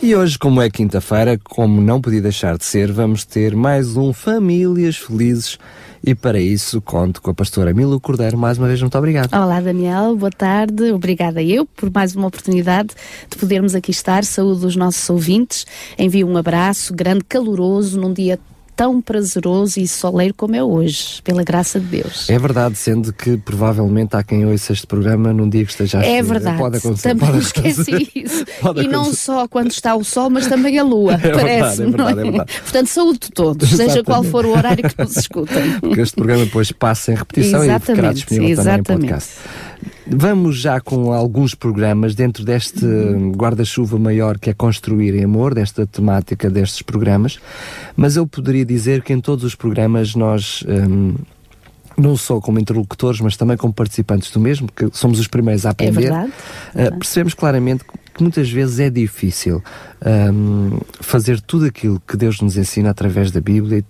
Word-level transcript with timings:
E 0.00 0.14
hoje, 0.14 0.38
como 0.38 0.62
é 0.62 0.70
quinta-feira, 0.70 1.36
como 1.42 1.80
não 1.80 2.00
podia 2.00 2.22
deixar 2.22 2.56
de 2.56 2.64
ser, 2.64 2.92
vamos 2.92 3.24
ter 3.24 3.56
mais 3.56 3.96
um 3.96 4.12
Famílias 4.12 4.96
Felizes 4.96 5.58
e 6.06 6.14
para 6.14 6.38
isso 6.38 6.80
conto 6.80 7.20
com 7.20 7.32
a 7.32 7.34
pastora 7.34 7.74
Mila 7.74 7.98
Cordeiro. 7.98 8.38
Mais 8.38 8.58
uma 8.58 8.68
vez, 8.68 8.80
muito 8.80 8.96
obrigado. 8.96 9.34
Olá, 9.34 9.60
Daniel. 9.60 10.14
Boa 10.16 10.30
tarde. 10.30 10.92
Obrigada 10.92 11.42
eu 11.42 11.66
por 11.66 11.90
mais 11.92 12.14
uma 12.14 12.28
oportunidade 12.28 12.90
de 13.28 13.36
podermos 13.36 13.74
aqui 13.74 13.90
estar. 13.90 14.24
Saúde 14.24 14.64
os 14.64 14.76
nossos 14.76 15.10
ouvintes. 15.10 15.66
Envio 15.98 16.28
um 16.28 16.36
abraço 16.36 16.94
grande, 16.94 17.24
caloroso, 17.24 18.00
num 18.00 18.12
dia 18.12 18.38
tão 18.78 19.00
prazeroso 19.02 19.80
e 19.80 19.88
soleiro 19.88 20.32
como 20.32 20.54
é 20.54 20.62
hoje, 20.62 21.20
pela 21.24 21.42
graça 21.42 21.80
de 21.80 21.86
Deus. 21.86 22.30
É 22.30 22.38
verdade, 22.38 22.78
sendo 22.78 23.12
que 23.12 23.36
provavelmente 23.36 24.14
há 24.14 24.22
quem 24.22 24.46
ouça 24.46 24.72
este 24.72 24.86
programa 24.86 25.32
num 25.32 25.48
dia 25.48 25.64
que 25.64 25.72
esteja 25.72 25.98
a 25.98 26.04
É 26.06 26.22
verdade. 26.22 26.56
Pode 26.58 26.76
acontecer. 26.76 27.08
Também 27.08 27.26
pode 27.28 27.42
esqueci 27.42 27.90
acontecer. 27.90 28.10
isso. 28.14 28.44
Pode 28.60 28.80
e 28.80 28.86
não 28.86 29.00
acontecer. 29.00 29.16
só 29.24 29.48
quando 29.48 29.72
está 29.72 29.96
o 29.96 30.04
sol, 30.04 30.30
mas 30.30 30.46
também 30.46 30.78
a 30.78 30.84
lua, 30.84 31.14
É 31.20 31.28
parece. 31.32 31.82
é 31.82 31.86
não 31.86 31.90
verdade, 31.90 32.20
é 32.20 32.22
verdade. 32.22 32.52
Portanto, 32.62 32.86
saúde 32.86 33.18
de 33.18 33.30
todos, 33.32 33.68
seja 33.68 34.04
qual 34.04 34.22
Exatamente. 34.22 34.30
for 34.30 34.46
o 34.46 34.50
horário 34.56 34.88
que 34.88 35.02
nos 35.02 35.16
escutem. 35.16 35.80
Porque 35.80 36.00
este 36.00 36.14
programa 36.14 36.44
depois 36.44 36.70
passa 36.70 37.10
em 37.10 37.16
repetição 37.16 37.58
e 37.58 37.62
ficará 37.62 37.76
Exatamente, 37.76 38.14
disponível 38.14 38.56
também 38.58 38.72
em 38.74 38.78
exatamente. 38.78 39.06
podcast. 39.08 39.30
Vamos 40.06 40.58
já 40.58 40.80
com 40.80 41.12
alguns 41.12 41.54
programas 41.54 42.14
dentro 42.14 42.44
deste 42.44 42.86
guarda-chuva 43.36 43.98
maior 43.98 44.38
que 44.38 44.50
é 44.50 44.54
construir 44.54 45.14
em 45.14 45.24
amor, 45.24 45.54
desta 45.54 45.86
temática 45.86 46.48
destes 46.48 46.82
programas, 46.82 47.38
mas 47.96 48.16
eu 48.16 48.26
poderia 48.26 48.64
dizer 48.64 49.02
que 49.02 49.12
em 49.12 49.20
todos 49.20 49.44
os 49.44 49.54
programas 49.54 50.14
nós. 50.14 50.64
hum, 50.66 51.14
não 51.96 52.16
só 52.16 52.40
como 52.40 52.60
interlocutores, 52.60 53.20
mas 53.20 53.36
também 53.36 53.56
como 53.56 53.74
participantes 53.74 54.30
do 54.30 54.38
mesmo, 54.38 54.68
porque 54.68 54.88
somos 54.96 55.18
os 55.18 55.26
primeiros 55.26 55.66
a 55.66 55.70
aprender. 55.70 56.02
verdade, 56.02 56.32
Uh, 56.68 56.96
percebemos 56.96 57.34
claramente 57.34 57.84
que 58.14 58.22
muitas 58.22 58.50
vezes 58.50 58.78
é 58.78 58.90
difícil 58.90 59.62
hum, 60.32 60.78
fazer 61.00 61.40
tudo 61.40 61.66
aquilo 61.66 62.00
que 62.06 62.16
Deus 62.16 62.40
nos 62.40 62.56
ensina 62.56 62.90
através 62.90 63.30
da 63.30 63.40
Bíblia 63.40 63.78
e 63.78 63.84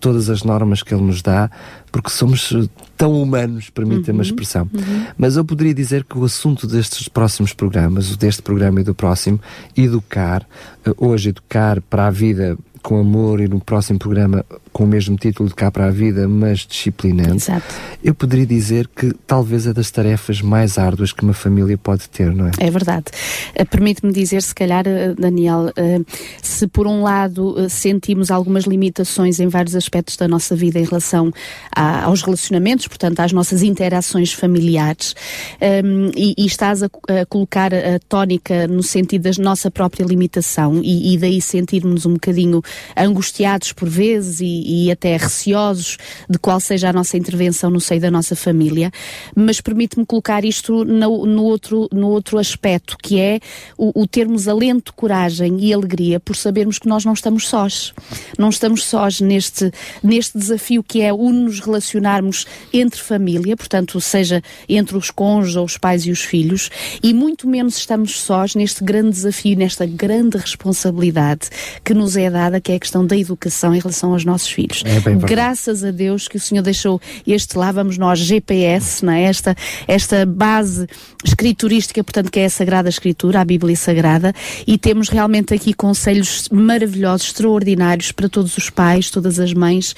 todas 0.00 0.30
as 0.30 0.42
normas 0.42 0.82
que 0.82 0.94
Ele 0.94 1.02
nos 1.02 1.22
dá, 1.22 1.50
porque 1.92 2.10
somos 2.10 2.50
uh, 2.50 2.68
tão 2.96 3.20
humanos, 3.20 3.70
permitem-me 3.70 4.18
Uhum, 4.18 4.20
a 4.20 4.22
expressão. 4.22 4.70
Mas 5.16 5.36
eu 5.36 5.44
poderia 5.44 5.74
dizer 5.74 6.04
que 6.04 6.18
o 6.18 6.24
assunto 6.24 6.66
destes 6.66 7.08
próximos 7.08 7.52
programas, 7.52 8.10
o 8.10 8.16
deste 8.16 8.42
programa 8.42 8.80
e 8.80 8.84
do 8.84 8.94
próximo, 8.94 9.40
educar, 9.76 10.46
uh, 10.86 10.94
hoje 10.96 11.28
educar 11.28 11.80
para 11.82 12.06
a 12.06 12.10
vida 12.10 12.56
com 12.82 12.98
amor 12.98 13.40
e 13.40 13.48
no 13.48 13.60
próximo 13.60 13.98
programa 13.98 14.44
com 14.72 14.84
o 14.84 14.86
mesmo 14.86 15.16
título 15.16 15.48
de 15.48 15.54
cá 15.54 15.70
para 15.70 15.86
a 15.86 15.90
vida, 15.90 16.28
mas 16.28 16.60
disciplinante. 16.60 17.36
Exato. 17.44 17.74
Eu 18.02 18.14
poderia 18.14 18.46
dizer 18.46 18.88
que 18.94 19.12
talvez 19.26 19.66
é 19.66 19.72
das 19.72 19.90
tarefas 19.90 20.40
mais 20.40 20.78
árduas 20.78 21.12
que 21.12 21.22
uma 21.22 21.32
família 21.34 21.76
pode 21.76 22.08
ter, 22.08 22.32
não 22.32 22.46
é? 22.46 22.50
É 22.58 22.70
verdade. 22.70 23.06
Eh, 23.54 23.64
Permite-me 23.64 24.12
dizer, 24.12 24.42
se 24.42 24.54
calhar, 24.54 24.84
eh, 24.86 25.14
Daniel, 25.18 25.70
eh, 25.76 26.00
se 26.42 26.66
por 26.66 26.86
um 26.86 27.02
lado 27.02 27.56
sentimos 27.68 28.30
algumas 28.30 28.64
limitações 28.64 29.40
em 29.40 29.48
vários 29.48 29.74
aspectos 29.76 30.16
da 30.16 30.26
nossa 30.28 30.54
vida 30.56 30.78
em 30.78 30.84
relação 30.84 31.32
a- 31.74 32.04
aos 32.04 32.22
relacionamentos, 32.22 32.86
portanto, 32.88 33.20
às 33.20 33.32
nossas 33.32 33.62
interações 33.62 34.32
familiares, 34.32 35.14
ehm, 35.60 36.10
e, 36.16 36.34
e 36.38 36.46
estás 36.46 36.82
a 36.82 36.88
colocar 37.28 37.72
a 37.74 37.98
tónica 38.08 38.66
no 38.66 38.82
sentido 38.82 39.22
da 39.22 39.42
nossa 39.42 39.70
própria 39.70 40.04
limitação 40.04 40.80
e, 40.82 41.14
e 41.14 41.18
daí 41.18 41.40
sentirmos 41.40 42.06
um 42.06 42.14
bocadinho 42.14 42.62
angustiados 42.96 43.72
por 43.72 43.88
vezes 43.88 44.40
e, 44.40 44.59
e 44.64 44.90
até 44.90 45.16
receosos 45.16 45.96
de 46.28 46.38
qual 46.38 46.60
seja 46.60 46.90
a 46.90 46.92
nossa 46.92 47.16
intervenção 47.16 47.70
no 47.70 47.80
seio 47.80 48.00
da 48.00 48.10
nossa 48.10 48.36
família, 48.36 48.90
mas 49.34 49.60
permite-me 49.60 50.06
colocar 50.06 50.44
isto 50.44 50.84
no, 50.84 51.26
no 51.26 51.44
outro, 51.44 51.88
no 51.92 52.08
outro 52.08 52.38
aspecto, 52.38 52.96
que 53.02 53.20
é 53.20 53.40
o, 53.76 54.02
o 54.02 54.06
termos 54.06 54.48
alento, 54.48 54.92
coragem 54.94 55.58
e 55.60 55.72
alegria 55.72 56.20
por 56.20 56.36
sabermos 56.36 56.78
que 56.78 56.88
nós 56.88 57.04
não 57.04 57.12
estamos 57.12 57.48
sós. 57.48 57.92
Não 58.38 58.48
estamos 58.48 58.84
sós 58.84 59.20
neste, 59.20 59.70
neste 60.02 60.38
desafio 60.38 60.82
que 60.82 61.00
é 61.02 61.12
o 61.12 61.30
nos 61.30 61.60
relacionarmos 61.60 62.46
entre 62.72 63.00
família, 63.00 63.56
portanto, 63.56 64.00
seja 64.00 64.42
entre 64.68 64.96
os 64.96 65.10
cônjuges 65.10 65.56
ou 65.56 65.64
os 65.64 65.76
pais 65.76 66.06
e 66.06 66.10
os 66.10 66.22
filhos, 66.22 66.70
e 67.02 67.12
muito 67.12 67.48
menos 67.48 67.76
estamos 67.76 68.20
sós 68.20 68.54
neste 68.54 68.82
grande 68.84 69.10
desafio, 69.10 69.56
nesta 69.56 69.86
grande 69.86 70.36
responsabilidade 70.36 71.48
que 71.84 71.94
nos 71.94 72.16
é 72.16 72.30
dada, 72.30 72.60
que 72.60 72.72
é 72.72 72.76
a 72.76 72.80
questão 72.80 73.06
da 73.06 73.16
educação 73.16 73.74
em 73.74 73.78
relação 73.78 74.12
aos 74.12 74.24
nossos 74.24 74.49
filhos. 74.50 74.82
É. 74.84 75.26
Graças 75.26 75.84
a 75.84 75.90
Deus 75.90 76.28
que 76.28 76.36
o 76.36 76.40
Senhor 76.40 76.62
deixou 76.62 77.00
este 77.26 77.56
lá, 77.56 77.72
vamos 77.72 77.96
nós, 77.96 78.18
GPS, 78.18 79.04
não 79.04 79.12
é? 79.12 79.22
esta, 79.22 79.56
esta 79.86 80.26
base 80.26 80.86
escriturística, 81.24 82.02
portanto, 82.02 82.30
que 82.30 82.40
é 82.40 82.46
a 82.46 82.50
Sagrada 82.50 82.88
Escritura, 82.88 83.40
a 83.40 83.44
Bíblia 83.44 83.76
Sagrada, 83.76 84.34
e 84.66 84.76
temos 84.76 85.08
realmente 85.08 85.54
aqui 85.54 85.72
conselhos 85.72 86.48
maravilhosos, 86.50 87.28
extraordinários 87.28 88.12
para 88.12 88.28
todos 88.28 88.56
os 88.56 88.70
pais, 88.70 89.10
todas 89.10 89.38
as 89.38 89.52
mães 89.52 89.94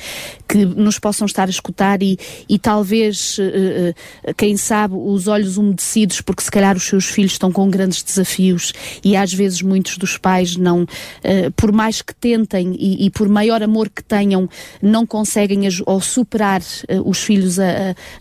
que 0.49 0.65
nos 0.65 0.99
possam 0.99 1.27
estar 1.27 1.49
a 1.49 1.51
escutar 1.51 2.03
e, 2.03 2.19
e 2.49 2.59
talvez, 2.59 3.39
eh, 3.41 3.95
eh, 4.25 4.35
quem 4.35 4.57
sabe, 4.57 4.95
os 4.95 5.27
olhos 5.27 5.57
umedecidos, 5.57 6.21
porque 6.21 6.43
se 6.43 6.51
calhar 6.51 6.77
os 6.77 6.83
seus 6.83 7.07
filhos 7.07 7.33
estão 7.33 7.51
com 7.51 7.71
grandes 7.71 8.03
desafios 8.03 8.73
e 9.03 9.17
às 9.17 9.33
vezes 9.33 9.63
muitos 9.63 9.97
dos 9.97 10.19
pais 10.19 10.57
não, 10.57 10.87
eh, 11.25 11.51
por 11.57 11.73
mais 11.73 12.03
que 12.03 12.15
tentem 12.15 12.77
e, 12.79 13.07
e 13.07 13.11
por 13.11 13.29
maior 13.29 13.63
amor 13.63 13.89
que 13.89 14.03
tenham, 14.03 14.42
não 14.81 15.07
conseguem 15.07 15.67
aj- 15.67 15.83
ou 15.87 16.01
superar 16.01 16.61
eh, 16.89 17.01
os 17.05 17.19
filhos 17.23 17.59
a, 17.59 17.65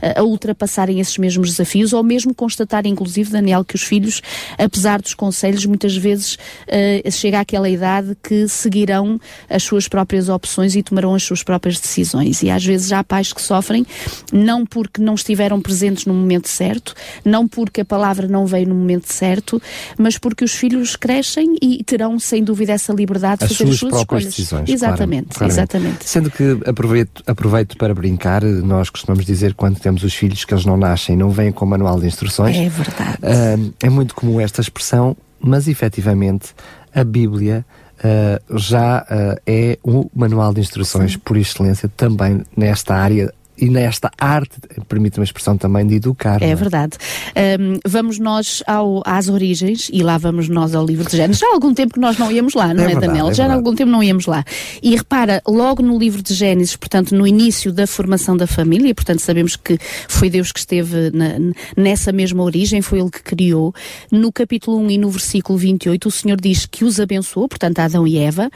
a- 0.02 0.20
a 0.20 0.24
ultrapassarem 0.24 1.00
esses 1.00 1.18
mesmos 1.18 1.50
desafios 1.52 1.94
ou 1.94 2.04
mesmo 2.04 2.34
constatar, 2.34 2.86
inclusive, 2.86 3.32
Daniel, 3.32 3.64
que 3.64 3.76
os 3.76 3.84
filhos, 3.84 4.22
apesar 4.58 5.02
dos 5.02 5.14
conselhos, 5.14 5.66
muitas 5.66 5.96
vezes 5.96 6.38
eh, 6.68 7.02
chega 7.12 7.40
àquela 7.40 7.70
idade 7.70 8.16
que 8.22 8.48
seguirão 8.48 9.20
as 9.50 9.64
suas 9.64 9.88
próprias 9.88 10.30
opções 10.30 10.76
e 10.76 10.84
tomarão 10.84 11.14
as 11.16 11.24
suas 11.24 11.44
próprias 11.44 11.80
decisões. 11.80 12.42
E 12.44 12.50
às 12.50 12.64
vezes 12.66 12.92
há 12.92 13.04
pais 13.04 13.34
que 13.34 13.42
sofrem, 13.42 13.86
não 14.32 14.66
porque 14.66 15.02
não 15.02 15.16
estiveram 15.16 15.62
presentes 15.62 16.06
no 16.06 16.14
momento 16.14 16.48
certo, 16.50 16.94
não 17.26 17.48
porque 17.48 17.82
a 17.82 17.86
palavra 17.86 18.28
não 18.28 18.46
veio 18.46 18.68
no 18.68 18.76
momento 18.76 19.12
certo, 19.12 19.62
mas 19.98 20.18
porque 20.18 20.44
os 20.44 20.54
filhos 20.54 20.96
crescem 20.96 21.56
e 21.62 21.84
terão, 21.84 22.20
sem 22.20 22.44
dúvida, 22.44 22.72
essa 22.74 22.94
liberdade 22.94 23.40
de 23.40 23.46
As 23.46 23.52
fazer 23.52 23.64
suas 23.66 23.74
as 23.74 23.80
suas 23.80 23.92
próprias 23.92 24.22
escolhas. 24.24 24.36
decisões. 24.36 24.70
Exatamente, 24.70 25.28
claramente. 25.30 25.54
exatamente. 25.54 26.10
Sendo 26.12 26.30
que 26.30 26.60
aproveito, 26.66 27.24
aproveito 27.26 27.78
para 27.78 27.96
brincar, 27.96 28.44
nós 28.44 28.90
costumamos 28.90 29.26
dizer 29.26 29.54
quando 29.54 29.80
temos 29.80 30.04
os 30.04 30.14
filhos 30.14 30.44
que 30.44 30.54
eles 30.54 30.66
não 30.66 30.76
nascem, 30.76 31.16
não 31.16 31.30
vêm 31.30 31.54
com 31.54 31.66
manual 31.66 31.98
de 32.02 32.06
instruções. 32.06 32.58
É 32.58 32.68
verdade. 32.68 33.18
Ah, 33.24 33.72
é 33.82 33.90
muito 33.90 34.14
comum 34.14 34.38
esta 34.38 34.60
expressão, 34.60 35.16
mas 35.40 35.70
efetivamente 35.70 36.54
a 36.94 37.06
Bíblia 37.06 37.66
ah, 38.04 38.42
já 38.58 39.06
ah, 39.10 39.38
é 39.48 39.80
o 39.82 40.12
manual 40.14 40.54
de 40.54 40.60
instruções 40.60 41.16
por 41.16 41.38
excelência 41.38 41.90
também 41.96 42.44
nesta 42.58 42.94
área 42.94 43.34
e 43.62 43.70
nesta 43.70 44.10
arte, 44.20 44.56
permite-me 44.90 45.22
a 45.22 45.26
expressão 45.26 45.56
também, 45.58 45.86
de 45.86 45.96
educar. 45.96 46.40
não 46.42 46.48
É 46.48 46.56
verdade. 46.56 46.98
Ahm, 47.36 47.80
vamos 47.88 48.18
nós 48.20 48.64
ao- 48.66 49.02
às 49.06 49.30
origens 49.30 49.90
e 49.94 50.02
lá 50.02 50.18
vamos 50.18 50.50
nós 50.50 50.74
ao 50.76 50.86
livro 50.86 51.08
de 51.08 51.16
Gênesis. 51.16 51.40
Já 51.40 51.48
há 51.48 51.54
algum 51.54 51.74
tempo 51.74 51.94
que 51.94 52.00
nós 52.00 52.18
não 52.18 52.32
íamos 52.32 52.54
lá, 52.56 52.74
não 52.74 52.82
É 52.84 52.86
é, 52.86 52.88
verdade, 52.88 53.08
Daniel? 53.08 53.30
é 53.30 53.34
Já 53.34 53.46
há 53.48 53.54
algum 53.54 53.76
tempo 53.76 53.92
não 53.92 54.02
íamos 54.04 54.26
lá. 54.26 54.44
E 54.82 54.96
repara, 54.96 55.42
logo 55.48 55.84
no 55.84 55.98
livro 56.00 56.22
de 56.24 56.34
Gênesis, 56.34 56.76
portanto, 56.76 57.16
no 57.16 57.28
início 57.28 57.72
da 57.72 57.86
formação 57.86 58.36
da 58.36 58.48
família, 58.48 58.90
e 58.90 58.94
portanto 58.94 59.20
sabemos 59.20 59.56
que 59.56 59.78
foi 60.08 60.30
Deus 60.30 60.52
que 60.52 60.60
esteve 60.60 61.12
na- 61.12 61.54
nessa 61.78 62.12
mesma 62.12 62.42
origem, 62.44 62.82
foi 62.82 63.00
Ele 63.00 63.12
que 63.12 63.22
criou. 63.22 63.74
No 64.12 64.32
capítulo 64.32 64.78
1 64.80 64.92
e 64.92 64.98
no 64.98 65.10
versículo 65.10 65.58
28, 65.58 66.08
o 66.08 66.12
Senhor 66.12 66.40
diz 66.40 66.66
que 66.66 66.84
os 66.84 67.00
abençoou, 67.00 67.48
portanto, 67.48 67.80
Adão 67.80 68.08
e 68.08 68.18
Eva, 68.18 68.50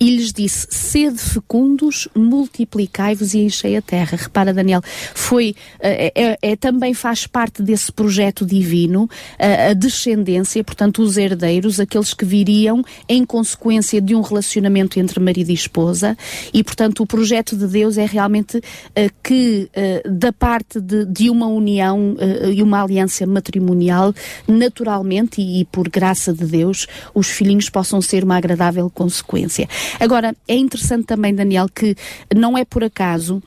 e 0.00 0.16
lhes 0.16 0.32
disse: 0.32 0.66
sede 0.70 1.18
fecundos, 1.18 2.08
multiplicai-vos 2.14 3.34
e 3.34 3.38
enchei 3.40 3.76
a 3.76 3.82
terra. 3.82 4.18
Repara, 4.20 4.41
Daniel, 4.50 4.80
foi, 5.14 5.54
eh, 5.78 6.12
é, 6.14 6.38
é- 6.40 6.56
também 6.56 6.94
faz 6.94 7.26
parte 7.26 7.62
desse 7.62 7.92
projeto 7.92 8.46
divino, 8.46 9.08
eh, 9.38 9.70
a 9.70 9.74
descendência, 9.74 10.64
portanto, 10.64 11.02
os 11.02 11.18
herdeiros, 11.18 11.78
aqueles 11.78 12.14
que 12.14 12.24
viriam 12.24 12.82
em 13.08 13.24
consequência 13.24 14.00
de 14.00 14.14
um 14.14 14.22
relacionamento 14.22 14.98
entre 14.98 15.20
marido 15.20 15.50
e 15.50 15.54
esposa, 15.54 16.16
e, 16.52 16.64
portanto, 16.64 17.02
o 17.02 17.06
projeto 17.06 17.56
de 17.56 17.66
Deus 17.66 17.98
é 17.98 18.06
realmente 18.06 18.60
eh, 18.94 19.10
que, 19.22 19.68
eh, 19.74 20.02
da 20.08 20.32
parte 20.32 20.80
de, 20.80 21.04
de 21.04 21.28
uma 21.28 21.46
união 21.46 22.16
eh, 22.18 22.52
e 22.54 22.62
uma 22.62 22.82
aliança 22.82 23.26
matrimonial, 23.26 24.14
naturalmente 24.48 25.40
e, 25.40 25.60
e 25.60 25.64
por 25.64 25.88
graça 25.88 26.32
de 26.32 26.46
Deus, 26.46 26.86
os 27.14 27.28
filhinhos 27.28 27.68
possam 27.68 28.00
ser 28.00 28.24
uma 28.24 28.36
agradável 28.36 28.88
consequência. 28.88 29.68
Agora, 30.00 30.34
é 30.46 30.54
interessante 30.54 31.04
também, 31.06 31.34
Daniel, 31.34 31.68
que 31.68 31.94
não 32.34 32.56
é 32.56 32.64
por 32.64 32.84
acaso 32.84 33.42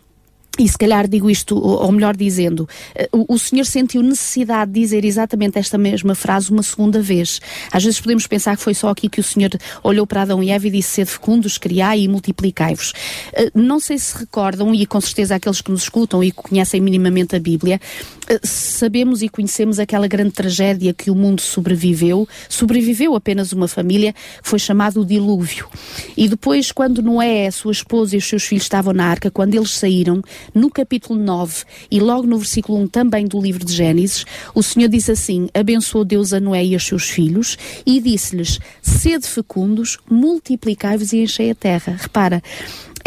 e 0.58 0.70
se 0.70 0.78
calhar 0.78 1.08
digo 1.08 1.30
isto, 1.30 1.58
ou 1.58 1.92
melhor 1.92 2.16
dizendo, 2.16 2.68
eh, 2.96 3.10
o, 3.12 3.38
Senhor 3.38 3.66
sentiu 3.66 4.02
necessidade 4.02 4.72
de 4.72 4.80
dizer 4.80 5.04
exatamente 5.04 5.60
esta 5.60 5.78
mesma 5.78 6.16
frase 6.16 6.50
uma 6.50 6.64
segunda 6.64 7.02
vez. 7.02 7.42
Às 7.72 7.84
vezes 7.84 8.00
podemos 8.00 8.26
pensar 8.26 8.56
que 8.56 8.64
foi 8.64 8.74
só 8.74 8.90
aqui 8.90 9.10
que 9.10 9.20
o 9.20 9.24
Senhor 9.24 9.52
olhou 9.84 10.08
para 10.08 10.22
Adão 10.22 10.42
e 10.42 10.50
Eva 10.50 10.68
e 10.68 10.72
disse: 10.72 10.90
Sede 10.90 11.12
fecundos, 11.12 11.58
criai 11.58 12.02
e 12.02 12.08
multiplicai-vos. 12.08 12.94
Eh, 13.34 13.52
não 13.54 13.80
sei 13.80 13.98
se 13.98 14.18
recordam, 14.18 14.74
e 14.74 14.86
com 14.86 15.02
certeza 15.02 15.36
aqueles 15.36 15.60
que 15.60 15.72
nos 15.72 15.84
escutam 15.84 16.24
e 16.24 16.32
que 16.32 16.38
conhecem 16.38 16.80
minimamente 16.80 17.36
a 17.36 17.40
Bíblia, 17.40 17.80
eh, 18.28 18.40
sabemos 18.44 19.22
e 19.22 19.28
conhecemos 19.28 19.78
aquela 19.78 20.08
grande 20.08 20.32
tragédia 20.32 20.94
que 20.94 21.12
o 21.12 21.16
mundo 21.16 21.42
sobreviveu. 21.42 22.28
Sobreviveu 22.48 23.14
apenas 23.14 23.52
uma 23.52 23.68
família, 23.68 24.14
que 24.14 24.50
foi 24.50 24.60
chamado 24.60 25.02
o 25.02 25.06
dilúvio. 25.06 25.68
E 26.16 26.30
depois, 26.30 26.72
quando 26.72 27.02
Noé, 27.02 27.48
a 27.48 27.52
sua 27.52 27.74
esposa 27.74 28.16
e 28.16 28.20
os 28.20 28.26
seus 28.26 28.44
filhos 28.44 28.64
estavam 28.64 28.94
na 28.94 29.06
arca, 29.06 29.30
quando 29.30 29.54
eles 29.54 29.72
saíram, 29.72 30.22
no 30.54 30.70
capítulo 30.70 31.20
9 31.20 31.64
e 31.90 32.00
logo 32.00 32.28
no 32.28 32.38
versículo 32.38 32.78
1 32.80 32.88
também 32.88 33.26
do 33.26 33.42
livro 33.42 33.66
de 33.66 33.74
Gênesis, 33.74 34.26
o 34.54 34.62
Senhor 34.62 34.90
diz 34.90 35.10
assim: 35.10 35.48
Abençoou 35.54 36.06
Deus 36.06 36.34
a 36.34 36.40
Noé 36.40 36.64
e 36.66 36.74
aos 36.74 36.86
seus 36.86 37.10
filhos 37.10 37.58
e 37.86 38.00
disse-lhes: 38.00 38.60
Sede 38.82 39.28
fecundos, 39.28 39.98
multiplicai-vos 40.10 41.14
e 41.14 41.18
enchei 41.18 41.52
a 41.52 41.56
terra. 41.56 41.98
Repara, 42.00 42.42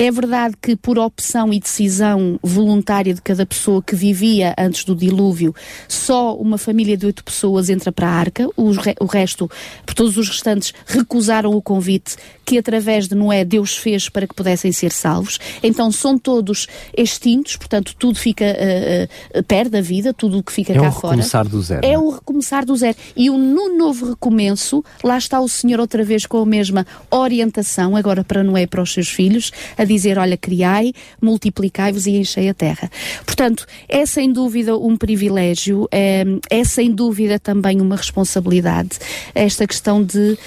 é 0.01 0.13
verdade 0.13 0.55
que, 0.63 0.77
por 0.77 0.97
opção 0.97 1.53
e 1.53 1.59
decisão 1.59 2.39
voluntária 2.41 3.13
de 3.13 3.21
cada 3.21 3.45
pessoa 3.45 3.83
que 3.83 3.97
vivia 3.97 4.55
antes 4.57 4.85
do 4.85 4.95
dilúvio, 4.95 5.53
só 5.89 6.37
uma 6.37 6.57
família 6.57 6.97
de 6.97 7.05
oito 7.07 7.25
pessoas 7.25 7.69
entra 7.69 7.91
para 7.91 8.07
a 8.07 8.13
arca, 8.13 8.49
o, 8.57 8.71
re 8.71 8.95
o 9.01 9.07
resto, 9.07 9.51
por 9.85 9.95
todos 9.95 10.17
os 10.17 10.29
restantes, 10.29 10.73
recusaram 10.87 11.51
o 11.51 11.61
convite 11.61 12.15
que, 12.49 12.57
através 12.57 13.07
de 13.07 13.15
Noé, 13.15 13.45
Deus 13.45 13.77
fez 13.77 14.09
para 14.09 14.27
que 14.27 14.35
pudessem 14.35 14.73
ser 14.73 14.91
salvos. 14.91 15.39
Então 15.63 15.93
são 15.93 16.17
todos 16.17 16.67
extintos, 16.97 17.57
portanto, 17.57 17.95
tudo 17.99 18.19
fica, 18.19 18.47
uh, 18.47 19.39
uh, 19.39 19.43
perde 19.43 19.77
a 19.77 19.83
vida, 19.83 20.15
tudo 20.15 20.39
o 20.39 20.43
que 20.43 20.51
fica 20.51 20.73
é 20.73 20.81
cá 20.81 20.91
fora. 20.91 21.17
É 21.17 21.17
o 21.17 21.19
recomeçar 21.19 21.47
do 21.47 21.61
zero. 21.61 21.87
É 21.87 21.99
o 21.99 22.09
recomeçar 22.09 22.65
do 22.65 22.75
zero. 22.75 22.97
E 23.15 23.29
o, 23.29 23.37
no 23.37 23.77
novo 23.77 24.09
recomeço, 24.09 24.83
lá 25.05 25.19
está 25.19 25.39
o 25.39 25.47
Senhor 25.47 25.79
outra 25.79 26.03
vez 26.03 26.25
com 26.25 26.39
a 26.39 26.47
mesma 26.47 26.87
orientação, 27.11 27.95
agora 27.95 28.25
para 28.25 28.43
Noé 28.43 28.63
e 28.63 28.67
para 28.67 28.81
os 28.81 28.95
seus 28.95 29.11
filhos, 29.11 29.53
a 29.77 29.85
dizer: 29.85 30.19
Olha, 30.19 30.39
criai, 30.39 30.95
multiplicai-vos 31.21 32.07
e 32.07 32.17
enchei 32.17 32.49
a 32.49 32.55
terra. 32.55 32.91
Portanto, 33.27 33.67
é 33.87 34.07
sem 34.07 34.33
dúvida 34.33 34.75
um 34.75 34.97
privilégio, 34.97 35.87
é, 35.93 36.25
é 36.49 36.65
sem 36.65 36.91
dúvida 36.91 37.39
também 37.39 37.79
uma 37.83 37.97
responsabilidade, 37.97 38.99
esta 39.35 39.67
questão 39.67 40.03
de 40.03 40.39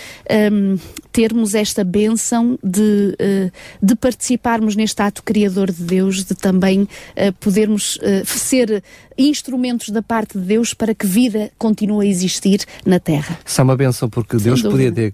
um, 0.51 0.79
termos 1.11 1.55
esta 1.55 1.83
bênção 1.83 2.57
de, 2.63 3.15
uh, 3.19 3.51
de 3.81 3.95
participarmos 3.95 4.75
neste 4.75 5.01
ato 5.01 5.23
criador 5.23 5.71
de 5.71 5.83
Deus, 5.83 6.23
de 6.23 6.35
também 6.35 6.81
uh, 6.81 7.33
podermos 7.39 7.97
uh, 7.97 8.25
ser 8.25 8.83
instrumentos 9.17 9.89
da 9.89 10.01
parte 10.01 10.37
de 10.37 10.45
Deus 10.45 10.73
para 10.73 10.95
que 10.95 11.05
vida 11.05 11.51
continue 11.57 12.07
a 12.07 12.09
existir 12.09 12.61
na 12.85 12.99
Terra. 12.99 13.37
Isso 13.45 13.59
é 13.61 13.63
uma 13.63 13.75
benção 13.75 14.09
porque 14.09 14.37
Sem 14.37 14.45
Deus 14.45 14.61
dúvida. 14.61 14.91
podia 14.91 15.13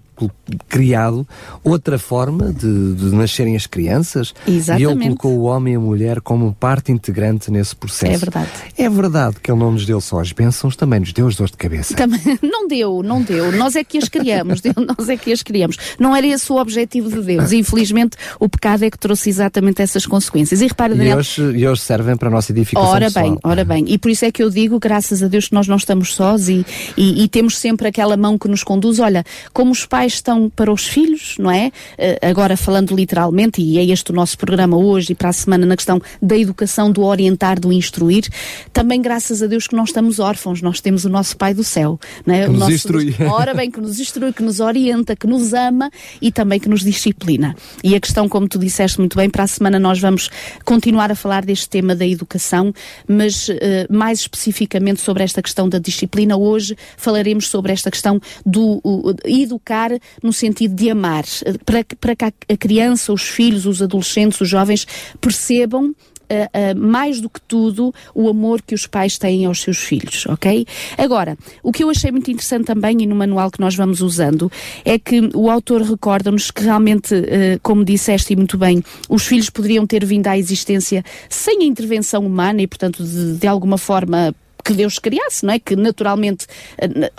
criado 0.68 1.26
outra 1.62 1.98
forma 1.98 2.52
de, 2.52 2.94
de 2.94 3.14
nascerem 3.14 3.56
as 3.56 3.66
crianças 3.66 4.34
Exatamente. 4.46 4.88
e 4.88 5.06
Ele 5.06 5.16
colocou 5.16 5.38
o 5.38 5.42
homem 5.42 5.74
e 5.74 5.76
a 5.76 5.80
mulher 5.80 6.20
como 6.20 6.52
parte 6.54 6.92
integrante 6.92 7.50
nesse 7.50 7.74
processo. 7.76 8.12
É 8.12 8.16
verdade. 8.16 8.50
É 8.76 8.88
verdade 8.88 9.36
que 9.42 9.50
Ele 9.50 9.58
não 9.58 9.72
nos 9.72 9.84
deu 9.84 10.00
só 10.00 10.20
as 10.20 10.32
bênçãos, 10.32 10.76
também 10.76 11.00
nos 11.00 11.12
deu 11.12 11.26
as 11.26 11.36
dores 11.36 11.50
de 11.50 11.56
cabeça. 11.56 11.94
Também, 11.94 12.20
não 12.42 12.66
deu, 12.66 13.02
não 13.02 13.22
deu. 13.22 13.52
Nós 13.52 13.76
é 13.76 13.84
que 13.84 13.98
as 13.98 14.08
criamos, 14.08 14.60
nós 14.98 15.08
é 15.08 15.16
que 15.16 15.32
as 15.32 15.42
criamos. 15.42 15.76
Não 15.98 16.14
era 16.14 16.26
esse 16.26 16.50
o 16.52 16.56
objetivo 16.56 17.08
de 17.08 17.20
Deus. 17.22 17.52
Infelizmente, 17.52 18.16
o 18.38 18.48
pecado 18.48 18.84
é 18.84 18.90
que 18.90 18.98
trouxe 18.98 19.28
exatamente 19.28 19.82
essas 19.82 20.06
consequências. 20.06 20.60
E 20.60 20.66
repara, 20.66 20.94
Daniel... 20.94 21.16
E 21.16 21.20
hoje, 21.20 21.42
e 21.56 21.68
hoje 21.68 21.80
servem 21.82 22.16
para 22.16 22.28
a 22.28 22.30
nossa 22.30 22.52
edificação 22.52 22.88
Ora 22.90 23.06
pessoal. 23.06 23.24
bem, 23.24 23.38
ora 23.42 23.64
bem. 23.64 23.84
E 23.88 23.98
por 23.98 24.10
isso 24.10 24.24
é 24.24 24.32
que 24.32 24.42
eu 24.42 24.50
digo, 24.50 24.78
graças 24.78 25.22
a 25.22 25.28
Deus, 25.28 25.48
que 25.48 25.54
nós 25.54 25.68
não 25.68 25.76
estamos 25.76 26.14
sós 26.14 26.48
e, 26.48 26.64
e, 26.96 27.24
e, 27.24 27.28
temos 27.28 27.56
sempre 27.56 27.88
aquela 27.88 28.16
mão 28.16 28.38
que 28.38 28.48
nos 28.48 28.62
conduz. 28.62 28.98
Olha, 28.98 29.24
como 29.52 29.70
os 29.70 29.86
pais 29.86 30.14
estão 30.14 30.50
para 30.50 30.72
os 30.72 30.86
filhos, 30.86 31.36
não 31.38 31.50
é? 31.50 31.68
Uh, 31.98 32.26
agora 32.26 32.56
falando 32.56 32.94
literalmente, 32.94 33.60
e 33.60 33.78
é 33.78 33.84
este 33.84 34.10
o 34.10 34.14
nosso 34.14 34.36
programa 34.38 34.76
hoje 34.76 35.12
e 35.12 35.14
para 35.14 35.28
a 35.28 35.32
semana 35.32 35.66
na 35.66 35.76
questão 35.76 36.00
da 36.20 36.36
educação, 36.36 36.90
do 36.90 37.02
orientar, 37.02 37.60
do 37.60 37.72
instruir, 37.72 38.28
também 38.72 39.00
graças 39.00 39.42
a 39.42 39.46
Deus 39.46 39.66
que 39.66 39.76
nós 39.76 39.90
estamos 39.90 40.18
órfãos, 40.18 40.62
nós 40.62 40.80
temos 40.80 41.04
o 41.04 41.08
nosso 41.08 41.36
Pai 41.36 41.54
do 41.54 41.62
céu, 41.62 42.00
não 42.26 42.34
é? 42.34 42.42
Que 42.42 42.48
o 42.48 42.52
nos 42.52 42.60
nosso 42.60 42.72
instrui. 42.72 43.14
Ora 43.30 43.54
bem, 43.54 43.70
que 43.70 43.80
nos 43.80 44.00
instrui, 44.00 44.32
que 44.32 44.42
nos 44.42 44.60
orienta, 44.60 45.14
que 45.14 45.26
nos 45.26 45.52
ama 45.52 45.77
e 46.20 46.32
também 46.32 46.58
que 46.58 46.68
nos 46.68 46.82
disciplina. 46.82 47.54
E 47.84 47.94
a 47.94 48.00
questão, 48.00 48.28
como 48.28 48.48
tu 48.48 48.58
disseste 48.58 48.98
muito 48.98 49.16
bem, 49.16 49.30
para 49.30 49.44
a 49.44 49.46
semana 49.46 49.78
nós 49.78 50.00
vamos 50.00 50.28
continuar 50.64 51.12
a 51.12 51.14
falar 51.14 51.44
deste 51.44 51.68
tema 51.68 51.94
da 51.94 52.06
educação, 52.06 52.72
mas 53.06 53.48
uh, 53.48 53.54
mais 53.88 54.20
especificamente 54.20 55.00
sobre 55.00 55.22
esta 55.22 55.42
questão 55.42 55.68
da 55.68 55.78
disciplina. 55.78 56.36
Hoje 56.36 56.76
falaremos 56.96 57.48
sobre 57.48 57.72
esta 57.72 57.90
questão 57.90 58.20
do 58.44 58.80
uh, 58.84 59.14
educar 59.24 59.90
no 60.22 60.32
sentido 60.32 60.74
de 60.74 60.90
amar, 60.90 61.24
para, 61.64 61.84
para 62.00 62.16
que 62.16 62.24
a 62.24 62.56
criança, 62.56 63.12
os 63.12 63.22
filhos, 63.22 63.66
os 63.66 63.82
adolescentes, 63.82 64.40
os 64.40 64.48
jovens 64.48 64.86
percebam 65.20 65.94
Uh, 66.30 66.76
uh, 66.76 66.78
mais 66.78 67.20
do 67.20 67.30
que 67.30 67.40
tudo, 67.40 67.94
o 68.14 68.28
amor 68.28 68.60
que 68.60 68.74
os 68.74 68.86
pais 68.86 69.16
têm 69.16 69.46
aos 69.46 69.62
seus 69.62 69.78
filhos, 69.78 70.26
ok? 70.26 70.66
Agora, 70.96 71.38
o 71.62 71.72
que 71.72 71.82
eu 71.82 71.88
achei 71.88 72.10
muito 72.10 72.30
interessante 72.30 72.66
também, 72.66 73.02
e 73.02 73.06
no 73.06 73.14
manual 73.14 73.50
que 73.50 73.60
nós 73.60 73.74
vamos 73.74 74.02
usando, 74.02 74.52
é 74.84 74.98
que 74.98 75.30
o 75.34 75.50
autor 75.50 75.82
recorda-nos 75.82 76.50
que 76.50 76.62
realmente, 76.62 77.14
uh, 77.14 77.60
como 77.62 77.84
disseste 77.84 78.34
e 78.34 78.36
muito 78.36 78.58
bem, 78.58 78.82
os 79.08 79.26
filhos 79.26 79.48
poderiam 79.48 79.86
ter 79.86 80.04
vindo 80.04 80.26
à 80.26 80.36
existência 80.36 81.02
sem 81.28 81.62
a 81.62 81.64
intervenção 81.64 82.26
humana 82.26 82.60
e, 82.60 82.66
portanto, 82.66 83.02
de, 83.02 83.38
de 83.38 83.46
alguma 83.46 83.78
forma 83.78 84.34
que 84.68 84.74
Deus 84.74 84.98
criasse, 84.98 85.46
não 85.46 85.54
é? 85.54 85.58
Que 85.58 85.74
naturalmente, 85.74 86.46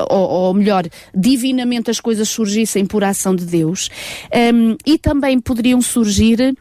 ou, 0.10 0.30
ou 0.30 0.54
melhor, 0.54 0.86
divinamente 1.16 1.90
as 1.90 2.00
coisas 2.00 2.30
surgissem 2.30 2.86
por 2.86 3.04
ação 3.04 3.36
de 3.36 3.46
Deus. 3.46 3.90
Um, 4.54 4.76
e 4.86 5.00
também 5.00 5.40
poderiam 5.40 5.82
surgir 5.82 6.56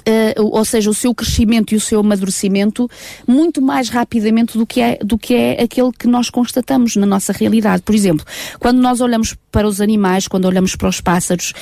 Uh, 0.00 0.42
ou 0.42 0.64
seja, 0.64 0.90
o 0.90 0.94
seu 0.94 1.14
crescimento 1.14 1.72
e 1.72 1.76
o 1.76 1.80
seu 1.80 2.00
amadurecimento 2.00 2.88
muito 3.26 3.62
mais 3.62 3.88
rapidamente 3.88 4.58
do 4.58 4.66
que, 4.66 4.80
é, 4.80 4.98
do 5.02 5.16
que 5.16 5.34
é 5.34 5.62
aquele 5.62 5.90
que 5.92 6.06
nós 6.06 6.30
constatamos 6.30 6.96
na 6.96 7.06
nossa 7.06 7.32
realidade. 7.32 7.82
Por 7.82 7.94
exemplo, 7.94 8.24
quando 8.58 8.78
nós 8.78 9.00
olhamos 9.00 9.34
para 9.56 9.66
os 9.66 9.80
animais, 9.80 10.28
quando 10.28 10.44
olhamos 10.44 10.76
para 10.76 10.88
os 10.88 11.00
pássaros, 11.00 11.54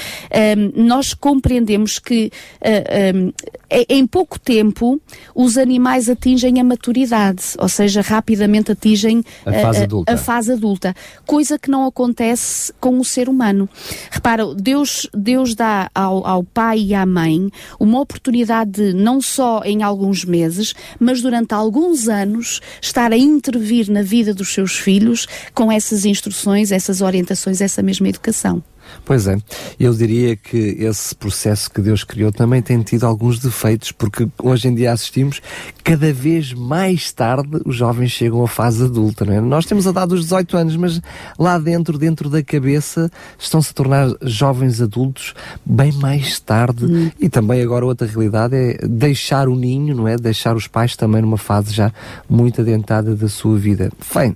um, 0.59 0.85
nós 0.85 1.15
compreendemos 1.15 2.01
que 2.01 2.33
um, 2.61 3.33
ehm, 3.71 3.87
em 3.89 4.05
pouco 4.05 4.39
tempo 4.39 5.01
os 5.33 5.57
animais 5.57 6.09
atingem 6.09 6.61
a 6.61 6.65
maturidade, 6.65 7.43
ou 7.57 7.69
seja, 7.69 8.01
rapidamente 8.01 8.73
atingem 8.73 9.25
a 9.47 9.53
fase, 9.53 9.81
uh, 9.81 9.83
adulta. 9.85 10.13
a 10.13 10.17
fase 10.17 10.53
adulta, 10.53 10.95
coisa 11.25 11.57
que 11.57 11.71
não 11.71 11.87
acontece 11.87 12.73
com 12.81 12.99
o 12.99 13.05
ser 13.05 13.29
humano. 13.29 13.69
Repara, 14.11 14.43
Deus, 14.57 15.09
Deus 15.15 15.55
dá 15.55 15.89
ao, 15.95 16.27
ao 16.27 16.43
pai 16.43 16.81
e 16.81 16.95
à 16.95 17.07
mãe 17.07 17.49
uma 17.79 18.01
oportunidade 18.01 18.25
oportunidade 18.25 18.71
de, 18.71 18.93
não 18.93 19.21
só 19.21 19.63
em 19.65 19.83
alguns 19.83 20.25
meses, 20.25 20.75
mas 20.99 21.21
durante 21.21 21.53
alguns 21.53 22.09
anos, 22.09 22.61
estar 22.81 23.13
a 23.13 23.17
intervir 23.17 23.91
na 23.91 24.03
vida 24.03 24.33
dos 24.33 24.53
seus 24.53 24.77
filhos 24.77 25.27
com 25.53 25.71
essas 25.71 26.05
instruções, 26.05 26.73
essas 26.73 27.01
orientações, 27.01 27.61
essa 27.61 27.83
mesma 27.85 28.09
educação. 28.09 28.63
Pois 29.05 29.27
é, 29.27 29.37
eu 29.79 29.93
diria 29.93 30.37
que 30.37 30.57
esse 30.57 31.15
processo 31.15 31.71
que 31.71 31.81
Deus 31.81 32.05
criou 32.05 32.33
também 32.33 32.63
tem 32.63 32.81
tido 32.83 33.05
alguns 33.05 33.39
defeitos, 33.39 33.93
porque 33.93 34.29
hoje 34.43 34.69
em 34.69 34.75
dia 34.75 34.93
assistimos 34.93 35.41
cada 35.83 36.13
vez 36.13 36.53
mais 36.53 37.13
tarde 37.13 37.61
os 37.67 37.77
jovens 37.77 38.11
chegam 38.11 38.43
à 38.43 38.49
fase 38.49 38.85
adulta, 38.85 39.25
não 39.25 39.35
é? 39.35 39.41
Nós 39.41 39.67
temos 39.67 39.87
a 39.87 39.93
data 39.93 40.07
dos 40.09 40.23
18 40.23 40.57
anos, 40.57 40.77
mas 40.77 41.01
lá 41.39 41.59
dentro, 41.59 41.99
dentro 41.99 42.31
da 42.31 42.43
cabeça, 42.43 43.11
estão-se 43.39 43.71
a 43.71 43.75
tornar 43.75 44.09
jovens 44.23 44.81
adultos 44.81 45.35
bem 45.65 45.93
mais 45.93 46.41
tarde. 46.41 46.87
Hum. 46.87 47.11
E 47.21 47.29
também 47.29 47.61
agora 47.63 47.85
outra 47.85 48.07
realidade 48.07 48.57
é 48.57 48.79
deixar 48.87 49.49
o 49.49 49.55
ninho, 49.55 49.95
não 49.95 50.09
é? 50.09 50.17
Deixar 50.17 50.57
os 50.57 50.67
pais 50.67 50.97
também 50.97 51.21
numa 51.23 51.37
fase 51.37 51.73
já 51.73 51.93
muito 52.29 52.63
adentrada 52.63 53.15
da 53.15 53.29
sua 53.29 53.59
vida. 53.59 53.91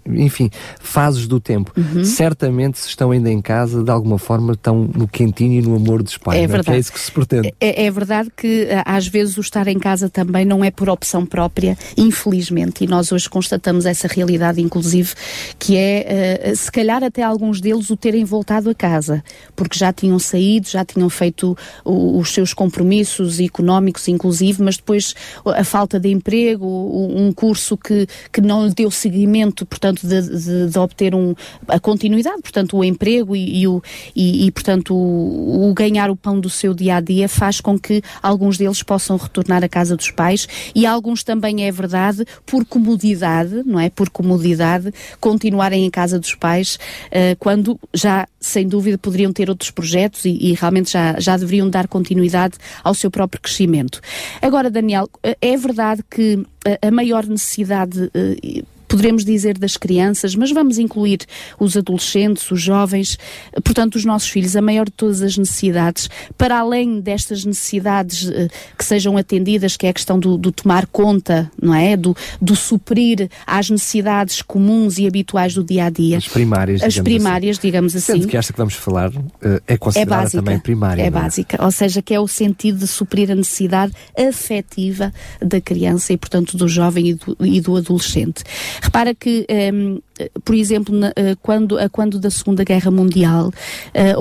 Enfim, 0.06 0.50
fases 0.80 1.26
do 1.26 1.40
tempo. 1.40 1.72
Uhum. 1.76 2.04
Certamente 2.04 2.78
se 2.78 2.88
estão 2.88 3.10
ainda 3.10 3.30
em 3.30 3.40
casa, 3.40 3.82
de 3.82 3.90
alguma 3.90 4.18
forma 4.18 4.37
forma 4.38 4.56
tão 4.56 4.88
no 4.94 5.08
quentinho 5.08 5.60
e 5.60 5.62
no 5.62 5.74
amor 5.74 6.02
dos 6.02 6.16
pais. 6.16 6.38
É, 6.38 6.46
não 6.46 6.54
é? 6.54 6.56
verdade. 6.56 6.76
é 6.76 6.80
isso 6.80 6.92
que 6.92 7.00
se 7.00 7.10
pretende. 7.10 7.54
É, 7.60 7.86
é, 7.86 7.90
verdade 7.90 8.30
que 8.34 8.62
eh, 8.62 8.82
às 8.84 9.06
vezes 9.06 9.36
o 9.36 9.40
estar 9.40 9.66
em 9.66 9.78
casa 9.78 10.08
também 10.08 10.44
não 10.44 10.64
é 10.64 10.70
por 10.70 10.88
opção 10.88 11.26
própria, 11.26 11.76
infelizmente, 11.96 12.84
e 12.84 12.86
nós 12.86 13.10
hoje 13.10 13.28
constatamos 13.28 13.84
essa 13.84 14.06
realidade, 14.06 14.60
inclusive, 14.60 15.12
que 15.58 15.76
é, 15.76 16.52
uh, 16.52 16.56
se 16.56 16.70
calhar 16.70 17.02
até 17.02 17.22
alguns 17.22 17.60
deles 17.60 17.90
o 17.90 17.96
terem 17.96 18.24
voltado 18.24 18.70
a 18.70 18.74
casa, 18.74 19.22
porque 19.56 19.76
já 19.76 19.92
tinham 19.92 20.18
saído, 20.18 20.68
já 20.68 20.84
tinham 20.84 21.10
feito 21.10 21.56
o, 21.84 22.18
os 22.18 22.32
seus 22.32 22.54
compromissos 22.54 23.40
económicos, 23.40 24.06
inclusive, 24.08 24.62
mas 24.62 24.76
depois 24.76 25.14
a 25.44 25.64
falta 25.64 25.98
de 25.98 26.08
emprego, 26.08 26.66
um 26.66 27.32
curso 27.32 27.76
que, 27.76 28.06
que 28.32 28.40
não 28.40 28.66
lhe 28.66 28.74
deu 28.74 28.90
seguimento, 28.90 29.66
portanto, 29.66 30.06
de, 30.06 30.22
de, 30.22 30.68
de 30.68 30.78
obter 30.78 31.14
um, 31.14 31.34
a 31.66 31.80
continuidade, 31.80 32.40
portanto, 32.40 32.76
o 32.76 32.84
emprego 32.84 33.34
e, 33.34 33.62
e 33.62 33.68
o, 33.68 33.82
e 34.14 34.27
e, 34.46 34.50
portanto, 34.50 34.94
o, 34.94 35.70
o, 35.70 35.74
ganhar 35.74 36.10
o 36.10 36.16
pão 36.16 36.40
do 36.40 36.50
seu 36.50 36.74
dia 36.74 36.96
a 36.96 37.00
dia 37.00 37.28
faz 37.28 37.60
com 37.60 37.78
que 37.78 38.02
alguns 38.22 38.58
deles 38.58 38.82
possam 38.82 39.16
retornar 39.16 39.62
à 39.64 39.68
casa 39.68 39.96
dos 39.96 40.10
pais 40.10 40.48
e 40.74 40.86
alguns 40.86 41.22
também 41.22 41.64
é 41.66 41.72
verdade, 41.72 42.24
por 42.46 42.64
comodidade, 42.64 43.62
não 43.64 43.78
é? 43.78 43.90
Por 43.90 44.10
comodidade, 44.10 44.92
continuarem 45.20 45.84
em 45.84 45.90
casa 45.90 46.18
dos 46.18 46.34
pais 46.34 46.78
uh, 47.06 47.36
quando 47.38 47.78
já, 47.94 48.26
sem 48.40 48.66
dúvida, 48.66 48.98
poderiam 48.98 49.32
ter 49.32 49.48
outros 49.48 49.70
projetos 49.70 50.24
e, 50.24 50.30
e 50.40 50.54
realmente 50.54 50.92
já, 50.92 51.18
já 51.18 51.36
deveriam 51.36 51.68
dar 51.68 51.88
continuidade 51.88 52.56
ao 52.82 52.94
seu 52.94 53.10
próprio 53.10 53.40
crescimento. 53.40 54.00
Agora, 54.40 54.70
Daniel, 54.70 55.08
eh, 55.22 55.36
é 55.40 55.56
verdade 55.56 56.02
que 56.08 56.44
a 56.82 56.90
maior 56.90 57.26
necessidade 57.26 58.10
eh, 58.14 58.62
poderemos 58.88 59.24
dizer 59.24 59.58
das 59.58 59.76
crianças, 59.76 60.34
mas 60.34 60.50
vamos 60.50 60.78
incluir 60.78 61.20
os 61.58 61.76
adolescentes, 61.76 62.50
os 62.50 62.60
jovens, 62.60 63.18
portanto, 63.62 63.96
os 63.96 64.04
nossos 64.04 64.28
filhos, 64.28 64.56
a 64.56 64.62
maior 64.62 64.86
de 64.86 64.92
todas 64.92 65.22
as 65.22 65.36
necessidades, 65.36 66.08
para 66.36 66.58
além 66.58 67.00
destas 67.00 67.44
necessidades 67.44 68.24
uh, 68.24 68.48
que 68.76 68.84
sejam 68.84 69.16
atendidas, 69.16 69.76
que 69.76 69.86
é 69.86 69.90
a 69.90 69.92
questão 69.92 70.18
do, 70.18 70.36
do, 70.38 70.50
tomar 70.50 70.86
conta, 70.86 71.50
não 71.60 71.74
é? 71.74 71.96
Do, 71.96 72.16
do 72.40 72.56
suprir 72.56 73.28
às 73.46 73.68
necessidades 73.68 74.42
comuns 74.42 74.98
e 74.98 75.06
habituais 75.06 75.54
do 75.54 75.62
dia 75.62 75.84
a 75.84 75.90
dia. 75.90 76.16
As 76.16 76.28
primárias, 76.28 76.82
As 76.82 76.98
primárias, 76.98 77.58
assim. 77.58 77.68
digamos 77.68 77.94
assim. 77.94 78.12
Sendo 78.14 78.28
que 78.28 78.36
esta 78.36 78.52
que 78.52 78.58
vamos 78.58 78.74
falar 78.74 79.10
uh, 79.10 79.22
é 79.66 79.76
considerada 79.76 80.22
é 80.22 80.24
básica, 80.24 80.42
também 80.42 80.58
primária. 80.58 81.02
É, 81.02 81.06
é 81.06 81.10
básica, 81.10 81.62
ou 81.62 81.70
seja, 81.70 82.00
que 82.00 82.14
é 82.14 82.20
o 82.20 82.26
sentido 82.26 82.78
de 82.78 82.86
suprir 82.86 83.30
a 83.30 83.34
necessidade 83.34 83.92
afetiva 84.16 85.12
da 85.40 85.60
criança 85.60 86.12
e, 86.12 86.16
portanto, 86.16 86.56
do 86.56 86.68
jovem 86.68 87.08
e 87.08 87.14
do, 87.14 87.36
e 87.40 87.60
do 87.60 87.76
adolescente. 87.76 88.42
Repara 88.80 89.14
que, 89.14 89.46
um, 89.72 90.00
por 90.44 90.54
exemplo, 90.54 90.94
na, 90.94 91.12
eh, 91.16 91.36
quando, 91.42 91.78
a 91.78 91.88
quando 91.88 92.18
da 92.18 92.30
Segunda 92.30 92.64
Guerra 92.64 92.90
Mundial, 92.90 93.48
uh, 93.48 93.52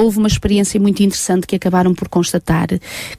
houve 0.04 0.18
uma 0.18 0.28
experiência 0.28 0.80
muito 0.80 1.02
interessante 1.02 1.48
que 1.48 1.56
acabaram 1.56 1.94
por 1.94 2.08
constatar 2.08 2.68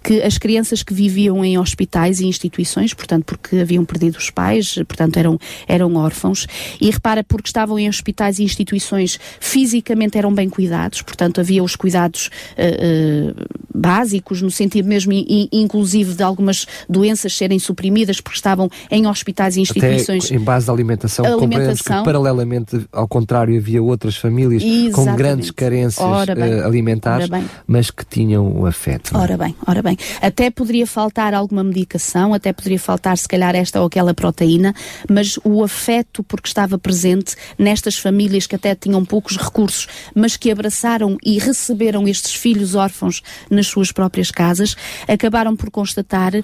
que 0.03 0.23
as 0.23 0.39
crianças 0.39 0.83
que 0.83 0.95
viviam 0.95 1.45
em 1.45 1.59
hospitais 1.59 2.21
e 2.21 2.27
instituições, 2.27 2.95
portanto, 2.95 3.25
porque 3.25 3.57
haviam 3.57 3.85
perdido 3.85 4.17
os 4.17 4.31
pais, 4.31 4.75
portanto, 4.87 5.17
eram, 5.17 5.39
eram 5.67 5.95
órfãos, 5.97 6.47
e 6.81 6.91
repara, 6.91 7.25
porque 7.25 7.49
estavam 7.49 7.79
em 7.79 7.89
hospitais 7.89 8.39
e 8.39 8.45
instituições, 8.45 9.19
fisicamente 9.41 10.19
eram 10.19 10.33
bem 10.33 10.49
cuidados, 10.49 11.03
portanto, 11.03 11.41
havia 11.41 11.63
os 11.63 11.75
cuidados 11.77 12.31
uh, 12.57 13.33
uh, 13.33 13.69
básicos, 13.75 14.43
no 14.43 14.51
sentido 14.51 14.89
mesmo, 14.89 15.13
in, 15.13 15.49
inclusive, 15.53 16.15
de 16.15 16.23
algumas 16.23 16.67
doenças 16.89 17.35
serem 17.35 17.59
suprimidas 17.59 18.21
porque 18.21 18.37
estavam 18.37 18.71
em 18.91 19.07
hospitais 19.07 19.57
e 19.57 19.61
instituições. 19.61 20.27
Até 20.27 20.35
em 20.35 20.41
base 20.41 20.67
da 20.67 20.73
alimentação 20.73 21.25
compreendemos 21.39 21.83
que, 21.83 21.89
paralelamente, 21.89 22.68
ao 22.93 23.09
contrário, 23.09 23.57
havia 23.57 23.83
outras 23.83 24.17
famílias 24.17 24.63
Exatamente. 24.63 24.93
com 24.93 25.17
grandes 25.17 25.51
carências 25.51 25.99
uh, 26.05 26.67
alimentares, 26.67 27.29
mas 27.67 27.91
que 27.91 28.05
tinham 28.05 28.61
o 28.61 28.67
afeto. 28.67 29.17
É? 29.17 29.19
Ora 29.19 29.37
bem, 29.37 29.55
ora 29.67 29.83
bem. 29.83 29.97
Até 30.21 30.51
poderia 30.51 30.87
faltar 30.87 31.35
alguma 31.35 31.65
medicação, 31.65 32.35
até 32.35 32.53
poderia 32.53 32.79
faltar, 32.79 33.17
se 33.17 33.29
calhar, 33.29 33.55
esta 33.55 33.81
ou 33.81 33.87
aquela 33.87 34.15
proteína, 34.15 34.75
mas 35.09 35.39
o 35.45 35.63
afeto, 35.63 36.23
porque 36.23 36.49
estava 36.49 36.79
presente 36.79 37.35
nestas 37.59 37.99
famílias 37.99 38.47
que 38.47 38.55
até 38.55 38.75
tinham 38.75 39.05
poucos 39.05 39.37
recursos, 39.37 39.87
mas 40.15 40.37
que 40.37 40.51
abraçaram 40.51 41.17
e 41.25 41.39
receberam 41.39 42.07
estes 42.07 42.35
filhos 42.35 42.75
órfãos 42.75 43.23
nas 43.51 43.67
suas 43.67 43.93
próprias 43.93 44.31
casas, 44.31 44.77
acabaram 45.07 45.57
por 45.57 45.71
constatar 45.71 46.35
uh, 46.35 46.43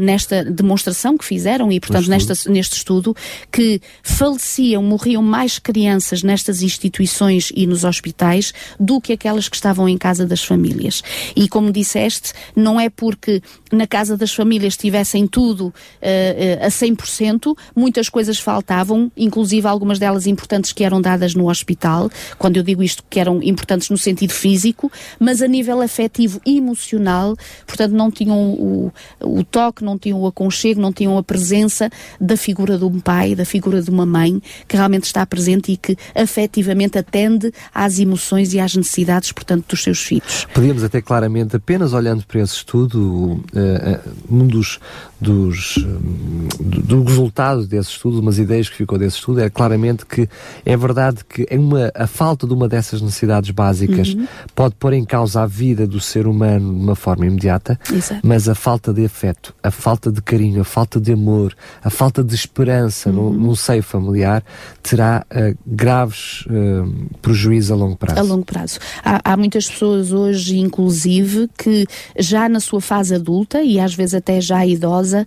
nesta 0.00 0.44
demonstração 0.44 1.16
que 1.16 1.24
fizeram 1.24 1.70
e, 1.70 1.80
portanto, 1.80 2.08
nesta, 2.08 2.50
neste 2.50 2.76
estudo, 2.76 3.14
que 3.50 3.80
faleciam, 4.02 4.82
morriam 4.82 5.22
mais 5.22 5.49
crianças 5.58 6.22
nestas 6.22 6.62
instituições 6.62 7.52
e 7.54 7.66
nos 7.66 7.84
hospitais 7.84 8.52
do 8.78 9.00
que 9.00 9.12
aquelas 9.12 9.48
que 9.48 9.56
estavam 9.56 9.88
em 9.88 9.98
casa 9.98 10.26
das 10.26 10.42
famílias. 10.42 11.02
E 11.34 11.48
como 11.48 11.72
disseste, 11.72 12.32
não 12.54 12.80
é 12.80 12.88
porque 12.88 13.42
na 13.72 13.86
casa 13.86 14.16
das 14.16 14.32
famílias 14.32 14.76
tivessem 14.76 15.26
tudo 15.26 15.66
uh, 15.66 15.72
uh, 15.72 16.66
a 16.66 16.68
100%, 16.68 17.56
muitas 17.74 18.08
coisas 18.08 18.38
faltavam, 18.38 19.10
inclusive 19.16 19.66
algumas 19.66 19.98
delas 19.98 20.26
importantes 20.26 20.72
que 20.72 20.84
eram 20.84 21.00
dadas 21.00 21.34
no 21.34 21.48
hospital, 21.50 22.10
quando 22.38 22.56
eu 22.56 22.62
digo 22.62 22.82
isto 22.82 23.04
que 23.08 23.20
eram 23.20 23.42
importantes 23.42 23.90
no 23.90 23.98
sentido 23.98 24.32
físico, 24.32 24.90
mas 25.18 25.42
a 25.42 25.48
nível 25.48 25.80
afetivo 25.80 26.40
e 26.46 26.58
emocional, 26.58 27.36
portanto 27.66 27.92
não 27.92 28.10
tinham 28.10 28.38
o, 28.38 28.92
o 29.20 29.44
toque, 29.44 29.84
não 29.84 29.98
tinham 29.98 30.20
o 30.20 30.26
aconchego, 30.26 30.80
não 30.80 30.92
tinham 30.92 31.16
a 31.18 31.22
presença 31.22 31.90
da 32.20 32.36
figura 32.36 32.78
de 32.78 32.84
um 32.84 33.00
pai, 33.00 33.34
da 33.34 33.44
figura 33.44 33.82
de 33.82 33.90
uma 33.90 34.06
mãe 34.06 34.40
que 34.66 34.76
realmente 34.76 35.04
está 35.04 35.24
presente 35.26 35.39
e 35.46 35.76
que 35.76 35.96
afetivamente 36.14 36.98
atende 36.98 37.52
às 37.74 37.98
emoções 37.98 38.52
e 38.52 38.60
às 38.60 38.74
necessidades, 38.74 39.32
portanto, 39.32 39.66
dos 39.68 39.82
seus 39.82 40.00
filhos. 40.00 40.46
Podíamos 40.52 40.82
até 40.82 41.00
claramente, 41.00 41.56
apenas 41.56 41.92
olhando 41.92 42.24
para 42.26 42.40
esse 42.40 42.54
estudo, 42.54 43.42
uh, 43.54 44.10
um 44.30 44.46
dos, 44.46 44.78
dos 45.20 45.76
um, 45.78 46.48
do 46.60 47.02
resultado 47.04 47.66
desse 47.66 47.90
estudo, 47.90 48.20
umas 48.20 48.38
ideias 48.38 48.68
que 48.68 48.76
ficou 48.76 48.98
desse 48.98 49.16
estudo, 49.16 49.40
é 49.40 49.50
claramente 49.50 50.06
que 50.06 50.28
é 50.64 50.76
verdade 50.76 51.24
que 51.24 51.46
é 51.48 51.58
uma, 51.58 51.90
a 51.94 52.06
falta 52.06 52.46
de 52.46 52.52
uma 52.52 52.68
dessas 52.68 53.00
necessidades 53.00 53.50
básicas 53.50 54.14
uhum. 54.14 54.26
pode 54.54 54.74
pôr 54.76 54.92
em 54.92 55.04
causa 55.04 55.42
a 55.42 55.46
vida 55.46 55.86
do 55.86 56.00
ser 56.00 56.26
humano 56.26 56.72
de 56.72 56.80
uma 56.80 56.94
forma 56.94 57.26
imediata, 57.26 57.78
Exato. 57.92 58.20
mas 58.24 58.48
a 58.48 58.54
falta 58.54 58.92
de 58.92 59.04
afeto, 59.04 59.54
a 59.62 59.70
falta 59.70 60.10
de 60.10 60.20
carinho, 60.22 60.60
a 60.60 60.64
falta 60.64 61.00
de 61.00 61.12
amor, 61.12 61.54
a 61.82 61.90
falta 61.90 62.22
de 62.22 62.34
esperança 62.34 63.10
uhum. 63.10 63.32
no 63.32 63.56
seio 63.56 63.82
familiar 63.82 64.42
terá 64.82 65.24
uh, 65.30 65.56
graves 65.66 66.44
uh, 66.46 67.18
prejuízos 67.20 67.70
a 67.70 67.74
longo 67.74 67.96
prazo. 67.96 68.20
A 68.20 68.22
longo 68.22 68.44
prazo. 68.44 68.78
Há, 69.04 69.32
há, 69.32 69.36
muitas 69.36 69.68
pessoas 69.68 70.12
hoje, 70.12 70.58
inclusive, 70.58 71.48
que 71.56 71.86
já 72.18 72.48
na 72.48 72.60
sua 72.60 72.80
fase 72.80 73.14
adulta 73.14 73.62
e 73.62 73.78
às 73.78 73.94
vezes 73.94 74.14
até 74.14 74.40
já 74.40 74.64
idosa, 74.66 75.26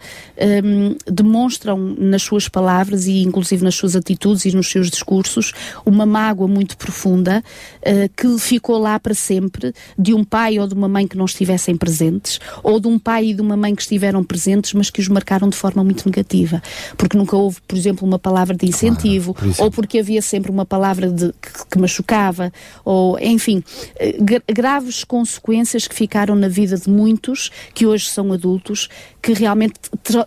um, 0.64 0.96
demonstram 1.12 1.78
nas 1.98 2.22
suas 2.22 2.48
palavras 2.48 3.08
e 3.08 3.22
inclusive 3.24 3.64
nas 3.64 3.76
suas 3.76 3.96
atitudes 3.96 4.46
e 4.46 4.56
nos 4.56 4.70
seus 4.70 4.90
discursos 4.90 5.54
uma 5.86 6.06
mágoa 6.06 6.48
muito 6.48 6.78
profunda 6.78 7.44
uh, 7.82 8.10
que 8.16 8.40
ficou 8.40 8.78
lá 8.78 9.00
para 9.00 9.14
sempre 9.14 9.74
de 9.98 10.14
um 10.14 10.24
pai 10.24 10.60
ou 10.60 10.68
de 10.68 10.74
uma 10.74 10.88
mãe 10.88 11.08
que 11.08 11.18
não 11.18 11.26
estivessem 11.26 11.76
presentes 11.76 12.40
ou 12.62 12.80
de 12.80 12.88
um 12.88 12.98
pai 13.00 13.28
e 13.28 13.34
de 13.34 13.42
uma 13.42 13.58
mãe 13.58 13.76
que 13.76 13.82
estiveram 13.82 14.24
presentes 14.24 14.74
mas 14.74 14.90
que 14.90 15.00
os 15.00 15.08
marcaram 15.08 15.50
de 15.50 15.56
forma 15.56 15.84
muito 15.84 16.06
negativa 16.06 16.62
porque 16.98 17.18
nunca 17.18 17.36
houve, 17.36 17.60
por 17.68 17.78
exemplo, 17.78 18.08
uma 18.08 18.20
palavra 18.20 18.56
de 18.56 18.66
incentivo, 18.66 19.34
claro, 19.34 19.54
por 19.54 19.64
ou 19.64 19.72
porque 19.84 20.00
havia 20.00 20.22
sempre 20.22 20.50
uma 20.50 20.66
palavra 20.66 21.12
de, 21.12 21.34
que, 21.34 21.66
que 21.72 21.78
machucava, 21.78 22.54
ou 22.86 23.20
enfim, 23.20 23.62
eh, 24.00 24.16
graves 24.48 25.04
consequências 25.04 25.90
que 25.90 25.94
ficaram 25.94 26.36
na 26.36 26.48
vida 26.48 26.78
de 26.78 26.90
muitos 26.90 27.52
que 27.74 27.86
hoje 27.86 28.06
são 28.06 28.32
adultos, 28.32 28.88
que 29.22 29.34
realmente 29.34 29.74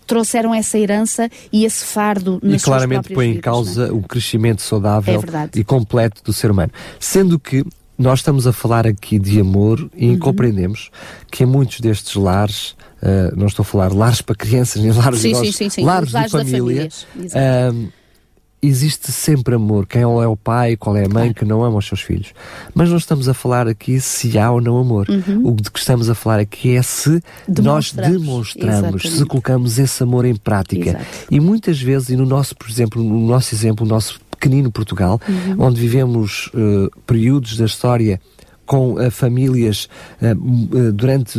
trouxeram 0.07 0.55
essa 0.55 0.79
herança 0.79 1.31
e 1.51 1.65
esse 1.65 1.87
fardo 1.87 2.39
nas 2.43 2.61
E 2.61 2.65
claramente 2.65 3.15
põe 3.15 3.31
em 3.31 3.41
causa 3.41 3.87
é? 3.87 3.91
o 3.91 4.03
crescimento 4.03 4.61
saudável 4.61 5.25
é 5.27 5.59
e 5.59 5.65
completo 5.65 6.23
do 6.23 6.35
ser 6.35 6.51
humano. 6.51 6.71
Sendo 7.01 7.39
que 7.39 7.65
nós 7.99 8.19
estamos 8.19 8.47
a 8.47 8.53
falar 8.53 8.87
aqui 8.87 9.19
de 9.19 9.41
amor 9.41 9.91
e 9.97 10.11
uhum. 10.11 10.19
compreendemos 10.19 10.91
que 11.31 11.45
em 11.45 11.47
muitos 11.47 11.81
destes 11.81 12.15
lares, 12.15 12.73
uh, 13.03 13.35
não 13.35 13.47
estou 13.47 13.63
a 13.63 13.65
falar 13.65 13.91
lares 13.91 14.21
para 14.21 14.35
crianças, 14.35 14.83
nem 14.83 14.93
lares 14.93 15.21
sim, 15.21 15.31
idosos, 15.31 15.57
sim, 15.57 15.71
sim, 15.71 15.83
lares, 15.83 16.13
lares 16.13 16.31
de 16.31 16.37
família, 16.37 16.89
uh, 17.17 17.89
existe 18.63 19.13
sempre 19.13 19.55
amor. 19.55 19.87
Quem 19.87 20.03
é 20.03 20.07
o 20.07 20.37
pai, 20.37 20.77
qual 20.77 20.97
é 20.97 21.05
a 21.05 21.09
mãe 21.09 21.33
que 21.33 21.45
não 21.45 21.63
ama 21.63 21.79
os 21.79 21.87
seus 21.87 22.01
filhos. 22.01 22.33
Mas 22.75 22.91
não 22.91 22.97
estamos 22.97 23.29
a 23.29 23.35
falar 23.35 23.69
aqui 23.69 24.01
se 24.01 24.39
há 24.39 24.51
ou 24.51 24.61
não 24.61 24.79
amor. 24.79 25.07
Uhum. 25.09 25.49
O 25.49 25.55
de 25.55 25.71
que 25.71 25.79
estamos 25.79 26.09
a 26.09 26.15
falar 26.15 26.41
aqui 26.41 26.77
é 26.77 26.83
se 26.83 27.21
nós 27.63 27.93
demonstramos, 27.93 29.05
Exatamente. 29.05 29.11
se 29.11 29.25
colocamos 29.25 29.79
esse 29.79 30.03
amor 30.03 30.25
em 30.25 30.35
prática. 30.35 30.91
Exato. 30.91 31.05
E 31.31 31.41
muitas 31.41 31.81
vezes, 31.81 32.11
e 32.11 32.17
no 32.17 32.27
nosso, 32.27 32.57
por 32.57 32.69
exemplo, 32.69 33.03
no 33.03 33.27
nosso 33.27 33.55
exemplo, 33.55 33.87
o 33.87 33.89
nosso 33.89 34.21
pequenino 34.31 34.71
Portugal, 34.71 35.21
uhum. 35.29 35.67
onde 35.67 35.81
vivemos 35.81 36.49
uh, 36.49 36.91
períodos 37.07 37.57
da 37.57 37.65
história 37.65 38.21
com 38.67 38.95
uh, 38.95 39.11
famílias 39.11 39.89
uh, 40.21 40.93
durante 40.93 41.39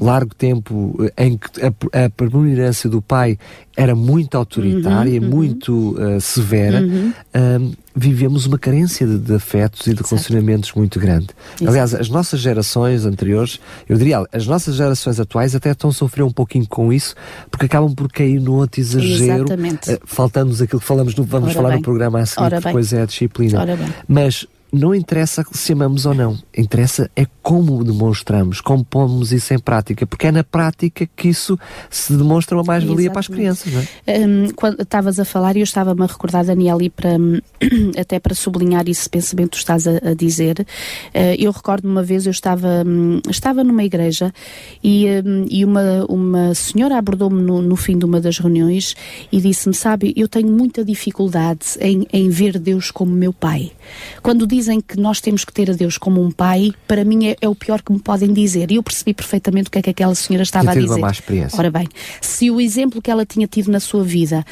largo 0.00 0.34
tempo 0.34 0.96
em 1.18 1.36
que 1.36 1.48
a, 1.60 2.04
a 2.04 2.10
predominância 2.10 2.88
do 2.88 3.02
pai 3.02 3.38
era 3.76 3.94
muito 3.94 4.36
autoritária, 4.36 5.20
uhum, 5.20 5.26
uhum. 5.26 5.34
muito 5.34 5.96
severa, 6.20 6.82
uhum. 6.82 7.72
vivemos 7.94 8.44
uma 8.44 8.58
carência 8.58 9.06
de, 9.06 9.18
de 9.18 9.34
afetos 9.34 9.86
e 9.86 9.94
de 9.94 10.02
relacionamentos 10.02 10.72
muito 10.74 11.00
grande. 11.00 11.28
Exato. 11.54 11.70
Aliás, 11.70 11.94
as 11.94 12.08
nossas 12.10 12.40
gerações 12.40 13.06
anteriores, 13.06 13.58
eu 13.88 13.96
diria, 13.96 14.22
as 14.32 14.46
nossas 14.46 14.74
gerações 14.74 15.18
atuais 15.18 15.54
até 15.54 15.70
estão 15.70 15.88
a 15.88 15.92
sofrer 15.92 16.24
um 16.24 16.32
pouquinho 16.32 16.66
com 16.68 16.92
isso, 16.92 17.14
porque 17.50 17.66
acabam 17.66 17.94
por 17.94 18.10
cair 18.12 18.40
no 18.40 18.54
outro 18.54 18.80
exagero, 18.80 19.46
uh, 19.46 20.00
faltando-nos 20.04 20.60
aquilo 20.60 20.80
que 20.80 20.86
falamos 20.86 21.14
no, 21.14 21.24
vamos 21.24 21.48
Ora 21.50 21.54
falar 21.54 21.68
bem. 21.70 21.78
no 21.78 21.82
programa 21.82 22.20
a 22.20 22.26
seguir, 22.26 22.50
que 22.50 22.60
depois 22.60 22.92
é 22.92 23.02
a 23.02 23.06
disciplina. 23.06 23.66
Mas 24.06 24.46
não 24.72 24.94
interessa 24.94 25.44
se 25.52 25.72
amamos 25.72 26.06
ou 26.06 26.14
não, 26.14 26.38
interessa 26.56 27.10
é 27.16 27.26
como 27.42 27.82
demonstramos, 27.82 28.60
como 28.60 28.84
pomos 28.84 29.32
isso 29.32 29.52
em 29.52 29.58
prática, 29.58 30.06
porque 30.06 30.28
é 30.28 30.32
na 30.32 30.44
prática 30.44 31.08
que 31.16 31.28
isso 31.28 31.58
se 31.88 32.12
demonstra 32.12 32.56
uma 32.56 32.64
mais-valia 32.64 33.10
para 33.10 33.20
as 33.20 33.28
crianças, 33.28 33.72
não 33.72 33.80
é? 33.80 34.26
Um, 34.26 34.50
quando 34.50 34.80
estavas 34.82 35.18
a 35.18 35.24
falar, 35.24 35.56
e 35.56 35.60
eu 35.60 35.64
estava-me 35.64 36.02
a 36.02 36.06
recordar, 36.06 36.44
Daniel, 36.44 36.80
e 36.80 36.90
para, 36.90 37.10
até 37.98 38.20
para 38.20 38.34
sublinhar 38.34 38.88
esse 38.88 39.08
pensamento 39.08 39.50
que 39.50 39.56
tu 39.56 39.60
estás 39.60 39.86
a, 39.86 40.10
a 40.10 40.14
dizer, 40.14 40.60
uh, 40.60 41.34
eu 41.38 41.50
recordo 41.50 41.88
uma 41.88 42.02
vez, 42.02 42.26
eu 42.26 42.30
estava, 42.30 42.84
um, 42.86 43.20
estava 43.28 43.64
numa 43.64 43.82
igreja 43.82 44.32
e, 44.82 45.06
um, 45.24 45.46
e 45.50 45.64
uma, 45.64 46.04
uma 46.08 46.54
senhora 46.54 46.96
abordou-me 46.96 47.42
no, 47.42 47.60
no, 47.60 47.76
fim 47.76 47.98
de 47.98 48.04
uma 48.04 48.20
das 48.20 48.38
reuniões 48.38 48.94
e 49.32 49.40
disse-me, 49.40 49.74
sabe, 49.74 50.12
eu 50.16 50.28
tenho 50.28 50.48
muita 50.48 50.84
dificuldade 50.84 51.78
em, 51.80 52.06
em 52.12 52.28
ver 52.28 52.58
Deus 52.58 52.90
como 52.90 53.10
meu 53.12 53.32
pai. 53.32 53.72
Quando 54.22 54.46
dizem 54.46 54.80
que 54.80 54.98
nós 54.98 55.20
temos 55.20 55.44
que 55.44 55.52
ter 55.52 55.70
a 55.70 55.74
Deus 55.74 55.98
como 55.98 56.22
um 56.22 56.30
pai, 56.30 56.72
para 56.86 57.04
mim 57.04 57.28
é, 57.28 57.36
é 57.40 57.48
o 57.48 57.54
pior 57.54 57.82
que 57.82 57.92
me 57.92 57.98
podem 57.98 58.32
dizer. 58.32 58.70
E 58.70 58.76
eu 58.76 58.82
percebi 58.82 59.14
perfeitamente 59.14 59.68
o 59.68 59.70
que 59.70 59.78
é 59.78 59.82
que 59.82 59.90
aquela 59.90 60.14
senhora 60.14 60.42
estava 60.42 60.70
a 60.70 60.74
dizer. 60.74 60.88
Uma 60.88 60.98
má 60.98 61.10
experiência. 61.10 61.58
Ora 61.58 61.70
bem, 61.70 61.88
se 62.20 62.50
o 62.50 62.60
exemplo 62.60 63.00
que 63.00 63.10
ela 63.10 63.24
tinha 63.24 63.46
tido 63.46 63.70
na 63.70 63.80
sua 63.80 64.02
vida 64.02 64.44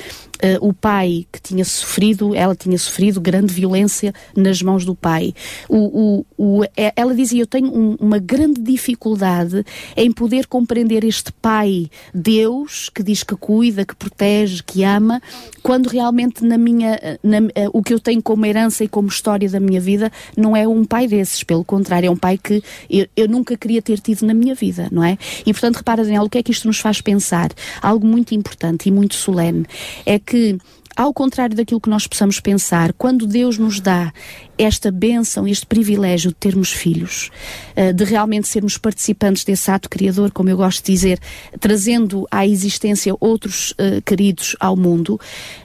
o 0.60 0.72
pai 0.72 1.26
que 1.32 1.40
tinha 1.40 1.64
sofrido, 1.64 2.34
ela 2.34 2.54
tinha 2.54 2.78
sofrido 2.78 3.20
grande 3.20 3.52
violência 3.52 4.12
nas 4.36 4.62
mãos 4.62 4.84
do 4.84 4.94
pai. 4.94 5.34
O, 5.68 6.24
o, 6.36 6.60
o, 6.60 6.64
é, 6.76 6.92
ela 6.96 7.14
dizia: 7.14 7.42
Eu 7.42 7.46
tenho 7.46 7.68
um, 7.74 7.96
uma 8.00 8.18
grande 8.18 8.60
dificuldade 8.60 9.64
em 9.96 10.10
poder 10.12 10.46
compreender 10.46 11.04
este 11.04 11.32
pai, 11.32 11.88
Deus, 12.14 12.88
que 12.88 13.02
diz 13.02 13.22
que 13.22 13.36
cuida, 13.36 13.84
que 13.84 13.94
protege, 13.94 14.62
que 14.62 14.84
ama, 14.84 15.20
quando 15.62 15.88
realmente 15.88 16.44
na 16.44 16.58
minha, 16.58 16.98
na, 17.22 17.38
uh, 17.38 17.70
o 17.72 17.82
que 17.82 17.92
eu 17.92 18.00
tenho 18.00 18.22
como 18.22 18.46
herança 18.46 18.84
e 18.84 18.88
como 18.88 19.08
história 19.08 19.48
da 19.48 19.60
minha 19.60 19.80
vida 19.80 20.10
não 20.36 20.56
é 20.56 20.66
um 20.66 20.84
pai 20.84 21.06
desses, 21.06 21.42
pelo 21.42 21.64
contrário, 21.64 22.08
é 22.08 22.10
um 22.10 22.16
pai 22.16 22.38
que 22.38 22.62
eu, 22.88 23.06
eu 23.16 23.28
nunca 23.28 23.56
queria 23.56 23.82
ter 23.82 24.00
tido 24.00 24.26
na 24.26 24.34
minha 24.34 24.54
vida, 24.54 24.88
não 24.90 25.04
é? 25.04 25.18
E 25.44 25.52
portanto, 25.52 25.76
repara, 25.76 26.04
Daniel, 26.04 26.24
o 26.24 26.30
que 26.30 26.38
é 26.38 26.42
que 26.42 26.50
isto 26.50 26.66
nos 26.66 26.78
faz 26.78 27.00
pensar? 27.00 27.50
Algo 27.80 28.06
muito 28.06 28.34
importante 28.34 28.88
e 28.88 28.92
muito 28.92 29.14
solene 29.14 29.66
é 30.04 30.18
que 30.28 30.58
ao 30.94 31.14
contrário 31.14 31.56
daquilo 31.56 31.80
que 31.80 31.88
nós 31.88 32.06
possamos 32.06 32.40
pensar, 32.40 32.92
quando 32.92 33.24
Deus 33.24 33.56
nos 33.56 33.80
dá 33.80 34.12
esta 34.58 34.90
bênção, 34.90 35.46
este 35.46 35.64
privilégio 35.64 36.30
de 36.30 36.36
termos 36.36 36.72
filhos, 36.72 37.30
eh, 37.76 37.92
de 37.92 38.02
realmente 38.02 38.48
sermos 38.48 38.76
participantes 38.76 39.44
desse 39.44 39.70
ato 39.70 39.88
criador, 39.88 40.32
como 40.32 40.50
eu 40.50 40.56
gosto 40.56 40.84
de 40.84 40.92
dizer, 40.92 41.20
trazendo 41.60 42.26
à 42.32 42.44
existência 42.44 43.14
outros 43.20 43.70
uh, 43.70 44.02
queridos 44.04 44.56
ao 44.58 44.76
mundo, 44.76 45.20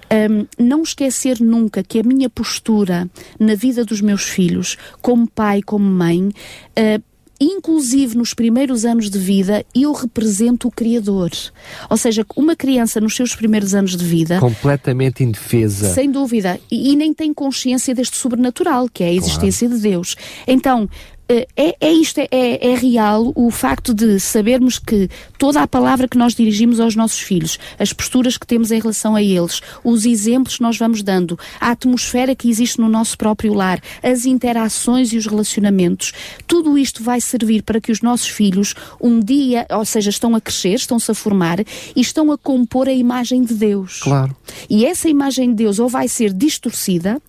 ehm, 0.07 0.45
não 0.59 0.83
esquecer 0.83 1.39
nunca 1.41 1.83
que 1.83 1.99
a 1.99 2.03
minha 2.03 2.29
postura 2.29 3.09
na 3.39 3.55
vida 3.55 3.83
dos 3.83 4.01
meus 4.01 4.29
filhos, 4.29 4.77
como 5.01 5.27
pai, 5.27 5.63
como 5.63 5.83
mãe, 5.83 6.27
uh, 6.27 7.12
inclusive 7.39 8.17
nos 8.17 8.33
primeiros 8.33 8.85
anos 8.85 9.09
de 9.09 9.17
vida, 9.17 9.65
eu 9.75 9.91
represento 9.91 10.67
o 10.67 10.71
Criador. 10.71 11.31
Ou 11.89 11.97
seja, 11.97 12.25
uma 12.35 12.55
criança 12.55 13.01
nos 13.01 13.15
seus 13.15 13.35
primeiros 13.35 13.73
anos 13.73 13.95
de 13.95 14.05
vida. 14.05 14.39
Completamente 14.39 15.23
indefesa. 15.23 15.93
Sem 15.93 16.09
dúvida. 16.09 16.59
E, 16.71 16.91
e 16.91 16.95
nem 16.95 17.13
tem 17.13 17.33
consciência 17.33 17.93
deste 17.93 18.17
sobrenatural, 18.17 18.87
que 18.91 19.03
é 19.03 19.07
a 19.07 19.13
existência 19.13 19.67
claro. 19.67 19.81
de 19.81 19.89
Deus. 19.89 20.15
Então, 20.47 20.89
é, 21.29 21.75
é 21.79 21.91
isto, 21.91 22.19
é, 22.19 22.27
é, 22.31 22.71
é, 22.71 22.75
real 22.75 23.31
o 23.35 23.49
facto 23.49 23.93
de 23.93 24.19
sabermos 24.19 24.77
que 24.77 25.09
toda 25.37 25.61
a 25.61 25.67
palavra 25.67 26.07
que 26.07 26.17
nós 26.17 26.35
dirigimos 26.35 26.79
aos 26.79 26.95
nossos 26.95 27.19
filhos, 27.19 27.57
as 27.79 27.93
posturas 27.93 28.37
que 28.37 28.45
temos 28.45 28.71
em 28.71 28.79
relação 28.79 29.15
a 29.15 29.21
eles, 29.21 29.61
os 29.83 30.05
exemplos 30.05 30.57
que 30.57 30.61
nós 30.61 30.77
vamos 30.77 31.01
dando, 31.01 31.39
a 31.59 31.71
atmosfera 31.71 32.35
que 32.35 32.49
existe 32.49 32.79
no 32.79 32.89
nosso 32.89 33.17
próprio 33.17 33.53
lar, 33.53 33.81
as 34.01 34.25
interações 34.25 35.13
e 35.13 35.17
os 35.17 35.25
relacionamentos, 35.25 36.11
tudo 36.45 36.77
isto 36.77 37.03
vai 37.03 37.21
servir 37.21 37.63
para 37.63 37.79
que 37.79 37.91
os 37.91 38.01
nossos 38.01 38.27
filhos 38.27 38.73
um 39.01 39.19
dia, 39.19 39.65
ou 39.71 39.85
seja, 39.85 40.09
estão 40.09 40.35
a 40.35 40.41
crescer, 40.41 40.73
estão-se 40.73 41.09
a 41.09 41.15
formar 41.15 41.59
e 41.59 42.01
estão 42.01 42.31
a 42.31 42.37
compor 42.37 42.87
a 42.87 42.93
imagem 42.93 43.43
de 43.43 43.53
Deus. 43.53 43.99
Claro. 44.01 44.35
E 44.69 44.85
essa 44.85 45.09
imagem 45.09 45.49
de 45.49 45.55
Deus 45.55 45.79
ou 45.79 45.87
vai 45.87 46.07
ser 46.07 46.33
distorcida, 46.33 47.21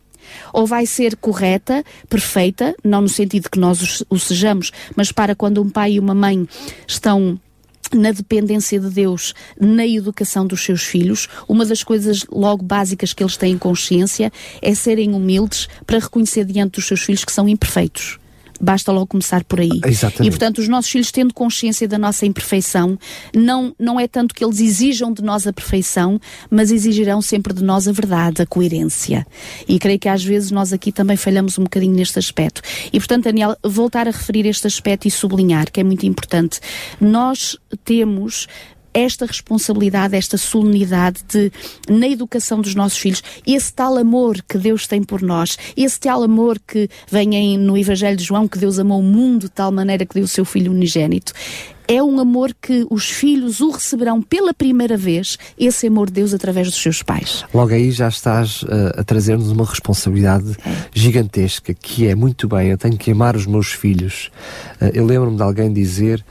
ou 0.53 0.67
vai 0.67 0.87
ser 0.87 1.17
correta, 1.17 1.85
perfeita, 2.09 2.75
não 2.83 3.03
no 3.03 3.09
sentido 3.09 3.51
que 3.51 3.59
nós 3.59 4.03
o 4.09 4.19
sejamos, 4.19 4.71
mas 4.97 5.13
para 5.13 5.35
quando 5.35 5.63
um 5.63 5.71
pai 5.71 5.93
e 5.93 5.99
uma 5.99 6.15
mãe 6.15 6.47
estão 6.87 7.39
na 7.93 8.11
dependência 8.11 8.81
de 8.81 8.91
Deus, 8.91 9.35
na 9.61 9.87
educação 9.87 10.47
dos 10.47 10.65
seus 10.65 10.83
filhos, 10.83 11.29
uma 11.49 11.65
das 11.65 11.83
coisas 11.83 12.25
logo 12.31 12.65
básicas 12.65 13.13
que 13.13 13.23
eles 13.23 13.37
têm 13.37 13.57
consciência 13.57 14.33
é 14.61 14.75
serem 14.75 15.15
humildes 15.15 15.69
para 15.87 15.99
reconhecer 15.99 16.45
diante 16.45 16.73
dos 16.73 16.87
seus 16.87 17.03
filhos 17.03 17.25
que 17.25 17.33
são 17.33 17.49
imperfeitos. 17.49 18.19
Basta 18.61 18.93
logo 18.93 19.07
começar 19.07 19.45
por 19.45 19.61
aí. 19.61 19.81
Exatamente. 19.85 20.29
E, 20.29 20.31
portanto, 20.31 20.59
os 20.59 20.69
nossos 20.69 20.91
filhos, 20.91 21.11
tendo 21.11 21.35
consciência 21.35 21.87
da 21.89 21.99
nossa 21.99 22.25
imperfeição, 22.27 22.99
não, 23.35 23.75
não 23.79 23.99
é 23.99 24.07
tanto 24.07 24.35
que 24.35 24.45
eles 24.45 24.61
exijam 24.61 25.13
de 25.13 25.23
nós 25.23 25.47
a 25.47 25.53
perfeição, 25.53 26.21
mas 26.51 26.71
exigirão 26.71 27.21
sempre 27.21 27.53
de 27.53 27.63
nós 27.63 27.89
a 27.89 27.93
verdade, 27.93 28.43
a 28.43 28.47
coerência. 28.47 29.27
E 29.69 29.79
creio 29.79 29.99
que 29.99 30.09
às 30.09 30.23
vezes 30.23 30.51
nós 30.51 30.73
aqui 30.73 30.93
também 30.93 31.17
falhamos 31.17 31.59
um 31.59 31.65
bocadinho 31.65 31.95
neste 31.95 32.19
aspecto. 32.19 32.63
E, 32.93 32.99
portanto, 32.99 33.25
Daniel, 33.25 33.57
voltar 33.63 34.07
a 34.09 34.11
referir 34.11 34.47
este 34.47 34.67
aspecto 34.67 35.07
e 35.07 35.11
sublinhar, 35.11 35.71
que 35.71 35.81
é 35.81 35.85
muito 35.85 36.07
importante. 36.07 36.61
Nós 37.01 37.57
temos 37.85 38.47
esta 38.95 39.27
responsabilidade, 39.27 40.17
esta 40.17 40.39
solenidade 40.39 41.23
de, 41.29 41.53
na 41.89 42.09
educação 42.09 42.61
dos 42.61 42.75
nossos 42.75 42.99
filhos, 42.99 43.23
esse 43.47 43.73
tal 43.73 43.99
amor 43.99 44.41
que 44.49 44.57
Deus 44.57 44.87
tem 44.87 45.03
por 45.03 45.21
nós, 45.21 45.59
esse 45.77 45.99
tal 45.99 46.23
amor 46.23 46.59
que 46.65 46.89
vem 47.11 47.59
no 47.59 47.77
Evangelho 47.77 48.17
de 48.17 48.23
João, 48.23 48.47
que 48.47 48.59
Deus 48.59 48.79
amou 48.79 49.01
o 49.01 49.03
mundo 49.03 49.43
de 49.43 49.49
tal 49.51 49.73
maneira 49.73 50.07
que 50.07 50.15
deu 50.15 50.25
o 50.25 50.29
seu 50.29 50.45
Filho 50.45 50.71
unigênito, 50.71 51.33
é 51.87 52.03
um 52.03 52.19
amor 52.19 52.55
que 52.61 52.87
os 52.91 53.11
filhos 53.11 53.61
o 53.61 53.71
receberão 53.71 54.23
pela 54.23 54.55
primeira 54.55 54.97
vez, 54.97 55.37
esse 55.59 55.87
amor 55.87 56.07
de 56.07 56.15
Deus 56.15 56.33
através 56.33 56.69
dos 56.69 56.81
seus 56.81 57.03
pais. 57.03 57.45
Logo 57.53 57.75
aí 57.75 57.91
já 57.91 58.09
estás 58.09 58.63
uh, 58.63 58.69
a 58.97 59.05
trazer-nos 59.05 59.51
uma 59.51 59.65
responsabilidade 59.65 60.57
é. 60.65 60.77
gigantesca, 60.95 61.75
que 61.75 62.07
é 62.07 62.15
muito 62.15 62.49
bem, 62.49 62.69
eu 62.69 62.79
tenho 62.79 62.97
que 62.97 63.11
amar 63.11 63.37
os 63.37 63.47
meus 63.47 63.73
filhos. 63.73 64.31
Uh, 64.81 64.91
eu 64.95 65.05
lembro-me 65.05 65.37
de 65.37 65.43
alguém 65.43 65.73
dizer 65.73 66.25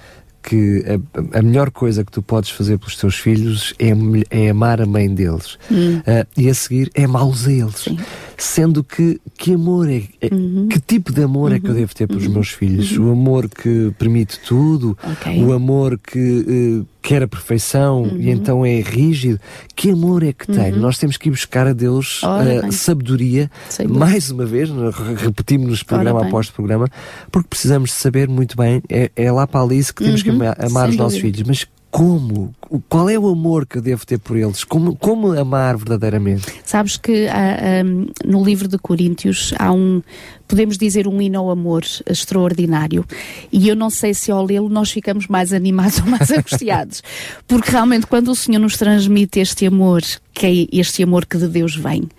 que 0.44 0.84
a, 0.86 1.40
a, 1.40 1.42
melhor 1.42 1.72
coisa 1.72 2.04
que 2.04 2.12
tu 2.12 2.22
podes 2.22 2.50
fazer 2.50 2.78
pelos 2.78 2.98
teus 2.98 3.16
filhos 3.16 3.74
é, 3.80 3.92
é 4.30 4.50
amar 4.50 4.82
a 4.82 4.86
mãe 4.86 5.14
deles. 5.14 5.58
Hum. 5.72 6.00
Uh, 6.00 6.28
e 6.38 6.50
a 6.50 6.54
seguir 6.54 6.92
é 6.94 7.06
amá-los 7.06 7.48
a 7.48 7.52
eles. 7.52 7.78
Sim. 7.78 7.98
Sendo 8.38 8.84
que, 8.84 9.20
que 9.38 9.54
amor 9.54 9.90
é, 9.90 10.04
é 10.22 10.34
uhum. 10.34 10.68
que 10.68 10.80
tipo 10.80 11.12
de 11.14 11.24
amor 11.24 11.52
uhum. 11.52 11.58
é 11.58 11.60
que 11.60 11.68
eu 11.68 11.72
uhum. 11.72 11.78
devo 11.78 11.96
ter 11.96 12.08
pelos 12.08 12.26
uhum. 12.26 12.34
meus 12.34 12.50
filhos? 12.50 12.92
Uhum. 12.98 13.10
O 13.10 13.12
amor 13.12 13.50
que 13.50 13.92
permite 13.98 14.40
tudo, 14.40 14.98
okay. 15.12 15.44
o 15.44 15.54
amor 15.54 16.00
que 16.00 16.20
uh, 16.20 16.88
quer 17.02 17.24
a 17.24 17.28
perfeição 17.28 18.06
e 18.06 18.28
uhum. 18.28 18.34
então 18.34 18.66
é 18.66 18.80
rígido. 18.80 19.40
Que 19.76 19.92
amor 19.92 20.24
é 20.24 20.34
que 20.34 20.48
tem? 20.48 20.72
Nós 20.72 20.98
temos 20.98 21.18
que 21.18 21.30
ir 21.30 21.32
buscar 21.32 21.68
a 21.68 21.74
Deus 21.74 22.22
uh, 22.24 22.72
sabedoria, 22.72 23.52
mais 23.88 24.32
uma 24.32 24.46
vez, 24.46 24.70
repetimos-nos 25.18 25.84
programa 25.84 26.26
após 26.26 26.50
programa, 26.50 26.88
porque 27.32 27.50
precisamos 27.50 27.92
saber 27.92 28.28
muito 28.28 28.56
bem, 28.56 28.82
é, 28.90 29.12
é 29.16 29.32
lá 29.32 29.46
para 29.46 29.60
a 29.60 29.64
Alice 29.64 29.94
que 29.94 30.04
temos 30.04 30.24
que 30.24 30.30
amar, 30.30 30.56
amar 30.60 30.90
os 30.90 30.96
nossos 30.96 31.20
filhos, 31.20 31.44
mas 31.44 31.66
como? 31.94 32.56
Qual 32.90 33.08
é 33.08 33.20
o 33.20 33.28
amor 33.28 33.68
que 33.68 33.78
eu 33.78 33.82
devo 33.82 34.04
ter 34.04 34.18
por 34.18 34.36
eles? 34.36 34.64
Como, 34.64 34.96
como 34.96 35.32
amar 35.40 35.78
verdadeiramente? 35.78 36.48
Sabes 36.66 36.98
que 36.98 37.28
uh, 37.28 37.86
um, 37.86 38.08
no 38.26 38.44
livro 38.44 38.68
de 38.68 38.80
Coríntios 38.80 39.54
há 39.60 39.72
um, 39.72 40.02
podemos 40.48 40.76
dizer, 40.76 41.08
um 41.08 41.22
hino 41.22 41.38
ao 41.38 41.52
amor 41.52 41.84
extraordinário. 42.10 43.06
E 43.52 43.70
eu 43.70 43.76
não 43.76 43.92
sei 43.92 44.16
se 44.16 44.32
ao 44.32 44.44
lê-lo 44.44 44.70
nós 44.70 44.90
ficamos 44.90 45.28
mais 45.28 45.54
animados 45.54 46.00
ou 46.00 46.08
mais 46.08 46.32
angustiados. 46.32 47.04
Porque 47.48 47.70
realmente 47.70 48.08
quando 48.08 48.30
o 48.30 48.36
Senhor 48.36 48.60
nos 48.60 48.76
transmite 48.76 49.40
este 49.40 49.68
amor, 49.68 50.02
que 50.34 50.46
é 50.46 50.78
este 50.80 51.04
amor 51.04 51.26
que 51.26 51.38
de 51.38 51.48
Deus 51.48 51.76
vem, 51.76 52.02
uh, 52.02 52.10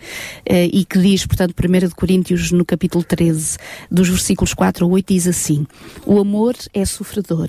e 0.72 0.84
que 0.84 0.98
diz, 0.98 1.26
portanto, 1.26 1.54
1 1.58 1.88
de 1.88 1.94
Coríntios, 1.94 2.52
no 2.52 2.64
capítulo 2.64 3.02
13, 3.02 3.58
dos 3.90 4.08
versículos 4.08 4.54
4 4.54 4.84
a 4.84 4.88
8, 4.88 5.12
diz 5.12 5.26
assim: 5.26 5.66
O 6.06 6.18
amor 6.18 6.54
é 6.72 6.84
sofredor 6.84 7.48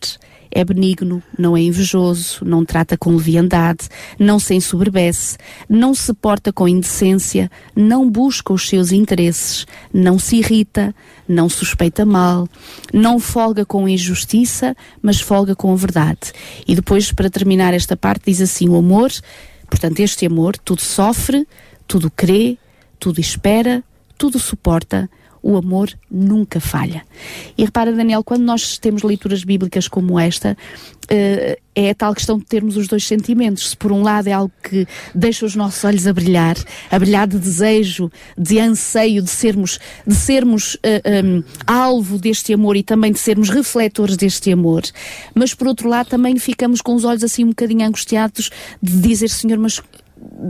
é 0.55 0.63
benigno, 0.63 1.21
não 1.37 1.55
é 1.57 1.61
invejoso, 1.61 2.45
não 2.45 2.63
trata 2.63 2.97
com 2.97 3.13
leviandade, 3.13 3.89
não 4.17 4.39
se 4.39 4.55
ensoberbece, 4.55 5.37
não 5.67 5.93
se 5.93 6.13
porta 6.13 6.53
com 6.53 6.65
indecência, 6.65 7.51
não 7.75 8.09
busca 8.09 8.53
os 8.53 8.69
seus 8.69 8.93
interesses, 8.93 9.67
não 9.93 10.17
se 10.17 10.37
irrita, 10.37 10.95
não 11.27 11.49
suspeita 11.49 12.05
mal, 12.05 12.47
não 12.93 13.19
folga 13.19 13.65
com 13.65 13.87
injustiça, 13.89 14.73
mas 15.01 15.19
folga 15.19 15.53
com 15.53 15.73
a 15.73 15.75
verdade. 15.75 16.31
E 16.65 16.73
depois, 16.73 17.11
para 17.11 17.29
terminar 17.29 17.73
esta 17.73 17.97
parte, 17.97 18.27
diz 18.27 18.39
assim: 18.39 18.69
o 18.69 18.77
amor, 18.77 19.11
portanto, 19.69 19.99
este 19.99 20.25
amor, 20.25 20.57
tudo 20.57 20.81
sofre, 20.81 21.47
tudo 21.87 22.09
crê, 22.09 22.57
tudo 22.99 23.19
espera, 23.19 23.83
tudo 24.17 24.39
suporta. 24.39 25.09
O 25.45 25.55
amor 25.55 25.93
nunca 26.09 26.59
falha. 26.59 27.03
E 27.55 27.63
repara, 27.63 27.93
Daniel, 27.93 28.23
quando 28.23 28.41
nós 28.41 28.79
temos 28.79 29.03
leituras 29.03 29.43
bíblicas 29.43 29.87
como 29.87 30.19
esta, 30.19 30.57
uh, 31.03 31.61
é 31.75 31.89
a 31.91 31.93
tal 31.93 32.15
questão 32.15 32.39
de 32.39 32.45
termos 32.45 32.75
os 32.75 32.87
dois 32.87 33.05
sentimentos. 33.05 33.69
Se 33.69 33.77
por 33.77 33.91
um 33.91 34.01
lado 34.01 34.27
é 34.27 34.31
algo 34.31 34.51
que 34.63 34.87
deixa 35.13 35.45
os 35.45 35.55
nossos 35.55 35.83
olhos 35.83 36.07
a 36.07 36.13
brilhar, 36.13 36.55
a 36.89 36.97
brilhar 36.97 37.27
de 37.27 37.37
desejo, 37.37 38.11
de 38.35 38.59
anseio 38.59 39.21
de 39.21 39.29
sermos, 39.29 39.79
de 40.07 40.15
sermos 40.15 40.73
uh, 40.75 40.79
eh, 40.83 41.21
um, 41.23 41.43
alvo 41.67 42.17
deste 42.17 42.51
amor 42.51 42.75
e 42.75 42.81
também 42.81 43.11
de 43.11 43.19
sermos 43.19 43.49
refletores 43.49 44.17
deste 44.17 44.51
amor, 44.51 44.81
mas 45.35 45.53
por 45.53 45.67
outro 45.67 45.87
lado 45.87 46.07
também 46.07 46.39
ficamos 46.39 46.81
com 46.81 46.95
os 46.95 47.03
olhos 47.03 47.23
assim 47.23 47.43
um 47.43 47.49
bocadinho 47.49 47.85
angustiados 47.85 48.49
de 48.81 48.97
dizer, 48.97 49.29
Senhor, 49.29 49.59
mas 49.59 49.79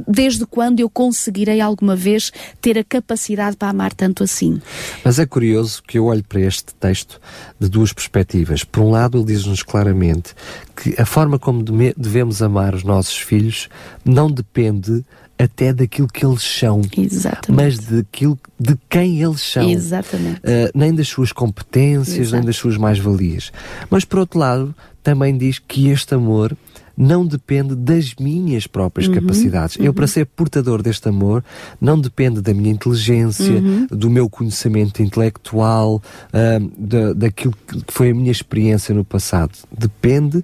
desde 0.08 0.46
quando 0.46 0.80
eu 0.80 0.90
conseguirei 0.90 1.60
alguma 1.60 1.96
vez 1.96 2.32
ter 2.62 2.78
a 2.78 2.84
capacidade 2.84 3.58
para 3.58 3.70
amar 3.70 3.94
tanto 3.94 4.24
assim. 4.24 4.62
Mas 5.04 5.20
é 5.20 5.26
curioso 5.26 5.82
que 5.84 5.98
eu 5.98 6.06
olho 6.06 6.24
para 6.24 6.42
este 6.42 6.74
texto 6.76 7.20
de 7.60 7.70
duas 7.70 7.92
perspectivas. 7.92 8.64
Por 8.64 8.82
um 8.82 8.92
lado, 8.92 9.18
ele 9.18 9.26
diz-nos 9.26 9.64
claramente 9.64 10.34
que 10.76 11.00
a 11.00 11.06
forma 11.06 11.40
como 11.40 11.64
devemos 11.64 12.42
amar 12.42 12.76
os 12.76 12.84
nossos 12.84 13.18
filhos 13.18 13.70
não 14.04 14.30
depende 14.30 15.04
até 15.38 15.74
daquilo 15.74 16.08
que 16.08 16.26
eles 16.26 16.44
são, 16.44 16.82
Exatamente. 16.98 17.52
mas 17.52 17.78
daquilo 17.78 18.40
de 18.58 18.78
quem 18.90 19.22
eles 19.22 19.42
são, 19.42 19.70
Exatamente. 19.70 20.40
Uh, 20.40 20.72
nem 20.74 20.96
das 20.96 21.10
suas 21.10 21.34
competências, 21.34 22.18
Exato. 22.18 22.36
nem 22.38 22.46
das 22.46 22.56
suas 22.56 22.78
mais-valias. 22.78 23.52
Mas 23.90 24.06
por 24.06 24.20
outro 24.20 24.40
lado, 24.40 24.74
também 25.04 25.38
diz 25.38 25.60
que 25.60 25.90
este 25.90 26.16
amor 26.16 26.56
não 26.98 27.26
depende 27.26 27.76
das 27.76 28.16
minhas 28.20 28.68
próprias 28.68 29.08
uhum, 29.08 29.16
capacidades. 29.16 29.76
Uhum. 29.76 29.86
Eu, 29.86 29.94
para 29.94 30.08
ser 30.08 30.26
portador 30.26 30.82
deste 30.82 31.08
amor, 31.10 31.44
não 31.80 32.00
depende 32.00 32.42
da 32.42 32.54
minha 32.54 32.72
inteligência, 32.72 33.54
uhum. 33.54 33.88
do 33.90 34.10
meu 34.10 34.30
conhecimento 34.30 35.02
intelectual, 35.02 36.02
uh, 36.30 36.72
da, 36.78 37.14
daquilo 37.14 37.54
que 37.68 37.94
foi 37.94 38.12
a 38.12 38.14
minha 38.14 38.32
experiência 38.32 38.94
no 38.94 39.04
passado. 39.04 39.52
Depende 39.72 40.44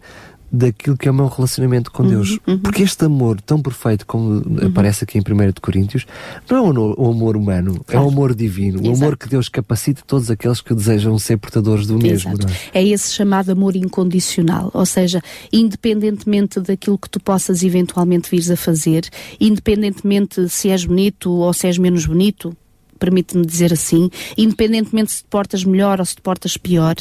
daquilo 0.51 0.97
que 0.97 1.07
é 1.07 1.11
o 1.11 1.13
meu 1.13 1.27
relacionamento 1.27 1.91
com 1.91 2.03
uhum, 2.03 2.09
Deus. 2.09 2.39
Uhum. 2.45 2.59
Porque 2.59 2.83
este 2.83 3.05
amor 3.05 3.39
tão 3.41 3.61
perfeito 3.61 4.05
como 4.05 4.33
uhum. 4.33 4.67
aparece 4.67 5.03
aqui 5.03 5.17
em 5.17 5.21
1 5.21 5.53
Coríntios, 5.61 6.05
não 6.49 6.57
é 6.57 6.61
o 6.61 7.09
amor 7.09 7.37
humano, 7.37 7.81
claro. 7.85 8.05
é 8.05 8.07
o 8.07 8.11
amor 8.11 8.35
divino, 8.35 8.79
Exato. 8.79 8.89
o 8.89 8.93
amor 8.95 9.17
que 9.17 9.29
Deus 9.29 9.47
capacita 9.47 10.01
todos 10.05 10.29
aqueles 10.29 10.59
que 10.59 10.73
desejam 10.73 11.17
ser 11.17 11.37
portadores 11.37 11.87
do 11.87 11.97
mesmo. 11.97 12.33
É? 12.73 12.81
é? 12.81 12.87
esse 12.87 13.13
chamado 13.13 13.51
amor 13.51 13.75
incondicional, 13.75 14.69
ou 14.73 14.85
seja, 14.85 15.21
independentemente 15.51 16.59
daquilo 16.59 16.97
que 16.97 17.09
tu 17.09 17.19
possas 17.19 17.63
eventualmente 17.63 18.29
vires 18.29 18.51
a 18.51 18.57
fazer, 18.57 19.07
independentemente 19.39 20.49
se 20.49 20.69
és 20.69 20.85
bonito 20.85 21.31
ou 21.31 21.53
se 21.53 21.67
és 21.67 21.77
menos 21.77 22.05
bonito, 22.05 22.55
permite-me 23.01 23.43
dizer 23.43 23.73
assim, 23.73 24.11
independentemente 24.37 25.11
se 25.11 25.23
te 25.23 25.27
portas 25.27 25.63
melhor 25.63 25.99
ou 25.99 26.05
se 26.05 26.15
te 26.15 26.21
portas 26.21 26.55
pior, 26.55 26.95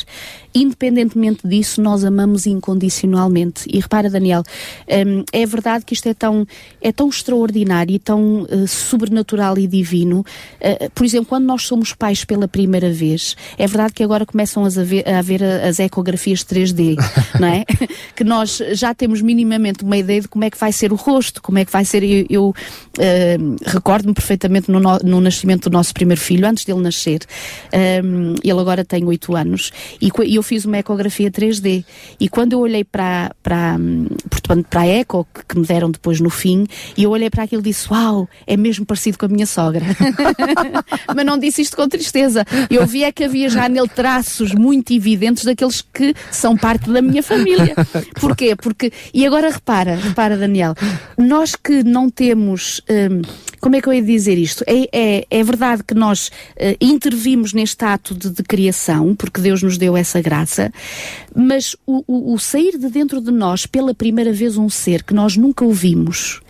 independentemente 0.54 1.46
disso, 1.46 1.80
nós 1.80 2.04
amamos 2.04 2.46
incondicionalmente. 2.46 3.64
E 3.72 3.78
repara, 3.78 4.10
Daniel, 4.10 4.42
um, 5.06 5.24
é 5.32 5.46
verdade 5.46 5.84
que 5.84 5.94
isto 5.94 6.08
é 6.08 6.14
tão, 6.14 6.46
é 6.80 6.92
tão 6.92 7.08
extraordinário 7.08 7.94
e 7.94 7.98
tão 7.98 8.42
uh, 8.42 8.66
sobrenatural 8.66 9.58
e 9.58 9.66
divino. 9.66 10.24
Uh, 10.60 10.90
por 10.94 11.04
exemplo, 11.04 11.26
quando 11.26 11.44
nós 11.44 11.62
somos 11.62 11.92
pais 11.92 12.24
pela 12.24 12.48
primeira 12.48 12.90
vez, 12.90 13.36
é 13.56 13.66
verdade 13.66 13.92
que 13.92 14.02
agora 14.02 14.26
começam 14.26 14.64
a 14.64 14.66
haver, 14.66 15.08
a 15.08 15.18
haver 15.18 15.42
as 15.42 15.78
ecografias 15.78 16.44
3D, 16.44 16.96
não 17.38 17.48
é? 17.48 17.64
que 18.16 18.24
nós 18.24 18.60
já 18.72 18.92
temos 18.92 19.22
minimamente 19.22 19.84
uma 19.84 19.96
ideia 19.96 20.20
de 20.20 20.28
como 20.28 20.44
é 20.44 20.50
que 20.50 20.58
vai 20.58 20.72
ser 20.72 20.92
o 20.92 20.96
rosto, 20.96 21.40
como 21.40 21.58
é 21.58 21.64
que 21.64 21.72
vai 21.72 21.84
ser. 21.84 22.02
Eu, 22.02 22.26
eu 22.28 22.48
uh, 22.48 23.56
recordo-me 23.66 24.14
perfeitamente 24.14 24.70
no, 24.70 24.80
no 24.80 25.20
nascimento 25.20 25.70
do 25.70 25.72
nosso 25.72 25.94
primeiro 25.94 26.20
filho, 26.20 26.46
antes 26.46 26.64
dele 26.64 26.80
nascer. 26.80 27.20
Um, 28.04 28.34
ele 28.42 28.60
agora 28.60 28.84
tem 28.84 29.04
8 29.04 29.36
anos. 29.36 29.70
E, 30.00 30.10
e, 30.24 30.39
eu 30.40 30.42
fiz 30.42 30.64
uma 30.64 30.78
ecografia 30.78 31.30
3D. 31.30 31.84
E 32.18 32.28
quando 32.28 32.54
eu 32.54 32.60
olhei 32.60 32.82
para, 32.82 33.34
para, 33.42 33.76
portanto, 34.28 34.66
para 34.68 34.80
a 34.80 34.86
eco 34.86 35.26
que, 35.32 35.44
que 35.46 35.58
me 35.58 35.66
deram 35.66 35.90
depois 35.90 36.20
no 36.20 36.30
fim, 36.30 36.66
e 36.96 37.04
eu 37.04 37.10
olhei 37.10 37.30
para 37.30 37.44
aquilo 37.44 37.62
e 37.62 37.64
disse: 37.64 37.88
Uau, 37.90 38.28
é 38.46 38.56
mesmo 38.56 38.84
parecido 38.84 39.18
com 39.18 39.26
a 39.26 39.28
minha 39.28 39.46
sogra. 39.46 39.84
Mas 41.14 41.24
não 41.24 41.38
disse 41.38 41.62
isto 41.62 41.76
com 41.76 41.88
tristeza. 41.88 42.44
Eu 42.68 42.86
vi 42.86 43.04
é 43.04 43.12
que 43.12 43.24
havia 43.24 43.48
já 43.48 43.68
nele 43.68 43.88
traços 43.88 44.52
muito 44.52 44.92
evidentes 44.92 45.44
daqueles 45.44 45.82
que 45.82 46.14
são 46.30 46.56
parte 46.56 46.90
da 46.90 47.02
minha 47.02 47.22
família. 47.22 47.74
Porquê? 48.20 48.56
Porque, 48.56 48.92
e 49.12 49.26
agora 49.26 49.50
repara, 49.50 49.96
repara, 49.96 50.36
Daniel, 50.36 50.74
nós 51.16 51.54
que 51.54 51.82
não 51.84 52.08
temos. 52.08 52.80
Um, 52.88 53.22
como 53.60 53.76
é 53.76 53.80
que 53.80 53.88
eu 53.88 53.92
ia 53.92 54.02
dizer 54.02 54.38
isto? 54.38 54.64
É, 54.66 54.88
é, 54.90 55.26
é 55.30 55.44
verdade 55.44 55.84
que 55.84 55.92
nós 55.92 56.28
uh, 56.28 56.76
intervimos 56.80 57.52
neste 57.52 57.84
ato 57.84 58.14
de, 58.14 58.30
de, 58.30 58.42
criação, 58.42 59.14
porque 59.14 59.40
Deus 59.40 59.62
nos 59.62 59.76
deu 59.76 59.96
essa 59.96 60.20
graça, 60.20 60.29
mas 61.34 61.76
o, 61.86 62.02
o, 62.06 62.34
o 62.34 62.38
sair 62.38 62.78
de 62.78 62.88
dentro 62.88 63.20
de 63.20 63.30
nós 63.30 63.66
pela 63.66 63.94
primeira 63.94 64.32
vez 64.32 64.56
um 64.56 64.68
ser 64.68 65.02
que 65.02 65.14
nós 65.14 65.36
nunca 65.36 65.64
ouvimos 65.64 66.40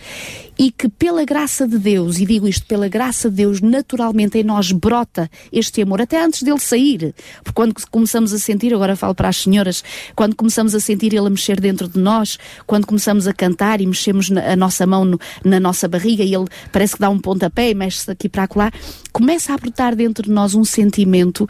e 0.61 0.71
que 0.71 0.91
pela 0.91 1.25
graça 1.25 1.67
de 1.67 1.79
Deus, 1.79 2.19
e 2.19 2.27
digo 2.27 2.47
isto 2.47 2.67
pela 2.67 2.87
graça 2.87 3.31
de 3.31 3.37
Deus, 3.37 3.63
naturalmente 3.63 4.37
em 4.37 4.45
nós 4.45 4.73
brota 4.73 5.31
este 5.51 5.81
amor, 5.81 6.03
até 6.03 6.23
antes 6.23 6.43
dele 6.43 6.59
sair. 6.59 7.15
Porque 7.43 7.55
quando 7.55 7.75
começamos 7.91 8.31
a 8.35 8.39
sentir, 8.39 8.75
agora 8.75 8.95
falo 8.95 9.15
para 9.15 9.31
as 9.31 9.39
senhoras, 9.39 9.83
quando 10.15 10.37
começamos 10.37 10.75
a 10.75 10.81
sentir 10.81 11.15
ele 11.15 11.27
a 11.27 11.31
mexer 11.31 11.59
dentro 11.59 11.89
de 11.89 11.99
nós, 11.99 12.39
quando 12.67 12.87
começamos 12.87 13.27
a 13.27 13.33
cantar 13.33 13.81
e 13.81 13.87
mexemos 13.87 14.31
a 14.31 14.55
nossa 14.55 14.87
mão 14.87 15.03
no, 15.03 15.19
na 15.43 15.59
nossa 15.59 15.89
barriga 15.89 16.23
e 16.23 16.35
ele 16.35 16.47
parece 16.71 16.93
que 16.93 17.01
dá 17.01 17.09
um 17.09 17.19
pontapé 17.19 17.71
e 17.71 17.75
mexe-se 17.75 18.11
aqui 18.11 18.29
para 18.29 18.47
lá, 18.55 18.71
começa 19.15 19.55
a 19.55 19.57
brotar 19.57 19.97
dentro 19.97 20.25
de 20.25 20.31
nós 20.31 20.55
um 20.55 20.63
sentimento 20.63 21.49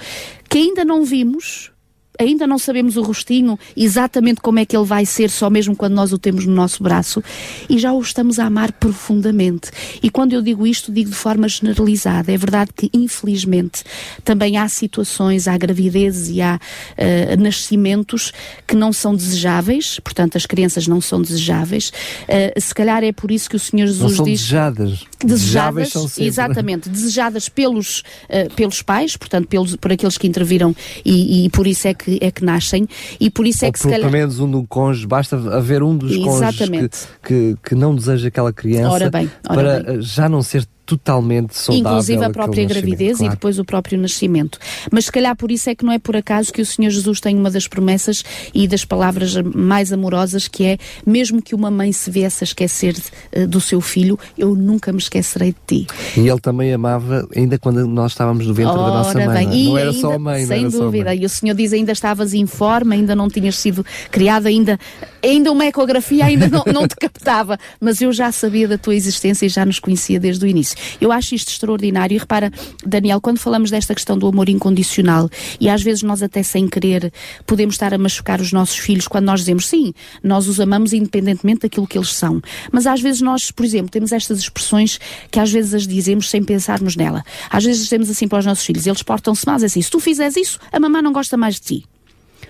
que 0.49 0.59
ainda 0.59 0.85
não 0.85 1.05
vimos, 1.05 1.73
ainda 2.21 2.47
não 2.47 2.59
sabemos 2.59 2.97
o 2.97 3.03
rostinho, 3.03 3.59
exatamente 3.77 4.41
como 4.41 4.59
é 4.59 4.67
que 4.67 4.77
ele 4.77 4.85
vai 4.85 5.07
ser, 5.07 5.31
só 5.31 5.49
mesmo 5.49 5.75
quando 5.75 5.95
nós 5.95 6.13
o 6.13 6.19
temos 6.19 6.45
no 6.45 6.55
nosso 6.55 6.83
braço, 6.83 7.23
e 7.69 7.79
já 7.79 7.93
o 7.93 8.01
estamos 8.01 8.39
a 8.39 8.45
amar 8.45 8.73
profundamente. 8.73 9.71
E 10.03 10.11
quando 10.11 10.35
eu 10.35 10.43
digo 10.43 10.67
isto, 10.67 10.93
digo 10.93 11.11
de 11.11 11.17
forma 11.17 11.49
generalizada. 11.49 12.31
É 12.31 12.37
verdade 12.37 12.71
que, 12.77 12.91
infelizmente, 12.93 13.83
também 14.23 14.57
há 14.59 14.69
situações, 14.69 15.49
há 15.49 15.57
gravidezes 15.57 16.29
e 16.29 16.43
há 16.43 16.57
uh, 16.59 17.41
nascimentos 17.41 18.33
que 18.67 18.77
não 18.77 18.93
são 18.93 19.15
desejáveis, 19.15 19.99
portanto, 20.01 20.37
as 20.37 20.45
crianças 20.45 20.87
não 20.87 21.01
são 21.01 21.23
desejáveis. 21.23 21.91
Uh, 22.29 22.61
se 22.61 22.75
calhar 22.75 23.03
é 23.03 23.13
por 23.13 23.31
isso 23.31 23.49
que 23.49 23.57
o 23.57 23.59
Senhor 23.59 23.87
Jesus 23.87 24.19
não 24.19 24.25
diz. 24.25 24.41
Desejadas. 24.41 25.05
Desejadas, 25.25 25.89
são 25.91 26.09
sempre. 26.09 26.27
exatamente, 26.27 26.89
desejadas 26.89 27.49
pelos, 27.49 28.01
uh, 28.29 28.53
pelos 28.55 28.83
pais, 28.83 29.17
portanto, 29.17 29.49
pelos, 29.49 29.77
por 29.77 29.93
aqueles 29.93 30.19
que 30.19 30.27
interviram, 30.27 30.75
e, 31.05 31.47
e 31.47 31.51
por 31.51 31.67
isso 31.67 31.89
é 31.89 31.95
que 31.95 32.10
que, 32.19 32.25
é 32.25 32.31
que 32.31 32.45
nascem 32.45 32.87
e 33.19 33.31
por 33.31 33.47
isso 33.47 33.65
é 33.65 33.69
Ou 33.69 33.73
que 33.73 33.79
se 33.79 33.85
calhar... 33.85 34.01
pelo 34.01 34.13
menos 34.13 34.41
um 34.41 34.51
do 34.51 34.65
cônjuge, 34.67 35.07
basta 35.07 35.37
haver 35.37 35.83
um 35.83 35.97
dos 35.97 36.17
cônjuges 36.17 36.69
que, 36.69 36.89
que, 37.23 37.57
que, 37.63 37.75
não 37.75 37.95
deseja 37.95 38.29
aquela 38.29 38.53
criança 38.53 38.91
ora 38.91 39.11
bem, 39.11 39.31
ora 39.49 39.83
para 39.83 39.93
bem. 39.93 40.03
já 40.03 40.29
não 40.29 40.43
ser 40.43 40.67
totalmente 40.91 41.57
saudável. 41.57 41.91
Inclusive 41.91 42.25
a 42.25 42.31
própria 42.31 42.65
gravidez 42.65 43.19
claro. 43.19 43.33
e 43.33 43.37
depois 43.37 43.59
o 43.61 43.65
próprio 43.65 43.97
nascimento. 43.97 44.59
Mas 44.91 45.05
se 45.05 45.13
calhar 45.13 45.37
por 45.37 45.53
isso 45.53 45.71
é 45.71 45.75
que 45.75 45.85
não 45.85 45.93
é 45.93 46.01
por 46.01 46.17
acaso 46.17 46.53
que 46.53 46.61
o 46.61 46.67
Senhor 46.67 46.91
Jesus 46.91 47.21
tem 47.21 47.37
uma 47.37 47.49
das 47.49 47.69
promessas 47.69 48.25
e 48.53 48.67
das 48.67 48.85
palavras 48.85 49.37
mais 49.55 49.93
amorosas 49.93 50.49
que 50.49 50.65
é, 50.65 50.79
mesmo 51.07 51.41
que 51.41 51.55
uma 51.55 51.71
mãe 51.71 51.93
se 51.93 52.11
viesse 52.11 52.43
a 52.43 52.47
esquecer 52.47 52.97
uh, 53.37 53.47
do 53.47 53.61
seu 53.61 53.81
filho, 53.81 54.19
eu 54.37 54.57
nunca 54.57 54.91
me 54.91 54.99
esquecerei 54.99 55.55
de 55.69 55.85
ti. 55.85 55.87
E 56.17 56.29
ele 56.29 56.41
também 56.41 56.73
amava 56.73 57.29
ainda 57.37 57.57
quando 57.57 57.87
nós 57.87 58.13
estávamos 58.13 58.45
no 58.49 58.53
ventre 58.53 58.73
Ora, 58.73 58.91
da 58.91 58.99
nossa 58.99 59.15
mãe. 59.27 59.47
Bem. 59.47 59.67
Não, 59.67 59.79
era 59.79 59.91
ainda, 59.91 60.01
só 60.01 60.13
a 60.15 60.19
mãe, 60.19 60.45
Sem 60.45 60.69
dúvida. 60.69 61.15
E 61.15 61.25
o 61.25 61.29
Senhor 61.29 61.55
diz 61.55 61.73
ainda 61.73 61.93
estavas 61.93 62.35
em 62.35 62.47
forma, 62.47 62.95
ainda 62.95 63.15
não 63.15 63.29
tinhas 63.29 63.57
sido 63.57 63.87
criado, 64.11 64.47
ainda, 64.47 64.77
ainda 65.23 65.53
uma 65.53 65.67
ecografia 65.67 66.25
ainda 66.25 66.49
não, 66.49 66.65
não 66.67 66.89
te 66.89 66.97
captava. 66.97 67.57
Mas 67.81 68.01
eu 68.01 68.13
já 68.13 68.33
sabia 68.33 68.67
da 68.67 68.77
tua 68.77 68.97
existência 68.97 69.47
e 69.47 69.49
já 69.49 69.65
nos 69.65 69.79
conhecia 69.79 70.19
desde 70.19 70.45
o 70.45 70.49
início. 70.49 70.77
Eu 71.01 71.13
acho 71.13 71.35
isto 71.35 71.49
extraordinário. 71.49 72.15
E 72.15 72.19
repara, 72.19 72.51
Daniel, 72.85 73.21
quando 73.21 73.39
falamos 73.39 73.71
desta 73.71 73.95
questão 73.95 74.19
do 74.19 74.27
amor 74.27 74.49
incondicional, 74.49 75.29
e 75.59 75.69
às 75.69 75.83
vezes 75.83 76.03
nós 76.03 76.23
até 76.23 76.43
sem 76.43 76.69
querer 76.69 77.13
podemos 77.47 77.75
estar 77.75 77.93
a 77.95 77.99
machucar 77.99 78.41
os 78.41 78.53
nossos 78.53 78.77
filhos 78.77 79.07
quando 79.07 79.27
nós 79.27 79.41
dizemos 79.41 79.69
sim, 79.69 79.93
nós 80.23 80.49
os 80.49 80.61
amamos 80.61 80.93
independentemente 80.93 81.63
daquilo 81.63 81.87
que 81.87 81.99
eles 81.99 82.15
são. 82.15 82.41
Mas 82.73 82.87
às 82.87 83.01
vezes 83.01 83.21
nós, 83.21 83.51
por 83.51 83.65
exemplo, 83.65 83.91
temos 83.91 84.13
estas 84.13 84.39
expressões 84.39 84.99
que 85.31 85.39
às 85.39 85.51
vezes 85.51 85.75
as 85.75 85.87
dizemos 85.87 86.29
sem 86.31 86.43
pensarmos 86.43 86.97
nela. 86.97 87.25
Às 87.51 87.65
vezes 87.65 87.83
dizemos 87.83 88.11
assim 88.11 88.29
para 88.29 88.39
os 88.39 88.47
nossos 88.47 88.65
filhos, 88.65 88.87
eles 88.87 89.03
portam-se 89.03 89.47
mal, 89.47 89.57
assim, 89.57 89.83
se 89.83 89.91
tu 89.91 90.01
fizeres 90.01 90.37
isso, 90.37 90.59
a 90.73 90.81
mamãe 90.81 91.03
não 91.03 91.13
gosta 91.13 91.37
mais 91.37 91.57
de 91.57 91.61
ti. 91.61 91.85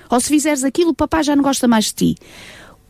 Ou 0.09 0.21
se 0.21 0.29
fizeres 0.29 0.65
aquilo, 0.65 0.91
o 0.91 0.95
papai 0.95 1.23
já 1.23 1.37
não 1.37 1.43
gosta 1.43 1.69
mais 1.69 1.87
de 1.87 1.95
ti. 1.95 2.17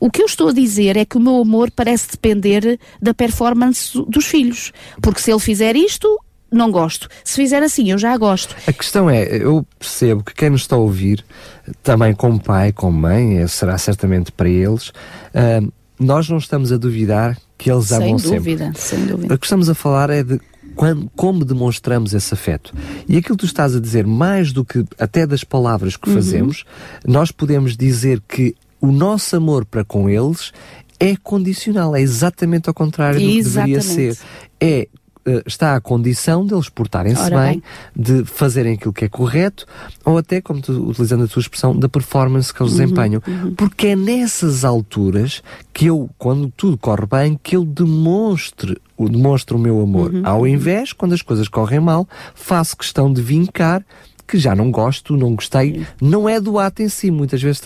O 0.00 0.10
que 0.10 0.22
eu 0.22 0.26
estou 0.26 0.48
a 0.48 0.52
dizer 0.52 0.96
é 0.96 1.04
que 1.04 1.18
o 1.18 1.20
meu 1.20 1.36
amor 1.36 1.70
parece 1.70 2.10
depender 2.10 2.80
da 3.00 3.12
performance 3.12 3.92
dos 4.08 4.24
filhos. 4.24 4.72
Porque 5.02 5.20
se 5.20 5.30
ele 5.30 5.38
fizer 5.38 5.76
isto, 5.76 6.18
não 6.50 6.70
gosto. 6.70 7.06
Se 7.22 7.36
fizer 7.36 7.62
assim, 7.62 7.90
eu 7.90 7.98
já 7.98 8.16
gosto. 8.16 8.56
A 8.66 8.72
questão 8.72 9.10
é, 9.10 9.24
eu 9.36 9.64
percebo 9.78 10.24
que 10.24 10.34
quem 10.34 10.50
nos 10.50 10.62
está 10.62 10.74
a 10.74 10.78
ouvir, 10.78 11.22
também 11.82 12.14
como 12.14 12.40
pai, 12.40 12.72
como 12.72 12.98
mãe, 12.98 13.46
será 13.46 13.76
certamente 13.76 14.32
para 14.32 14.48
eles, 14.48 14.88
uh, 14.88 15.72
nós 15.98 16.28
não 16.30 16.38
estamos 16.38 16.72
a 16.72 16.78
duvidar 16.78 17.36
que 17.58 17.70
eles 17.70 17.88
sem 17.88 17.98
amam 17.98 18.16
dúvida, 18.16 18.64
sempre. 18.64 18.80
Sem 18.80 19.06
dúvida, 19.06 19.34
O 19.34 19.38
que 19.38 19.44
estamos 19.44 19.68
a 19.68 19.74
falar 19.74 20.08
é 20.08 20.22
de 20.24 20.40
quando, 20.74 21.10
como 21.14 21.44
demonstramos 21.44 22.14
esse 22.14 22.32
afeto. 22.32 22.74
E 23.06 23.18
aquilo 23.18 23.36
que 23.36 23.44
tu 23.44 23.46
estás 23.46 23.76
a 23.76 23.80
dizer, 23.80 24.06
mais 24.06 24.50
do 24.50 24.64
que 24.64 24.82
até 24.98 25.26
das 25.26 25.44
palavras 25.44 25.94
que 25.94 26.08
uhum. 26.08 26.14
fazemos, 26.14 26.64
nós 27.06 27.30
podemos 27.30 27.76
dizer 27.76 28.22
que 28.26 28.56
o 28.80 28.92
nosso 28.92 29.36
amor 29.36 29.64
para 29.64 29.84
com 29.84 30.08
eles 30.08 30.52
é 30.98 31.16
condicional, 31.16 31.96
é 31.96 32.00
exatamente 32.00 32.68
ao 32.68 32.74
contrário 32.74 33.18
do 33.18 33.26
que 33.26 33.42
deveria 33.42 33.80
ser. 33.80 34.18
É 34.60 34.86
uh, 35.26 35.42
está 35.46 35.74
à 35.74 35.80
condição 35.80 36.46
deles 36.46 36.68
portarem-se 36.68 37.30
bem, 37.30 37.30
bem, 37.30 37.62
de 37.96 38.24
fazerem 38.24 38.74
aquilo 38.74 38.92
que 38.92 39.04
é 39.04 39.08
correto, 39.08 39.66
ou 40.04 40.18
até, 40.18 40.40
como 40.40 40.60
tu, 40.60 40.72
utilizando 40.72 41.24
a 41.24 41.28
tua 41.28 41.40
expressão, 41.40 41.76
da 41.76 41.88
performance 41.88 42.52
que 42.52 42.62
eles 42.62 42.72
uhum, 42.72 42.78
desempenham. 42.78 43.22
Uhum. 43.26 43.54
Porque 43.54 43.88
é 43.88 43.96
nessas 43.96 44.64
alturas 44.64 45.42
que 45.72 45.86
eu, 45.86 46.10
quando 46.18 46.52
tudo 46.56 46.76
corre 46.76 47.06
bem, 47.06 47.38
que 47.42 47.56
eu 47.56 47.64
demonstre 47.64 48.80
demonstro 48.98 49.56
o 49.56 49.60
meu 49.60 49.80
amor. 49.80 50.12
Uhum. 50.12 50.22
Ao 50.26 50.46
invés, 50.46 50.92
quando 50.92 51.14
as 51.14 51.22
coisas 51.22 51.48
correm 51.48 51.80
mal, 51.80 52.06
faço 52.34 52.76
questão 52.76 53.10
de 53.10 53.22
vincar 53.22 53.82
que 54.30 54.38
já 54.38 54.54
não 54.54 54.70
gosto, 54.70 55.16
não 55.16 55.34
gostei, 55.34 55.84
não 56.00 56.28
é 56.28 56.40
do 56.40 56.56
ato 56.60 56.82
em 56.82 56.88
si. 56.88 57.10
Muitas 57.10 57.42
vezes 57.42 57.60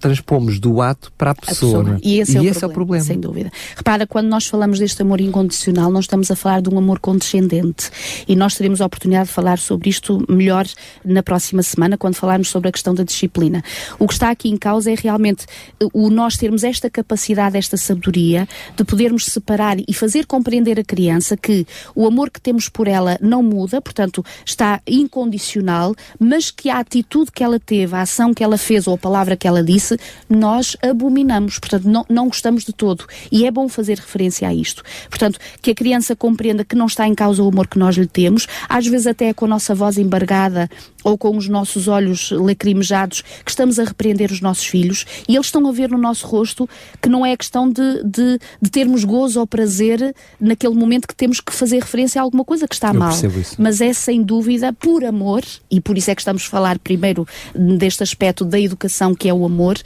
transpomos 0.00 0.58
do 0.58 0.80
ato 0.80 1.12
para 1.18 1.32
a 1.32 1.34
pessoa. 1.34 1.82
A 1.82 1.84
pessoa. 1.84 2.00
E 2.02 2.20
esse, 2.20 2.32
e 2.32 2.36
é, 2.38 2.40
o 2.40 2.44
esse 2.44 2.60
problema, 2.60 2.64
é, 2.64 2.70
o 2.70 2.74
problema, 2.74 3.04
Sem 3.04 3.20
dúvida. 3.20 3.52
Repara, 3.76 4.06
quando 4.06 4.26
nós 4.28 4.46
falamos 4.46 4.78
deste 4.78 5.02
amor 5.02 5.20
incondicional, 5.20 5.90
nós 5.90 6.04
estamos 6.04 6.30
a 6.30 6.36
falar 6.36 6.62
de 6.62 6.70
um 6.70 6.78
amor 6.78 7.00
condescendente. 7.00 7.90
E 8.26 8.34
nós 8.34 8.54
teremos 8.54 8.80
a 8.80 8.86
oportunidade 8.86 9.28
de 9.28 9.34
falar 9.34 9.58
sobre 9.58 9.90
isto 9.90 10.24
melhor 10.26 10.66
na 11.04 11.22
próxima 11.22 11.62
semana, 11.62 11.98
quando 11.98 12.14
falarmos 12.14 12.48
sobre 12.48 12.70
a 12.70 12.72
questão 12.72 12.94
da 12.94 13.04
disciplina. 13.04 13.62
O 13.98 14.06
que 14.06 14.14
está 14.14 14.30
aqui 14.30 14.48
em 14.48 14.56
causa 14.56 14.90
é 14.90 14.94
realmente 14.94 15.44
o 15.92 16.08
nós 16.08 16.38
termos 16.38 16.64
esta 16.64 16.88
capacidade, 16.88 17.58
esta 17.58 17.76
sabedoria 17.76 18.48
de 18.74 18.84
podermos 18.84 19.26
separar 19.26 19.76
e 19.86 19.92
fazer 19.92 20.24
compreender 20.24 20.80
a 20.80 20.84
criança 20.84 21.36
que 21.36 21.66
o 21.94 22.06
amor 22.06 22.30
que 22.30 22.40
temos 22.40 22.70
por 22.70 22.88
ela 22.88 23.18
não 23.20 23.42
muda, 23.42 23.82
portanto, 23.82 24.24
está 24.46 24.80
incondicional 24.86 25.94
mas 26.18 26.50
que 26.50 26.70
a 26.70 26.78
atitude 26.78 27.30
que 27.32 27.42
ela 27.42 27.58
teve, 27.58 27.94
a 27.94 28.02
ação 28.02 28.32
que 28.32 28.42
ela 28.42 28.58
fez 28.58 28.86
ou 28.86 28.94
a 28.94 28.98
palavra 28.98 29.36
que 29.36 29.46
ela 29.46 29.62
disse, 29.62 29.98
nós 30.28 30.76
abominamos, 30.82 31.58
portanto, 31.58 31.84
não, 31.84 32.04
não 32.08 32.26
gostamos 32.28 32.64
de 32.64 32.72
todo. 32.72 33.06
E 33.30 33.46
é 33.46 33.50
bom 33.50 33.68
fazer 33.68 33.98
referência 33.98 34.48
a 34.48 34.54
isto. 34.54 34.82
Portanto, 35.08 35.38
que 35.60 35.70
a 35.70 35.74
criança 35.74 36.16
compreenda 36.16 36.64
que 36.64 36.76
não 36.76 36.86
está 36.86 37.06
em 37.06 37.14
causa 37.14 37.42
o 37.42 37.48
amor 37.48 37.66
que 37.66 37.78
nós 37.78 37.96
lhe 37.96 38.06
temos, 38.06 38.46
às 38.68 38.86
vezes 38.86 39.06
até 39.06 39.32
com 39.32 39.44
a 39.44 39.48
nossa 39.48 39.74
voz 39.74 39.98
embargada 39.98 40.68
ou 41.04 41.16
com 41.16 41.36
os 41.36 41.48
nossos 41.48 41.86
olhos 41.86 42.30
lacrimejados, 42.32 43.22
que 43.44 43.50
estamos 43.50 43.78
a 43.78 43.84
repreender 43.84 44.32
os 44.32 44.40
nossos 44.40 44.66
filhos 44.66 45.04
e 45.28 45.36
eles 45.36 45.46
estão 45.46 45.66
a 45.68 45.72
ver 45.72 45.90
no 45.90 45.98
nosso 45.98 46.26
rosto 46.26 46.68
que 47.00 47.08
não 47.08 47.24
é 47.24 47.36
questão 47.36 47.70
de, 47.70 48.02
de, 48.02 48.38
de 48.60 48.70
termos 48.70 49.04
gozo 49.04 49.38
ou 49.38 49.46
prazer 49.46 50.14
naquele 50.40 50.74
momento 50.74 51.06
que 51.06 51.14
temos 51.14 51.40
que 51.40 51.52
fazer 51.52 51.80
referência 51.80 52.20
a 52.20 52.24
alguma 52.24 52.44
coisa 52.44 52.66
que 52.66 52.74
está 52.74 52.88
Eu 52.88 52.94
mal. 52.94 53.12
Mas 53.58 53.80
é 53.80 53.92
sem 53.92 54.22
dúvida 54.22 54.72
por 54.72 55.04
amor 55.04 55.44
e 55.70 55.80
por 55.80 55.95
isso 55.96 56.10
é 56.10 56.14
que 56.14 56.20
estamos 56.20 56.44
a 56.46 56.48
falar 56.48 56.78
primeiro 56.78 57.26
deste 57.54 58.02
aspecto 58.02 58.44
da 58.44 58.58
educação 58.60 59.14
que 59.14 59.28
é 59.28 59.34
o 59.34 59.44
amor, 59.44 59.78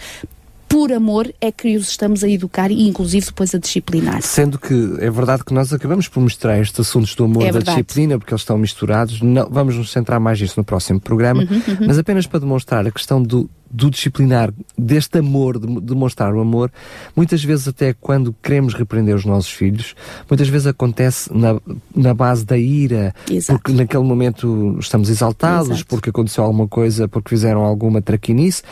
por 0.71 0.93
amor 0.93 1.35
é 1.41 1.51
que 1.51 1.77
os 1.77 1.89
estamos 1.89 2.23
a 2.23 2.29
educar 2.29 2.71
e 2.71 2.87
inclusive 2.87 3.27
depois 3.27 3.53
a 3.53 3.59
disciplinar. 3.59 4.23
Sendo 4.23 4.57
que 4.57 4.95
é 5.01 5.11
verdade 5.11 5.45
que 5.45 5.53
nós 5.53 5.73
acabamos 5.73 6.07
por 6.07 6.21
mostrar 6.21 6.61
estes 6.61 6.79
assuntos 6.79 7.13
do 7.17 7.25
amor 7.25 7.43
e 7.43 7.47
é 7.47 7.53
da 7.53 7.59
disciplina, 7.59 8.17
porque 8.17 8.33
eles 8.33 8.43
estão 8.43 8.57
misturados, 8.57 9.21
não, 9.21 9.51
vamos 9.51 9.77
nos 9.77 9.91
centrar 9.91 10.21
mais 10.21 10.41
nisso 10.41 10.55
no 10.57 10.63
próximo 10.63 11.01
programa, 11.01 11.43
uhum, 11.43 11.57
uhum. 11.57 11.87
mas 11.89 11.99
apenas 11.99 12.25
para 12.25 12.39
demonstrar 12.39 12.87
a 12.87 12.91
questão 12.93 13.21
do, 13.21 13.51
do 13.69 13.91
disciplinar, 13.91 14.55
deste 14.79 15.19
amor, 15.19 15.59
de 15.59 15.81
demonstrar 15.81 16.33
o 16.33 16.41
amor, 16.41 16.71
muitas 17.17 17.43
vezes 17.43 17.67
até 17.67 17.93
quando 17.93 18.33
queremos 18.41 18.73
repreender 18.73 19.17
os 19.17 19.25
nossos 19.25 19.51
filhos, 19.51 19.97
muitas 20.31 20.49
vezes 20.49 20.69
acontece 20.69 21.37
na, 21.37 21.61
na 21.93 22.15
base 22.15 22.45
da 22.45 22.57
ira, 22.57 23.13
Exato. 23.29 23.59
porque 23.59 23.73
naquele 23.73 24.05
momento 24.05 24.77
estamos 24.79 25.11
exaltados, 25.11 25.71
Exato. 25.71 25.87
porque 25.89 26.11
aconteceu 26.11 26.45
alguma 26.45 26.69
coisa, 26.69 27.09
porque 27.09 27.29
fizeram 27.29 27.63
alguma 27.63 28.01
traquinice, 28.01 28.63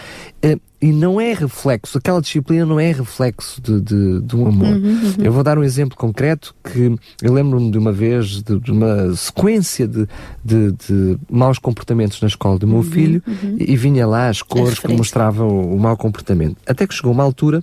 eh, 0.40 0.56
e 0.80 0.92
não 0.92 1.20
é 1.20 1.32
reflexo, 1.32 1.98
aquela 1.98 2.20
disciplina 2.20 2.64
não 2.64 2.78
é 2.78 2.92
reflexo 2.92 3.60
de, 3.60 3.80
de, 3.80 4.20
de 4.20 4.36
um 4.36 4.46
amor. 4.46 4.68
Uhum, 4.68 4.90
uhum. 4.90 5.14
Eu 5.18 5.32
vou 5.32 5.42
dar 5.42 5.58
um 5.58 5.64
exemplo 5.64 5.96
concreto 5.96 6.54
que 6.62 6.94
eu 7.20 7.32
lembro-me 7.32 7.70
de 7.70 7.78
uma 7.78 7.92
vez 7.92 8.42
de, 8.42 8.60
de 8.60 8.70
uma 8.70 9.14
sequência 9.16 9.88
de, 9.88 10.06
de, 10.44 10.72
de, 10.72 11.18
maus 11.28 11.58
comportamentos 11.58 12.20
na 12.20 12.28
escola 12.28 12.58
do 12.58 12.66
meu 12.66 12.76
uhum, 12.76 12.82
filho 12.84 13.22
uhum. 13.26 13.56
E, 13.58 13.72
e, 13.72 13.76
vinha 13.76 14.06
lá 14.06 14.28
as 14.28 14.40
cores 14.40 14.78
que 14.78 14.88
mostravam 14.88 15.48
o, 15.48 15.74
o 15.74 15.80
mau 15.80 15.96
comportamento. 15.96 16.56
Até 16.66 16.86
que 16.86 16.94
chegou 16.94 17.12
uma 17.12 17.24
altura 17.24 17.60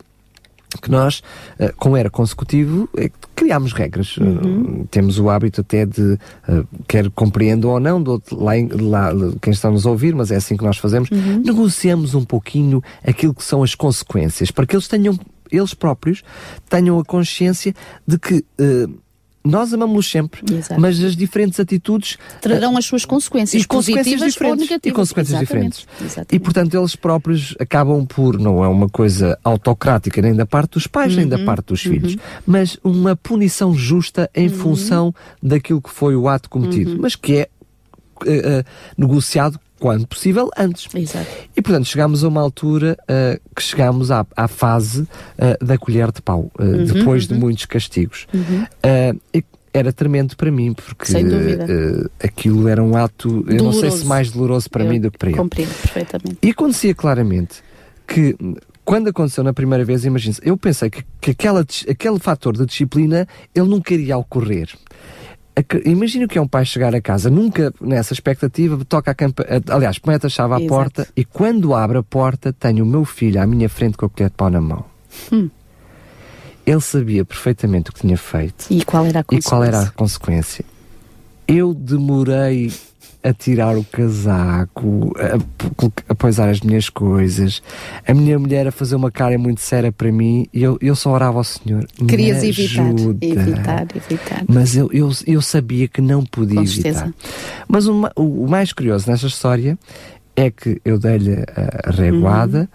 que 0.82 0.92
nós, 0.92 1.22
eh, 1.60 1.74
como 1.78 1.98
era 1.98 2.10
consecutivo, 2.10 2.90
é 2.98 3.10
criámos 3.36 3.74
regras. 3.74 4.16
Eh, 4.20 4.24
uhum. 4.24 4.88
temos 4.90 5.20
o 5.20 5.30
hábito 5.30 5.62
até 5.62 5.86
de, 5.86 6.18
eh, 6.48 6.64
quer 6.88 7.10
compreendam 7.12 7.72
ou 7.72 7.80
não, 7.80 8.02
do, 8.02 8.22
lá, 8.32 8.54
lá, 8.80 9.12
quem 9.42 9.52
está 9.52 9.70
nos 9.70 9.86
a 9.86 9.90
ouvir, 9.90 10.16
mas 10.16 10.32
é 10.32 10.36
assim 10.36 10.56
que 10.58 10.64
nós 10.64 10.78
fazemos, 10.78 11.10
uhum. 11.12 11.42
negociamos 11.44 12.16
um 12.16 12.24
pouquinho 12.24 12.82
aquilo 13.06 13.34
que 13.34 13.44
são 13.44 13.64
as 13.64 13.76
consequências, 13.76 14.52
para 14.52 14.66
que 14.66 14.76
eles 14.76 14.88
tenham, 14.88 15.18
eles 15.52 15.74
próprios, 15.74 16.24
tenham 16.70 17.00
a 17.00 17.06
consciência 17.06 17.74
de 18.08 18.18
que 18.18 18.44
nós 19.46 19.74
amamos-los 19.74 20.10
sempre, 20.10 20.42
Exato. 20.52 20.82
mas 20.82 21.02
as 21.04 21.16
diferentes 21.16 21.60
atitudes 21.60 22.18
trarão 22.42 22.74
uh, 22.74 22.78
as 22.78 22.86
suas 22.86 23.06
consequências, 23.06 23.62
e 23.62 23.68
consequências 23.68 24.34
diferentes 24.34 24.70
e 24.84 24.92
consequências 24.92 25.42
Exatamente. 25.42 25.46
diferentes. 25.46 25.88
Exatamente. 26.02 26.36
E 26.36 26.40
portanto 26.40 26.76
eles 26.76 26.96
próprios 26.96 27.56
acabam 27.60 28.06
por 28.06 28.40
não 28.40 28.64
é 28.64 28.68
uma 28.68 28.90
coisa 28.90 29.38
autocrática 29.44 30.22
nem 30.22 30.34
da 30.34 30.46
parte 30.46 30.72
dos 30.72 30.88
pais 30.88 31.14
uhum. 31.14 31.20
nem 31.20 31.28
da 31.28 31.38
uhum. 31.38 31.46
parte 31.46 31.68
dos 31.68 31.86
uhum. 31.86 31.92
filhos, 31.92 32.18
mas 32.46 32.78
uma 32.84 33.16
punição 33.16 33.74
justa 33.74 34.30
em 34.34 34.48
uhum. 34.48 34.56
função 34.56 35.16
daquilo 35.42 35.82
que 35.82 35.90
foi 35.90 36.16
o 36.16 36.28
ato 36.28 36.50
cometido, 36.50 36.94
uhum. 36.94 37.00
mas 37.02 37.16
que 37.16 37.38
é 37.38 37.50
uh, 38.26 38.30
uh, 38.30 38.64
negociado 38.98 39.60
quando 39.80 40.08
possível, 40.08 40.50
antes. 40.58 40.88
Exato. 40.94 41.28
E, 41.56 41.62
portanto, 41.62 41.86
chegámos 41.86 42.24
a 42.24 42.28
uma 42.28 42.42
altura 42.42 42.98
uh, 43.04 43.40
que 43.56 43.62
chegámos 43.62 44.12
à, 44.12 44.26
à 44.36 44.48
fase 44.48 45.02
uh, 45.02 45.66
da 45.66 45.78
colher 45.78 46.12
de 46.12 46.22
pau, 46.22 46.52
uh, 46.60 46.64
uhum, 46.64 46.86
depois 46.86 47.28
uhum. 47.28 47.36
de 47.36 47.40
muitos 47.40 47.66
castigos. 47.66 48.28
Uhum. 48.34 48.66
era 49.74 49.92
tremendo 49.92 50.38
para 50.38 50.50
mim, 50.50 50.74
porque 50.74 51.12
aquilo 52.24 52.68
era 52.68 52.82
um 52.82 52.96
ato, 52.96 53.28
doloroso. 53.28 53.58
eu 53.58 53.64
não 53.64 53.74
sei 53.74 53.92
se 53.92 54.06
mais 54.06 54.32
doloroso 54.32 54.70
para 54.70 54.84
eu 54.84 54.90
mim 54.90 55.02
do 55.02 55.12
que 55.12 55.18
para 55.18 55.30
ele. 55.30 55.38
Compreendo 55.38 55.74
perfeitamente. 55.74 56.38
E 56.42 56.50
acontecia 56.50 56.96
claramente 56.96 57.62
que 58.08 58.38
quando 58.86 59.10
aconteceu 59.10 59.44
na 59.44 59.52
primeira 59.52 59.84
vez, 59.84 60.06
imagine 60.06 60.36
eu 60.44 60.56
pensei 60.56 60.90
que, 60.90 61.04
que 61.20 61.32
aquela, 61.32 61.62
aquele 61.90 62.20
fator 62.20 62.56
de 62.56 62.66
disciplina 62.66 63.28
ele 63.54 63.68
nunca 63.68 63.94
iria 63.94 64.16
ocorrer. 64.16 64.70
Imagina 65.86 66.28
que 66.28 66.38
é 66.38 66.42
um 66.42 66.48
pai 66.48 66.66
chegar 66.66 66.94
a 66.94 67.00
casa, 67.00 67.30
nunca 67.30 67.74
nessa 67.80 68.14
expectativa, 68.14 68.84
toca 68.84 69.12
a 69.12 69.16
campa, 69.16 69.46
aliás, 69.70 70.00
mete 70.06 70.26
a 70.26 70.30
chave 70.30 70.54
à 70.54 70.58
Exato. 70.58 70.68
porta 70.70 71.08
e 71.16 71.24
quando 71.24 71.74
abre 71.74 71.98
a 71.98 72.04
porta 72.04 72.52
tenho 72.52 72.84
o 72.84 72.88
meu 72.88 73.06
filho 73.06 73.42
à 73.42 73.48
minha 73.48 73.70
frente 73.70 73.96
com 73.96 74.06
a 74.06 74.10
colher 74.10 74.30
de 74.30 74.36
pau 74.36 74.50
na 74.50 74.60
mão. 74.60 74.84
Hum. 75.32 75.50
Ele 76.66 76.82
sabia 76.82 77.24
perfeitamente 77.24 77.90
o 77.90 77.94
que 77.94 78.02
tinha 78.02 78.18
feito. 78.18 78.66
E 78.70 78.84
qual 78.84 79.06
era 79.06 79.20
a 79.20 79.24
consequência? 79.24 79.48
E 79.48 79.50
qual 79.50 79.64
era 79.64 79.82
a 79.82 79.92
consequência. 79.92 80.66
Eu 81.48 81.74
demorei 81.74 82.72
a 83.26 83.34
tirar 83.34 83.76
o 83.76 83.84
casaco, 83.84 85.12
a, 85.18 86.12
a 86.12 86.16
poisar 86.16 86.48
as 86.48 86.62
minhas 86.62 86.90
coisas, 86.90 87.62
a 88.08 88.14
minha 88.14 88.38
mulher 88.38 88.68
a 88.68 88.72
fazer 88.72 88.96
uma 88.96 89.10
cara 89.10 89.36
muito 89.36 89.62
séria 89.62 89.92
para 89.92 90.12
mim 90.12 90.46
e 90.54 90.62
eu, 90.62 90.78
eu 90.80 90.96
só 90.96 91.10
orava 91.10 91.40
ao 91.40 91.44
Senhor. 91.44 91.88
Querias 92.08 92.44
evitar, 92.44 92.88
evitar, 93.20 93.88
evitar. 93.96 94.44
Mas 94.48 94.76
eu, 94.76 94.92
eu, 94.94 95.10
eu 95.26 95.42
sabia 95.42 95.88
que 95.88 96.02
não 96.02 96.24
podia 96.24 96.58
Com 96.58 96.62
evitar. 96.62 96.94
Certeza. 96.94 97.14
Mas 97.68 97.88
o, 97.88 98.08
o, 98.16 98.48
mais 98.48 98.72
curioso 98.72 99.10
nesta 99.10 99.26
história 99.26 99.76
é 100.36 100.52
que 100.52 100.80
eu 100.86 101.00
dei-lhe 101.00 101.34
a, 101.34 101.90
a 101.90 101.92
reguada 101.92 102.60
uhum. 102.60 102.68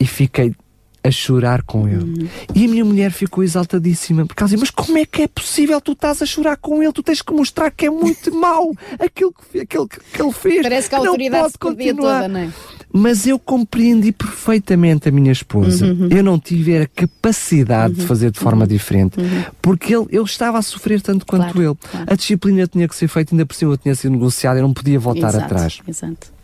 e 0.00 0.06
fiquei 0.06 0.54
a 1.02 1.10
chorar 1.10 1.62
com 1.62 1.88
ele. 1.88 2.22
Uhum. 2.22 2.28
E 2.54 2.64
a 2.64 2.68
minha 2.68 2.84
mulher 2.84 3.10
ficou 3.10 3.42
exaltadíssima, 3.42 4.26
porque 4.26 4.42
ela 4.42 4.48
dizia, 4.48 4.60
mas 4.60 4.70
como 4.70 4.98
é 4.98 5.06
que 5.06 5.22
é 5.22 5.28
possível 5.28 5.80
tu 5.80 5.92
estás 5.92 6.20
a 6.22 6.26
chorar 6.26 6.56
com 6.56 6.82
ele? 6.82 6.92
Tu 6.92 7.02
tens 7.02 7.22
que 7.22 7.32
mostrar 7.32 7.70
que 7.70 7.86
é 7.86 7.90
muito 7.90 8.32
mau 8.36 8.72
aquilo 8.98 9.32
que, 9.32 9.60
aquilo 9.60 9.88
que, 9.88 9.98
que 9.98 10.22
ele 10.22 10.32
fez. 10.32 10.62
Parece 10.62 10.88
que 10.88 10.94
a 10.94 10.98
autoridade 10.98 11.42
não 11.42 11.50
pode 11.50 11.58
continuar. 11.58 12.22
Toda, 12.22 12.28
não 12.28 12.40
é? 12.40 12.50
Mas 12.92 13.26
eu 13.26 13.38
compreendi 13.38 14.10
perfeitamente 14.10 15.08
a 15.08 15.12
minha 15.12 15.30
esposa. 15.30 15.86
Uhum. 15.86 16.08
Eu 16.10 16.24
não 16.24 16.38
tive 16.38 16.76
a 16.76 16.86
capacidade 16.86 17.94
uhum. 17.94 18.00
de 18.00 18.06
fazer 18.06 18.30
de 18.30 18.38
forma 18.38 18.62
uhum. 18.62 18.68
diferente, 18.68 19.20
uhum. 19.20 19.44
porque 19.62 19.94
ele, 19.94 20.06
ele 20.10 20.24
estava 20.24 20.58
a 20.58 20.62
sofrer 20.62 21.00
tanto 21.00 21.24
quanto 21.24 21.52
claro, 21.52 21.62
ele. 21.62 21.74
Claro. 21.90 22.06
A 22.12 22.14
disciplina 22.16 22.66
tinha 22.66 22.88
que 22.88 22.96
ser 22.96 23.08
feita, 23.08 23.32
ainda 23.32 23.46
por 23.46 23.54
cima 23.54 23.76
tinha 23.76 23.94
sido 23.94 24.10
negociada, 24.10 24.58
eu 24.58 24.64
não 24.64 24.74
podia 24.74 24.98
voltar 24.98 25.28
exato, 25.28 25.44
atrás. 25.44 25.78
Exato. 25.86 26.40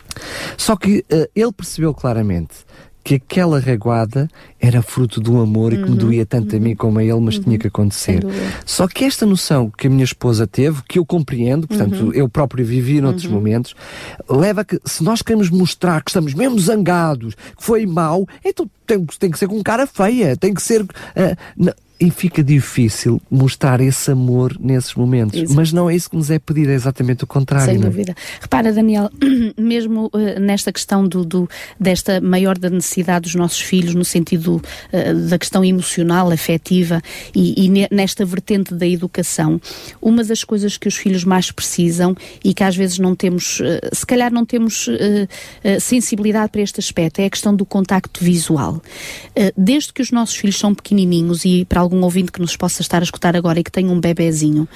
Só 0.55 0.75
que 0.75 0.99
uh, 1.11 1.29
ele 1.35 1.51
percebeu 1.51 1.93
claramente 1.93 2.65
que 3.07 3.15
aquela 3.15 3.57
reguada 3.57 4.27
era 4.59 4.81
fruto 4.81 5.21
do 5.21 5.39
amor 5.39 5.71
uhum, 5.71 5.79
e 5.79 5.81
que 5.81 5.89
me 5.89 5.91
uhum, 5.91 5.95
doía 5.95 6.25
tanto 6.25 6.51
uhum, 6.51 6.57
a 6.57 6.61
mim 6.61 6.75
como 6.75 6.99
a 6.99 7.03
ele, 7.05 7.21
mas 7.21 7.37
uhum, 7.37 7.43
tinha 7.43 7.57
que 7.57 7.67
acontecer. 7.67 8.19
Só 8.65 8.85
que 8.85 9.05
esta 9.05 9.25
noção 9.25 9.71
que 9.71 9.87
a 9.87 9.89
minha 9.89 10.03
esposa 10.03 10.45
teve, 10.45 10.81
que 10.85 10.99
eu 10.99 11.05
compreendo, 11.05 11.69
portanto, 11.69 12.07
uhum. 12.07 12.11
eu 12.11 12.27
próprio 12.27 12.65
vivi 12.65 12.99
noutros 12.99 13.23
uhum. 13.23 13.31
momentos, 13.31 13.73
leva 14.29 14.59
a 14.59 14.65
que, 14.65 14.77
se 14.83 15.05
nós 15.05 15.21
queremos 15.21 15.49
mostrar 15.49 16.03
que 16.03 16.09
estamos 16.09 16.33
mesmo 16.33 16.59
zangados, 16.59 17.33
que 17.33 17.63
foi 17.63 17.85
mau, 17.85 18.27
então 18.43 18.69
tem, 18.85 19.05
tem 19.17 19.31
que 19.31 19.39
ser 19.39 19.47
com 19.47 19.63
cara 19.63 19.87
feia, 19.87 20.35
tem 20.35 20.53
que 20.53 20.61
ser. 20.61 20.81
Uh, 20.81 21.73
e 21.99 22.11
fica 22.11 22.43
difícil 22.43 23.19
mostrar 23.29 23.81
esse 23.81 24.11
amor 24.11 24.55
nesses 24.59 24.93
momentos. 24.93 25.39
Exato. 25.39 25.55
Mas 25.55 25.73
não 25.73 25.89
é 25.89 25.95
isso 25.95 26.09
que 26.09 26.15
nos 26.15 26.29
é 26.29 26.37
pedido, 26.37 26.71
é 26.71 26.75
exatamente 26.75 27.23
o 27.23 27.27
contrário. 27.27 27.65
Sem 27.65 27.75
é? 27.75 27.79
dúvida. 27.79 28.15
Repara, 28.39 28.71
Daniel, 28.71 29.09
mesmo 29.57 30.09
uh, 30.13 30.39
nesta 30.39 30.71
questão 30.71 31.07
do, 31.07 31.25
do, 31.25 31.49
desta 31.79 32.21
maior 32.21 32.57
da 32.57 32.69
necessidade 32.69 33.23
dos 33.23 33.35
nossos 33.35 33.59
filhos, 33.59 33.95
no 33.95 34.05
sentido 34.05 34.55
uh, 34.57 35.27
da 35.27 35.39
questão 35.39 35.65
emocional, 35.65 36.31
afetiva 36.31 37.01
e, 37.33 37.65
e, 37.65 37.87
nesta 37.91 38.23
vertente 38.23 38.75
da 38.75 38.87
educação, 38.87 39.59
uma 39.99 40.23
das 40.23 40.43
coisas 40.43 40.77
que 40.77 40.87
os 40.87 40.95
filhos 40.95 41.23
mais 41.23 41.51
precisam 41.51 42.15
e 42.43 42.53
que 42.53 42.63
às 42.63 42.75
vezes 42.75 42.99
não 42.99 43.15
temos, 43.15 43.59
uh, 43.59 43.63
se 43.91 44.05
calhar 44.05 44.31
não 44.31 44.45
temos 44.45 44.87
sensibilidade 45.79 46.51
para 46.51 46.61
este 46.61 46.79
aspecto, 46.79 47.19
é 47.19 47.25
a 47.25 47.29
questão 47.29 47.55
do 47.55 47.65
contacto 47.65 48.23
visual. 48.23 48.81
desde 49.55 49.93
que 49.93 50.01
os 50.01 50.11
nossos 50.11 50.35
filhos 50.35 50.57
são 50.57 50.73
pequenininhos 50.73 51.45
e 51.45 51.65
para 51.65 51.81
algum 51.87 52.03
ouvinte 52.03 52.31
que 52.31 52.41
nos 52.41 52.55
possa 52.55 52.81
estar 52.81 52.99
a 52.99 53.03
escutar 53.03 53.35
agora 53.35 53.59
e 53.59 53.63
que 53.63 53.71
tenha 53.71 53.91
um 53.91 53.99
bebezinho, 53.99 54.67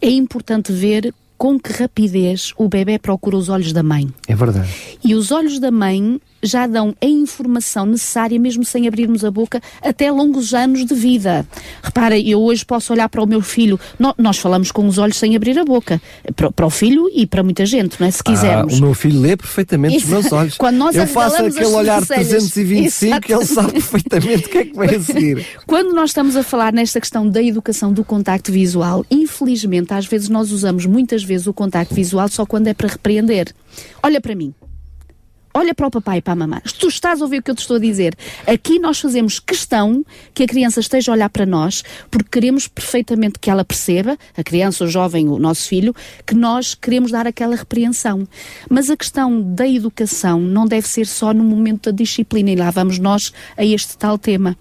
é 0.00 0.08
importante 0.08 0.72
ver 0.72 1.14
com 1.38 1.60
que 1.60 1.70
rapidez 1.72 2.52
o 2.56 2.68
bebê 2.68 2.98
procura 2.98 3.36
os 3.36 3.48
olhos 3.48 3.72
da 3.72 3.82
mãe. 3.82 4.08
É 4.26 4.34
verdade. 4.34 4.68
E 5.04 5.14
os 5.14 5.30
olhos 5.30 5.58
da 5.60 5.70
mãe 5.70 6.18
já 6.46 6.66
dão 6.66 6.94
a 7.00 7.06
informação 7.06 7.86
necessária, 7.86 8.38
mesmo 8.38 8.64
sem 8.64 8.86
abrirmos 8.86 9.24
a 9.24 9.30
boca, 9.30 9.60
até 9.82 10.10
longos 10.10 10.54
anos 10.54 10.84
de 10.84 10.94
vida. 10.94 11.46
Repara, 11.82 12.18
eu 12.18 12.40
hoje 12.40 12.64
posso 12.64 12.92
olhar 12.92 13.08
para 13.08 13.22
o 13.22 13.26
meu 13.26 13.42
filho, 13.42 13.78
no, 13.98 14.14
nós 14.16 14.38
falamos 14.38 14.70
com 14.70 14.86
os 14.86 14.98
olhos 14.98 15.16
sem 15.16 15.36
abrir 15.36 15.58
a 15.58 15.64
boca, 15.64 16.00
para, 16.34 16.50
para, 16.50 16.66
o 16.66 16.70
filho 16.70 17.10
e 17.12 17.26
para 17.26 17.42
muita 17.42 17.66
gente, 17.66 18.00
não 18.00 18.06
é? 18.06 18.10
Se 18.10 18.20
ah, 18.24 18.30
quisermos. 18.30 18.74
Ah, 18.74 18.76
o 18.76 18.80
meu 18.80 18.94
filho 18.94 19.20
lê 19.20 19.36
perfeitamente 19.36 19.96
Isso, 19.96 20.06
os 20.06 20.12
meus 20.12 20.32
olhos. 20.32 20.56
Quando 20.58 20.76
nós 20.76 20.96
eu 20.96 21.06
faço 21.06 21.42
aquele 21.42 21.66
olhar 21.66 22.04
325 22.04 23.20
e 23.28 23.32
ele 23.32 23.44
sabe 23.44 23.72
perfeitamente 23.72 24.46
o 24.46 24.48
que 24.48 24.58
é 24.58 24.64
que 24.64 24.76
vai 24.76 24.94
a 24.94 25.00
seguir. 25.00 25.46
Quando 25.66 25.92
nós 25.92 26.10
estamos 26.10 26.36
a 26.36 26.42
falar 26.42 26.72
nesta 26.72 27.00
questão 27.00 27.28
da 27.28 27.42
educação 27.42 27.92
do 27.92 28.04
contacto 28.04 28.52
visual, 28.52 29.04
infelizmente, 29.10 29.92
às 29.92 30.06
vezes 30.06 30.28
nós 30.28 30.52
usamos 30.52 30.86
muitas 30.86 31.22
vezes 31.22 31.46
o 31.46 31.52
contacto 31.52 31.94
visual 31.94 32.28
só 32.28 32.46
quando 32.46 32.68
é 32.68 32.74
para 32.74 32.88
repreender. 32.88 33.52
Olha 34.02 34.20
para 34.20 34.34
mim 34.34 34.54
olha 35.56 35.74
para 35.74 35.86
o 35.86 35.90
papai 35.90 36.18
e 36.18 36.22
para 36.22 36.34
a 36.34 36.36
mamãe. 36.36 36.60
Tu 36.78 36.88
estás 36.88 37.20
a 37.20 37.24
ouvir 37.24 37.38
o 37.38 37.42
que 37.42 37.50
eu 37.50 37.54
te 37.54 37.60
estou 37.60 37.76
a 37.76 37.80
dizer. 37.80 38.14
Aqui 38.46 38.78
nós 38.78 39.00
fazemos 39.00 39.40
questão 39.40 40.04
que 40.34 40.42
a 40.42 40.46
criança 40.46 40.80
esteja 40.80 41.10
a 41.10 41.14
olhar 41.14 41.30
para 41.30 41.46
nós, 41.46 41.82
porque 42.10 42.28
queremos 42.30 42.68
perfeitamente 42.68 43.38
que 43.38 43.50
ela 43.50 43.64
perceba, 43.64 44.18
a 44.36 44.44
criança, 44.44 44.84
o 44.84 44.88
jovem, 44.88 45.28
o 45.28 45.38
nosso 45.38 45.68
filho, 45.68 45.94
que 46.26 46.34
nós 46.34 46.74
queremos 46.74 47.10
dar 47.10 47.26
aquela 47.26 47.56
repreensão. 47.56 48.28
Mas 48.68 48.90
a 48.90 48.96
questão 48.96 49.40
da 49.40 49.66
educação 49.66 50.40
não 50.40 50.66
deve 50.66 50.86
ser 50.86 51.06
só 51.06 51.32
no 51.32 51.42
momento 51.42 51.90
da 51.90 51.96
disciplina, 51.96 52.50
e 52.50 52.56
lá 52.56 52.70
vamos 52.70 52.98
nós 52.98 53.32
a 53.56 53.64
este 53.64 53.96
tal 53.96 54.18
tema 54.18 54.56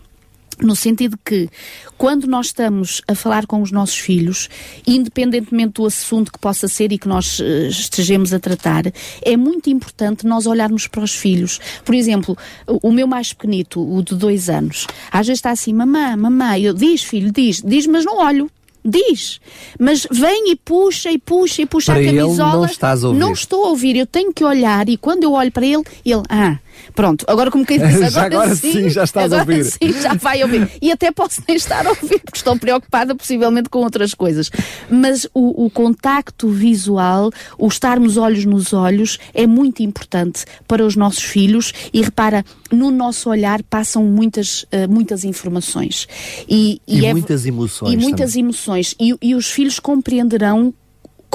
no 0.60 0.76
sentido 0.76 1.18
que, 1.24 1.50
quando 1.98 2.28
nós 2.28 2.48
estamos 2.48 3.02
a 3.08 3.16
falar 3.16 3.46
com 3.46 3.62
os 3.62 3.72
nossos 3.72 3.98
filhos, 3.98 4.50
independentemente 4.86 5.74
do 5.74 5.86
assunto 5.86 6.32
que 6.32 6.40
possa 6.40 6.68
ser 6.68 6.92
e 6.92 6.98
que 6.98 7.08
nós 7.08 7.40
uh, 7.40 7.68
estejamos 7.68 8.34
a 8.34 8.40
tratar, 8.40 8.84
é 9.22 9.38
muito 9.38 9.70
importante 9.70 10.26
nós 10.26 10.46
olharmos 10.46 10.88
para 10.88 11.04
os 11.04 11.14
filhos. 11.14 11.60
Por 11.84 11.96
exemplo, 11.96 12.38
o, 12.68 12.90
o 12.90 12.92
meu 12.92 13.08
mais 13.08 13.34
pequenito, 13.34 13.82
o 13.82 14.02
de 14.02 14.16
dois 14.16 14.50
anos, 14.50 14.88
às 15.12 15.28
vezes 15.28 15.40
está 15.40 15.52
assim, 15.52 15.74
mamã, 15.74 16.16
mamã, 16.16 16.58
eu 16.58 16.74
diz, 16.74 17.04
filho, 17.04 17.32
diz, 17.32 17.62
diz, 17.62 17.88
mas 17.88 18.06
não 18.06 18.18
olho. 18.20 18.50
Diz, 18.88 19.42
mas 19.80 20.06
vem 20.12 20.52
e 20.52 20.56
puxa 20.56 21.12
e 21.12 21.18
puxa 21.18 21.64
e 21.64 21.66
puxa 21.66 21.92
para 21.92 22.02
a 22.02 22.06
camisola. 22.06 22.50
Ele 22.52 22.58
não, 22.58 22.66
estás 22.66 23.04
a 23.04 23.08
ouvir. 23.08 23.20
não 23.20 23.34
estou 23.34 23.66
a 23.66 23.70
ouvir, 23.70 23.96
eu 23.96 24.06
tenho 24.06 24.32
que 24.32 24.44
olhar 24.44 24.88
e 24.88 24.96
quando 24.96 25.24
eu 25.24 25.32
olho 25.32 25.52
para 25.52 25.66
ele, 25.66 25.84
ele, 26.06 26.22
ah, 26.30 26.60
Pronto, 26.94 27.26
agora 27.28 27.52
como 27.52 27.66
quem 27.66 27.78
diz, 27.86 28.16
agora, 28.16 28.36
agora 28.36 28.56
sim, 28.56 28.72
sim, 28.72 28.90
já 28.90 29.04
estás 29.04 29.32
agora 29.32 29.52
a 29.52 29.58
ouvir. 29.58 29.66
sim, 29.66 30.02
já 30.02 30.14
vai 30.14 30.42
ouvir. 30.44 30.70
E 30.82 30.92
até 30.92 31.12
posso 31.12 31.42
nem 31.48 31.58
estar 31.58 31.86
a 31.86 31.90
ouvir, 31.90 32.20
porque 32.20 32.38
estou 32.38 32.58
preocupada 32.58 33.16
possivelmente 33.16 33.70
com 33.70 33.80
outras 33.80 34.14
coisas. 34.14 34.50
Mas 34.90 35.26
o, 35.34 35.66
o 35.66 35.70
contacto 35.70 36.48
visual, 36.50 37.32
o 37.58 37.68
estarmos 37.68 38.18
olhos 38.18 38.46
nos 38.46 38.74
olhos, 38.74 39.18
é 39.34 39.48
muito 39.48 39.82
importante 39.84 40.46
para 40.68 40.86
os 40.86 40.96
nossos 40.96 41.24
filhos 41.24 41.74
e 41.94 42.02
repara, 42.02 42.44
no 42.72 42.92
nosso 42.92 43.30
olhar 43.30 43.62
passam 43.64 44.04
muitas, 44.04 44.64
uh, 44.64 44.90
muitas 44.90 45.24
informações. 45.24 46.08
E, 46.48 46.82
e, 46.88 47.02
e 47.02 47.06
é, 47.06 47.14
muitas 47.14 47.46
emoções. 47.46 47.94
E 47.94 47.98
muitas 47.98 48.32
também. 48.32 48.44
emoções. 48.44 48.96
E, 49.00 49.16
e 49.22 49.36
os 49.36 49.50
filhos 49.50 49.80
compreenderão 49.80 50.74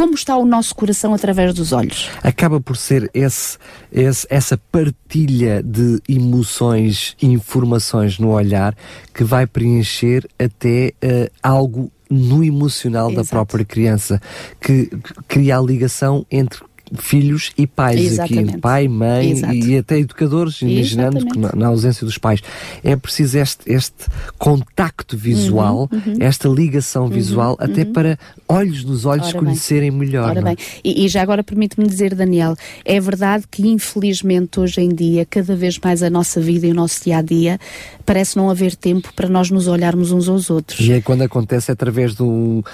como 0.00 0.14
está 0.14 0.34
o 0.34 0.46
nosso 0.46 0.74
coração 0.74 1.12
através 1.12 1.52
dos 1.52 1.74
olhos. 1.74 2.08
Acaba 2.22 2.58
por 2.58 2.74
ser 2.74 3.10
esse, 3.12 3.58
esse, 3.92 4.26
essa 4.30 4.58
partilha 4.72 5.62
de 5.62 6.00
emoções 6.08 7.14
e 7.20 7.26
informações 7.26 8.18
no 8.18 8.30
olhar 8.30 8.74
que 9.12 9.22
vai 9.22 9.46
preencher 9.46 10.26
até 10.38 10.94
uh, 11.04 11.30
algo 11.42 11.92
no 12.08 12.42
emocional 12.42 13.10
Exato. 13.10 13.26
da 13.26 13.28
própria 13.28 13.62
criança, 13.62 14.18
que, 14.58 14.86
que 14.86 15.14
cria 15.28 15.58
a 15.58 15.60
ligação 15.60 16.24
entre 16.30 16.60
filhos 16.98 17.53
e 17.57 17.66
pais 17.66 18.00
Exatamente. 18.00 18.50
aqui, 18.50 18.59
pai, 18.59 18.88
mãe 18.88 19.31
Exato. 19.33 19.55
e 19.55 19.79
até 19.79 19.98
educadores, 19.98 20.61
imaginando 20.62 21.24
que 21.24 21.38
na, 21.38 21.66
ausência 21.66 22.05
dos 22.05 22.18
pais. 22.18 22.40
É 22.83 22.96
preciso 22.96 23.38
este, 23.38 23.72
este 23.72 24.07
contacto 24.38 25.16
visual, 25.16 25.88
uhum, 25.90 26.00
uhum. 26.07 26.16
esta 26.20 26.48
ligação 26.48 27.05
uhum, 27.05 27.11
visual, 27.11 27.57
até 27.61 27.83
uhum. 27.83 27.92
para 27.92 28.18
olhos 28.48 28.85
nos 28.85 29.05
olhos 29.05 29.29
Ora 29.29 29.38
conhecerem 29.38 29.90
bem. 29.90 30.00
melhor. 30.00 30.31
Ora 30.31 30.42
bem, 30.42 30.57
e, 30.85 31.05
e, 31.05 31.09
já 31.09 31.22
agora 31.22 31.44
permite-me 31.44 31.87
dizer, 31.87 32.14
Daniel, 32.14 32.57
é 32.85 33.00
verdade 33.00 33.44
que 33.50 33.66
infelizmente 33.66 34.59
hoje 34.59 34.81
em 34.81 34.88
dia, 34.88 35.24
cada 35.24 35.55
vez 35.55 35.79
mais 35.79 36.03
a 36.03 36.11
nossa 36.11 36.40
vida 36.40 36.66
e 36.66 36.70
o 36.70 36.74
nosso 36.74 37.05
dia 37.05 37.18
a 37.18 37.22
dia 37.22 37.59
parece 38.05 38.37
não 38.37 38.50
haver 38.50 38.74
tempo 38.74 39.12
para 39.14 39.29
nós 39.29 39.50
nos 39.50 39.68
olharmos 39.68 40.11
uns 40.11 40.29
aos 40.29 40.50
outros. 40.50 40.81
E 40.81 40.92
é 40.92 41.00
quando 41.00 41.22
acontece 41.22 41.70
através 41.70 42.14
do, 42.14 42.64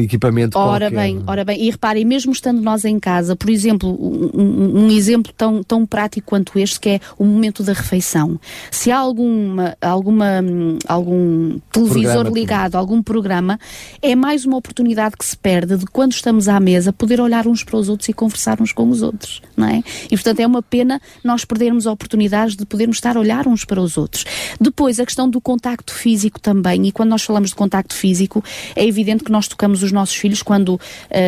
equipamento 0.00 0.56
Ora 0.56 0.90
qualquer. 0.90 0.96
bem, 0.96 1.22
ora 1.26 1.44
bem, 1.44 1.60
e 1.60 1.70
reparem, 1.70 2.04
mesmo 2.04 2.32
estando 2.32 2.62
nós 2.62 2.84
em 2.84 3.00
casa, 3.00 3.34
por 3.34 3.50
exemplo, 3.50 3.63
um, 3.72 4.86
um, 4.86 4.90
exemplo 4.90 5.32
tão, 5.36 5.62
tão 5.62 5.84
prático 5.84 6.26
quanto 6.26 6.58
este, 6.58 6.80
que 6.80 6.88
é 6.88 7.00
o 7.18 7.24
momento 7.24 7.62
da 7.62 7.72
refeição. 7.72 8.38
Se 8.70 8.90
há 8.90 8.98
alguma, 8.98 9.76
alguma, 9.80 10.42
algum 10.86 11.58
televisor 11.72 12.12
programa, 12.12 12.30
ligado, 12.30 12.74
algum 12.76 13.02
programa, 13.02 13.58
é 14.00 14.14
mais 14.14 14.44
uma 14.44 14.56
oportunidade 14.56 15.16
que 15.16 15.24
se 15.24 15.36
perde 15.36 15.76
de 15.76 15.86
quando 15.86 16.12
estamos 16.12 16.48
à 16.48 16.58
mesa 16.60 16.92
poder 16.92 17.20
olhar 17.20 17.46
uns 17.46 17.64
para 17.64 17.76
os 17.76 17.88
outros 17.88 18.08
e 18.08 18.12
conversar 18.12 18.60
uns 18.60 18.72
com 18.72 18.88
os 18.88 19.02
outros, 19.02 19.42
não 19.56 19.68
é? 19.68 19.82
E 20.06 20.16
portanto 20.16 20.40
é 20.40 20.46
uma 20.46 20.62
pena 20.62 21.00
nós 21.22 21.44
perdermos 21.44 21.86
a 21.86 21.92
oportunidade 21.92 22.56
de 22.56 22.64
podermos 22.64 22.96
estar 22.96 23.16
a 23.16 23.20
olhar 23.20 23.46
uns 23.46 23.64
para 23.64 23.80
os 23.80 23.96
outros. 23.96 24.24
Depois 24.60 24.74
depois, 24.84 25.00
a 25.00 25.06
questão 25.06 25.30
do 25.30 25.40
contacto 25.40 25.94
físico 25.94 26.40
também, 26.40 26.88
e 26.88 26.92
quando 26.92 27.10
nós 27.10 27.22
falamos 27.22 27.50
de 27.50 27.56
contacto 27.56 27.94
físico, 27.94 28.42
é 28.74 28.84
evidente 28.84 29.24
que 29.24 29.32
nós 29.32 29.48
tocamos 29.48 29.82
os 29.82 29.92
nossos 29.92 30.14
filhos 30.14 30.42
quando, 30.42 30.80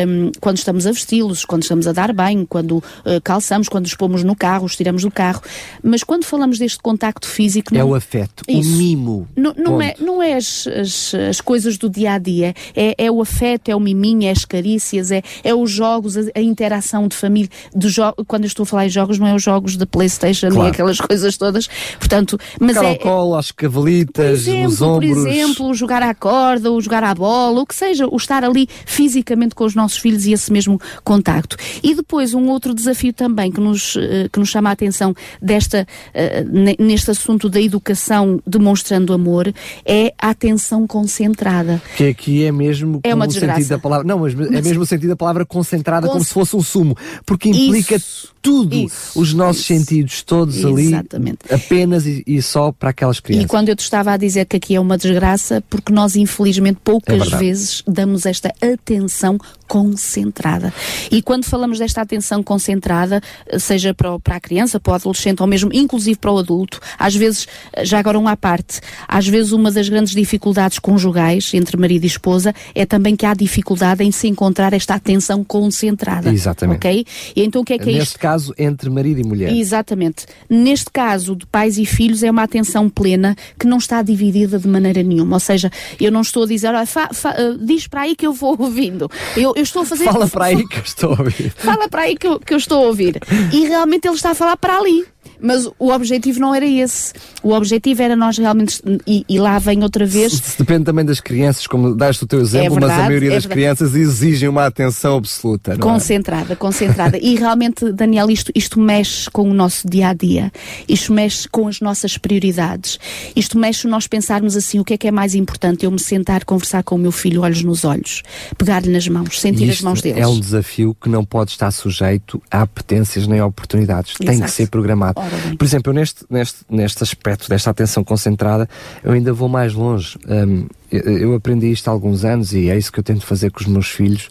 um, 0.07 0.31
quando 0.39 0.57
estamos 0.57 0.85
a 0.85 0.91
vesti-los, 0.91 1.43
quando 1.43 1.63
estamos 1.63 1.87
a 1.87 1.91
dar 1.91 2.13
banho, 2.13 2.26
quando 2.45 2.77
uh, 2.77 2.83
calçamos, 3.23 3.69
quando 3.69 3.85
os 3.85 3.95
pomos 3.95 4.23
no 4.23 4.35
carro, 4.35 4.65
os 4.65 4.75
tiramos 4.75 5.03
do 5.03 5.11
carro. 5.11 5.41
Mas 5.83 6.03
quando 6.03 6.25
falamos 6.25 6.57
deste 6.57 6.79
contacto 6.79 7.27
físico. 7.27 7.73
É 7.73 7.77
não... 7.77 7.81
É 7.81 7.85
o 7.85 7.95
afeto, 7.95 8.43
Isso. 8.47 8.73
o 8.73 8.77
mimo. 8.77 9.27
Não, 9.35 9.53
não 9.57 9.81
é, 9.81 9.95
não 9.99 10.23
é 10.23 10.33
as, 10.33 10.67
as, 10.67 11.13
as, 11.13 11.41
coisas 11.41 11.77
do 11.77 11.89
dia 11.89 12.13
a 12.13 12.17
dia, 12.17 12.53
é, 12.75 12.95
é 12.97 13.11
o 13.11 13.21
afeto, 13.21 13.69
é 13.69 13.75
o 13.75 13.79
miminho, 13.79 14.27
é 14.27 14.31
as 14.31 14.45
carícias, 14.45 15.11
é, 15.11 15.21
é 15.43 15.53
os 15.53 15.71
jogos, 15.71 16.17
a, 16.17 16.21
a 16.35 16.41
interação 16.41 17.07
de 17.07 17.15
família. 17.15 17.49
Do 17.73 17.89
jo... 17.89 18.01
Quando 18.27 18.43
eu 18.43 18.47
estou 18.47 18.63
a 18.63 18.65
falar 18.65 18.85
em 18.85 18.89
jogos, 18.89 19.19
não 19.19 19.27
é 19.27 19.35
os 19.35 19.43
jogos 19.43 19.77
da 19.77 19.85
PlayStation 19.85 20.47
claro. 20.47 20.63
nem 20.63 20.71
aquelas 20.71 20.99
coisas 20.99 21.37
todas. 21.37 21.67
Portanto, 21.99 22.37
mas 22.59 22.77
é, 22.77 22.99
as 23.37 23.51
cavalitas 23.51 24.41
exemplo, 24.41 24.63
nos 24.63 24.81
ombros. 24.81 25.13
Por 25.13 25.27
exemplo, 25.27 25.73
jogar 25.73 26.03
à 26.03 26.13
corda, 26.13 26.71
ou 26.71 26.81
jogar 26.81 27.03
à 27.03 27.13
bola, 27.13 27.61
o 27.61 27.65
que 27.65 27.75
seja, 27.75 28.07
o 28.07 28.17
estar 28.17 28.43
ali 28.43 28.67
fisicamente 28.85 29.55
com 29.55 29.63
os 29.63 29.75
nossos 29.75 29.97
filhos 29.97 30.25
e 30.25 30.33
esse 30.33 30.51
mesmo 30.51 30.79
contacto. 31.03 31.55
E 31.83 31.93
depois 31.93 32.16
um 32.33 32.49
outro 32.49 32.73
desafio 32.73 33.13
também 33.13 33.51
que 33.51 33.59
nos, 33.59 33.95
eh, 33.97 34.29
que 34.31 34.39
nos 34.39 34.49
chama 34.49 34.69
a 34.69 34.73
atenção 34.73 35.13
desta, 35.41 35.87
eh, 36.13 36.45
neste 36.79 37.11
assunto 37.11 37.49
da 37.49 37.61
educação 37.61 38.41
demonstrando 38.45 39.13
amor 39.13 39.53
é 39.85 40.13
a 40.19 40.29
atenção 40.29 40.85
concentrada. 40.87 41.81
Que 41.95 42.09
aqui 42.09 42.43
é 42.43 42.51
mesmo 42.51 42.99
é 43.03 43.13
uma 43.13 43.25
o 43.25 43.31
sentido 43.31 43.69
da 43.69 43.79
palavra. 43.79 44.07
Não, 44.07 44.19
mas 44.19 44.33
é 44.33 44.61
mesmo 44.61 44.83
o 44.83 44.85
sentido 44.85 45.09
da 45.09 45.15
palavra 45.15 45.45
concentrada, 45.45 46.07
como 46.07 46.23
se 46.23 46.33
fosse 46.33 46.55
um 46.55 46.61
sumo, 46.61 46.95
porque 47.25 47.49
implica 47.49 47.95
Isso. 47.95 48.36
Tudo, 48.47 48.75
Isso. 48.75 49.19
os 49.19 49.33
nossos 49.33 49.61
Isso. 49.61 49.73
sentidos 49.73 50.21
todos 50.23 50.57
Exatamente. 50.57 51.39
ali, 51.49 51.61
apenas 51.61 52.05
e, 52.05 52.23
e 52.25 52.41
só 52.41 52.71
para 52.71 52.91
aquelas 52.91 53.19
crianças. 53.19 53.45
E 53.45 53.47
quando 53.47 53.69
eu 53.69 53.75
te 53.75 53.83
estava 53.83 54.11
a 54.11 54.17
dizer 54.17 54.45
que 54.45 54.55
aqui 54.57 54.75
é 54.75 54.79
uma 54.79 54.97
desgraça, 54.97 55.61
porque 55.69 55.91
nós 55.91 56.15
infelizmente 56.15 56.79
poucas 56.83 57.33
é 57.33 57.37
vezes 57.37 57.83
damos 57.85 58.25
esta 58.25 58.53
atenção 58.61 59.37
concentrada. 59.67 60.73
E 61.11 61.21
quando 61.21 61.45
falamos 61.45 61.77
desta 61.79 62.01
atenção 62.01 62.41
concentrada, 62.41 63.21
seja 63.59 63.93
para, 63.93 64.17
para 64.19 64.35
a 64.37 64.39
criança, 64.39 64.79
para 64.79 64.93
o 64.93 64.95
adolescente 64.95 65.41
ou 65.41 65.47
mesmo 65.47 65.69
inclusive 65.73 66.17
para 66.17 66.31
o 66.31 66.37
adulto, 66.37 66.79
às 66.97 67.15
vezes, 67.15 67.47
já 67.83 67.99
agora 67.99 68.17
um 68.17 68.27
à 68.27 68.37
parte, 68.37 68.79
às 69.07 69.27
vezes 69.27 69.51
uma 69.51 69.69
das 69.69 69.89
grandes 69.89 70.13
dificuldades 70.13 70.79
conjugais 70.79 71.51
entre 71.53 71.77
marido 71.77 72.05
e 72.05 72.07
esposa 72.07 72.53
é 72.73 72.85
também 72.85 73.15
que 73.15 73.25
há 73.25 73.33
dificuldade 73.33 74.03
em 74.03 74.11
se 74.11 74.27
encontrar 74.27 74.71
esta 74.73 74.95
atenção 74.95 75.43
concentrada. 75.43 76.31
Exatamente. 76.31 76.77
Ok? 76.77 77.05
E 77.35 77.43
então 77.43 77.61
o 77.61 77.65
que 77.65 77.73
é 77.73 77.77
que 77.77 77.89
é 77.89 77.93
Neste 77.93 78.11
isto? 78.11 78.19
caso, 78.19 78.36
entre 78.57 78.89
marido 78.89 79.19
e 79.19 79.23
mulher. 79.23 79.51
Exatamente. 79.51 80.25
Neste 80.49 80.89
caso 80.91 81.35
de 81.35 81.45
pais 81.45 81.77
e 81.77 81.85
filhos 81.85 82.23
é 82.23 82.31
uma 82.31 82.43
atenção 82.43 82.89
plena 82.89 83.35
que 83.59 83.67
não 83.67 83.77
está 83.77 84.01
dividida 84.01 84.57
de 84.59 84.67
maneira 84.67 85.03
nenhuma. 85.03 85.35
Ou 85.35 85.39
seja, 85.39 85.71
eu 85.99 86.11
não 86.11 86.21
estou 86.21 86.43
a 86.43 86.47
dizer, 86.47 86.67
olha, 86.67 86.85
fa, 86.85 87.09
fa, 87.13 87.31
uh, 87.31 87.57
diz 87.57 87.87
para 87.87 88.01
aí 88.01 88.15
que 88.15 88.25
eu 88.25 88.33
vou 88.33 88.55
ouvindo. 88.59 89.09
Eu, 89.35 89.53
eu 89.55 89.63
estou 89.63 89.81
a 89.81 89.85
fazer. 89.85 90.05
Fala 90.05 90.27
para 90.27 90.45
aí 90.45 90.67
que 90.67 90.77
eu 90.77 90.83
estou 90.83 91.13
a 91.13 91.19
ouvir. 91.19 91.51
Fala 91.51 91.87
para 91.87 92.01
aí 92.03 92.17
que 92.17 92.27
eu, 92.27 92.39
que 92.39 92.53
eu 92.53 92.57
estou 92.57 92.83
a 92.83 92.87
ouvir. 92.87 93.19
E 93.51 93.65
realmente 93.67 94.07
ele 94.07 94.15
está 94.15 94.31
a 94.31 94.35
falar 94.35 94.57
para 94.57 94.77
ali. 94.77 95.05
Mas 95.39 95.67
o 95.77 95.91
objetivo 95.91 96.39
não 96.39 96.53
era 96.53 96.65
esse. 96.65 97.13
O 97.43 97.53
objetivo 97.53 98.01
era 98.01 98.15
nós 98.15 98.37
realmente. 98.37 98.81
E, 99.05 99.25
e 99.27 99.39
lá 99.39 99.59
vem 99.59 99.83
outra 99.83 100.05
vez. 100.05 100.55
Depende 100.57 100.85
também 100.85 101.05
das 101.05 101.19
crianças, 101.19 101.67
como 101.67 101.95
daste 101.95 102.23
o 102.23 102.27
teu 102.27 102.39
exemplo, 102.41 102.77
É 102.77 102.79
mas 102.79 102.83
a 102.83 102.87
verdade, 102.87 103.07
maioria 103.07 103.29
é 103.29 103.33
das 103.35 103.43
verdade. 103.43 103.59
crianças 103.61 103.95
exigem 103.95 104.49
uma 104.49 104.65
atenção 104.65 105.17
absoluta. 105.17 105.71
Não 105.71 105.77
é? 105.77 105.93
Concentrada, 105.93 106.55
concentrada. 106.55 107.17
E 107.21 107.35
realmente, 107.35 107.91
Daniel, 107.91 108.29
isto, 108.29 108.51
isto 108.55 108.79
mexe 108.79 109.29
com 109.29 109.49
o 109.49 109.53
nosso 109.53 109.87
dia 109.87 110.09
a 110.09 110.13
dia. 110.13 110.51
Isto 110.87 111.13
mexe 111.13 111.47
com 111.47 111.67
as 111.67 111.79
nossas 111.81 112.17
prioridades. 112.17 112.99
Isto 113.35 113.57
mexe 113.57 113.87
nós 113.87 114.07
pensarmos 114.07 114.55
assim: 114.55 114.79
o 114.79 114.83
que 114.83 114.93
é 114.93 114.97
que 114.97 115.07
é 115.07 115.11
mais 115.11 115.35
importante? 115.35 115.85
Eu 115.85 115.91
me 115.91 115.99
sentar, 115.99 116.43
conversar 116.45 116.83
com 116.83 116.95
o 116.95 116.97
meu 116.97 117.11
filho, 117.11 117.41
olhos 117.41 117.63
nos 117.63 117.83
olhos, 117.85 118.23
pegar-lhe 118.57 118.89
nas 118.89 119.07
mãos, 119.07 119.39
sentir 119.39 119.69
as 119.69 119.81
mãos 119.81 120.01
deles. 120.01 120.21
É 120.21 120.27
um 120.27 120.39
desafio 120.39 120.95
que 120.99 121.09
não 121.09 121.23
pode 121.23 121.51
estar 121.51 121.71
sujeito 121.71 122.41
a 122.49 122.61
apetências 122.61 123.27
nem 123.27 123.39
a 123.39 123.45
oportunidades. 123.45 124.13
Tem 124.15 124.27
que 124.27 124.33
Exato. 124.35 124.51
ser 124.51 124.67
programado. 124.69 125.19
Por 125.57 125.65
exemplo, 125.65 125.91
eu 125.91 125.95
neste, 125.95 126.25
neste, 126.29 126.59
neste 126.69 127.03
aspecto 127.03 127.49
desta 127.49 127.69
atenção 127.69 128.03
concentrada, 128.03 128.67
eu 129.03 129.11
ainda 129.11 129.33
vou 129.33 129.49
mais 129.49 129.73
longe. 129.73 130.17
Hum, 130.27 130.67
eu, 130.91 131.33
aprendi 131.33 131.71
isto 131.71 131.87
há 131.89 131.91
alguns 131.91 132.23
anos 132.23 132.53
e 132.53 132.69
é 132.69 132.77
isso 132.77 132.91
que 132.91 132.99
eu 132.99 133.03
tento 133.03 133.25
fazer 133.25 133.51
com 133.51 133.59
os 133.59 133.65
meus 133.67 133.89
filhos. 133.89 134.29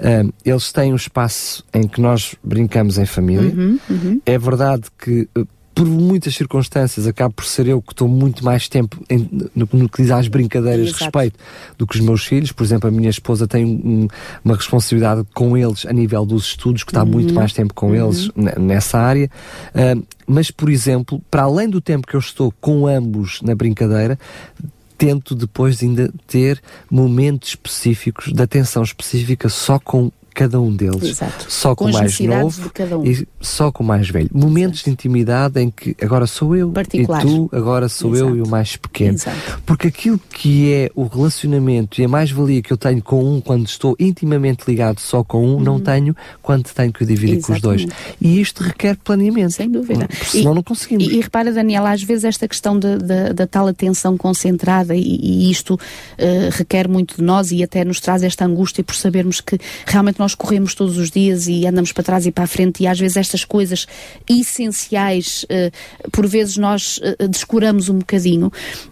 Hum, 0.00 0.30
eles 0.44 0.72
têm 0.72 0.92
um 0.92 0.96
espaço 0.96 1.64
em 1.74 1.86
que 1.86 2.00
nós 2.00 2.34
brincamos 2.42 2.98
em 2.98 3.06
família. 3.06 3.52
Uhum, 3.54 3.78
É 4.24 4.38
verdade 4.38 4.84
que 4.98 5.28
por 5.78 5.86
muitas 5.86 6.34
circunstâncias 6.34 7.06
acabo 7.06 7.34
por 7.34 7.44
ser 7.44 7.68
eu 7.68 7.80
que 7.80 7.92
estou 7.92 8.08
muito 8.08 8.44
mais 8.44 8.68
tempo 8.68 9.00
em- 9.08 9.28
no, 9.54 9.68
no 9.72 9.88
que 9.88 10.02
diz 10.02 10.10
às 10.10 10.26
brincadeiras 10.26 10.86
de 10.86 10.90
Exato. 10.90 11.04
respeito 11.04 11.38
do 11.78 11.86
que 11.86 11.94
os 11.94 12.00
meus 12.00 12.24
filhos. 12.24 12.50
Por 12.50 12.64
exemplo, 12.64 12.88
a 12.88 12.90
minha 12.90 13.08
esposa 13.08 13.46
tem 13.46 13.64
um- 13.64 14.08
uma 14.44 14.56
responsabilidade 14.56 15.24
com 15.32 15.56
eles 15.56 15.86
a 15.86 15.92
nível 15.92 16.26
dos 16.26 16.46
estudos, 16.46 16.82
que 16.82 16.90
está 16.90 17.04
Uhum. 17.04 17.10
muito 17.10 17.32
mais 17.32 17.52
tempo 17.52 17.72
com 17.74 17.94
eles 17.94 18.28
ne- 18.34 18.54
nessa 18.58 18.98
área. 18.98 19.30
Ah, 19.72 19.96
mas, 20.26 20.50
por 20.50 20.68
exemplo, 20.68 21.22
para 21.30 21.42
além 21.44 21.68
do 21.70 21.80
tempo 21.80 22.08
que 22.08 22.16
eu 22.16 22.20
estou 22.20 22.52
com 22.60 22.88
ambos 22.88 23.40
na 23.42 23.54
brincadeira, 23.54 24.18
tento 24.98 25.32
depois 25.36 25.80
ainda 25.80 26.12
ter 26.26 26.60
momentos 26.90 27.50
específicos 27.50 28.32
de 28.32 28.42
atenção 28.42 28.82
específica 28.82 29.48
só 29.48 29.78
com 29.78 30.10
cada 30.38 30.60
um 30.60 30.74
deles, 30.74 31.02
Exato. 31.02 31.46
só 31.48 31.74
com, 31.74 31.86
Com 31.86 31.90
o 31.90 31.92
mais 31.94 32.20
novo 32.20 32.62
de 32.62 32.70
cada 32.70 32.96
um. 32.98 33.04
e 33.04 33.26
só 33.40 33.72
com 33.72 33.82
o 33.82 33.86
mais 33.86 34.08
velho. 34.08 34.30
Momentos 34.32 34.82
de 34.84 34.90
intimidade 34.90 35.60
em 35.60 35.68
que 35.70 35.96
agora 36.00 36.26
sou 36.26 36.54
eu 36.54 36.70
Particular. 36.70 37.24
e 37.24 37.26
tu, 37.26 37.48
agora 37.52 37.88
sou 37.88 38.14
eu 38.14 38.26
Exato. 38.26 38.36
e 38.36 38.42
o 38.42 38.48
mais 38.48 38.76
pequeno. 38.76 39.14
Exato. 39.14 39.60
Porque 39.66 39.88
aquilo 39.88 40.20
que 40.30 40.72
é 40.72 40.90
o 40.94 41.06
relacionamento 41.06 42.00
e 42.00 42.04
a 42.04 42.08
mais-valia 42.08 42.62
que 42.62 42.72
eu 42.72 42.76
tenho 42.76 43.02
com 43.02 43.22
um 43.24 43.40
quando 43.40 43.66
estou 43.66 43.96
intimamente 43.98 44.62
ligado 44.68 45.00
só 45.00 45.24
com 45.24 45.44
um, 45.56 45.60
não 45.60 45.80
tenho 45.80 46.14
quando 46.42 46.64
tenho 46.72 46.92
que 46.92 47.02
o 47.02 47.06
dividir 47.06 47.42
com 47.42 47.52
os 47.52 47.60
dois. 47.60 47.82
Uhum. 47.82 47.90
E 48.20 48.40
isto 48.40 48.62
requer 48.62 48.96
planeamento. 48.96 49.52
Sem 49.54 49.70
dúvida. 49.70 50.06
Porque 50.06 50.24
Senão 50.38 50.52
E- 50.52 50.54
não 50.54 50.62
conseguimos. 50.62 51.04
E, 51.06 51.16
e 51.16 51.20
repara, 51.20 51.52
Daniela, 51.52 51.90
às 51.90 52.02
vezes 52.02 52.24
esta 52.24 52.46
questão 52.46 52.78
de- 52.78 52.98
de- 52.98 53.32
da 53.32 53.46
tal 53.46 53.66
atenção 53.66 54.16
concentrada 54.16 54.94
e, 54.94 55.00
e 55.02 55.50
isto 55.50 55.78
eh, 56.16 56.48
requer 56.52 56.86
muito 56.88 57.16
de 57.16 57.22
nós 57.22 57.50
e 57.50 57.62
até 57.62 57.84
nos 57.84 58.00
traz 58.00 58.22
esta 58.22 58.44
angústia 58.44 58.84
por 58.84 58.94
sabermos 58.94 59.40
que 59.40 59.58
realmente 59.86 60.18
nós 60.18 60.27
corremos 60.34 60.74
todos 60.74 60.96
os 60.96 61.10
dias 61.10 61.46
e 61.48 61.66
andamos 61.66 61.92
para 61.92 62.04
trás 62.04 62.26
e 62.26 62.32
para 62.32 62.44
a 62.44 62.46
frente 62.46 62.82
e 62.82 62.86
às 62.86 62.98
vezes 62.98 63.16
estas 63.16 63.44
coisas 63.44 63.86
essenciais, 64.28 65.44
eh, 65.48 65.70
por 66.12 66.26
vezes 66.26 66.56
nós 66.56 67.00
eh, 67.02 67.26
descuramos 67.28 67.88
um 67.88 67.98
bocadinho. 67.98 68.50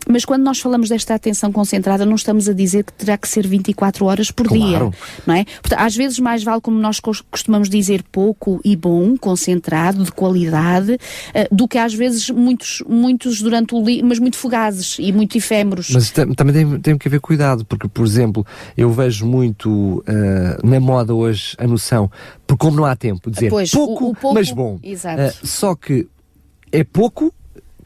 Mas 0.09 0.25
quando 0.25 0.43
nós 0.43 0.59
falamos 0.59 0.89
desta 0.89 1.15
atenção 1.15 1.51
concentrada, 1.53 2.05
não 2.05 2.15
estamos 2.17 2.49
a 2.49 2.53
dizer 2.53 2.85
que 2.85 2.93
terá 2.93 3.17
que 3.17 3.29
ser 3.29 3.47
24 3.47 4.05
horas 4.05 4.31
por 4.31 4.47
Claro. 4.47 4.91
dia 4.91 4.91
não 5.27 5.35
é? 5.35 5.45
Portanto, 5.63 5.81
às 5.81 5.97
vezes 5.97 6.19
mais 6.19 6.43
vale, 6.43 6.61
como 6.61 6.79
nós 6.79 7.01
cos- 7.01 7.23
costumamos 7.31 7.69
dizer, 7.69 8.03
pouco 8.13 8.61
e 8.65 8.77
bom, 8.77 9.17
concentrado, 9.17 10.05
de 10.05 10.13
qualidade, 10.13 10.99
eh, 11.35 11.49
do 11.51 11.67
que 11.67 11.79
às 11.79 11.95
vezes 11.95 12.31
muitos, 12.31 12.83
muitos 12.89 13.41
durante 13.41 13.75
o 13.75 13.83
dia, 13.83 14.03
mas 14.05 14.19
muito 14.19 14.37
fugazes 14.37 14.97
e 14.99 15.13
muito 15.13 15.37
efêmeros. 15.37 15.91
Mas 15.91 16.11
tam- 16.11 16.33
também 16.35 16.55
tem, 16.55 16.81
tem 16.81 16.99
que 16.99 17.09
haver 17.09 17.21
cuidado, 17.21 17.65
porque, 17.65 17.89
por 17.89 18.05
exemplo, 18.07 18.47
eu 18.77 18.91
vejo 18.93 19.27
muito 19.27 20.03
ah, 20.07 20.59
na 20.63 20.79
moda 20.81 21.15
hoje 21.17 21.55
a 21.59 21.67
noção, 21.67 22.11
porque 22.47 22.61
como 22.65 22.77
não 22.77 22.85
há 22.85 22.95
tempo, 22.97 23.31
dizer 23.31 23.49
Pois, 23.51 23.73
o- 23.73 23.77
pouco, 23.77 24.05
o 24.11 24.15
pouco- 24.15 24.35
mas 24.35 24.51
bom. 24.51 24.79
Exato. 24.83 25.21
Ah, 25.21 25.33
só 25.47 25.75
que 25.75 26.07
é 26.73 26.83
pouco 26.85 27.33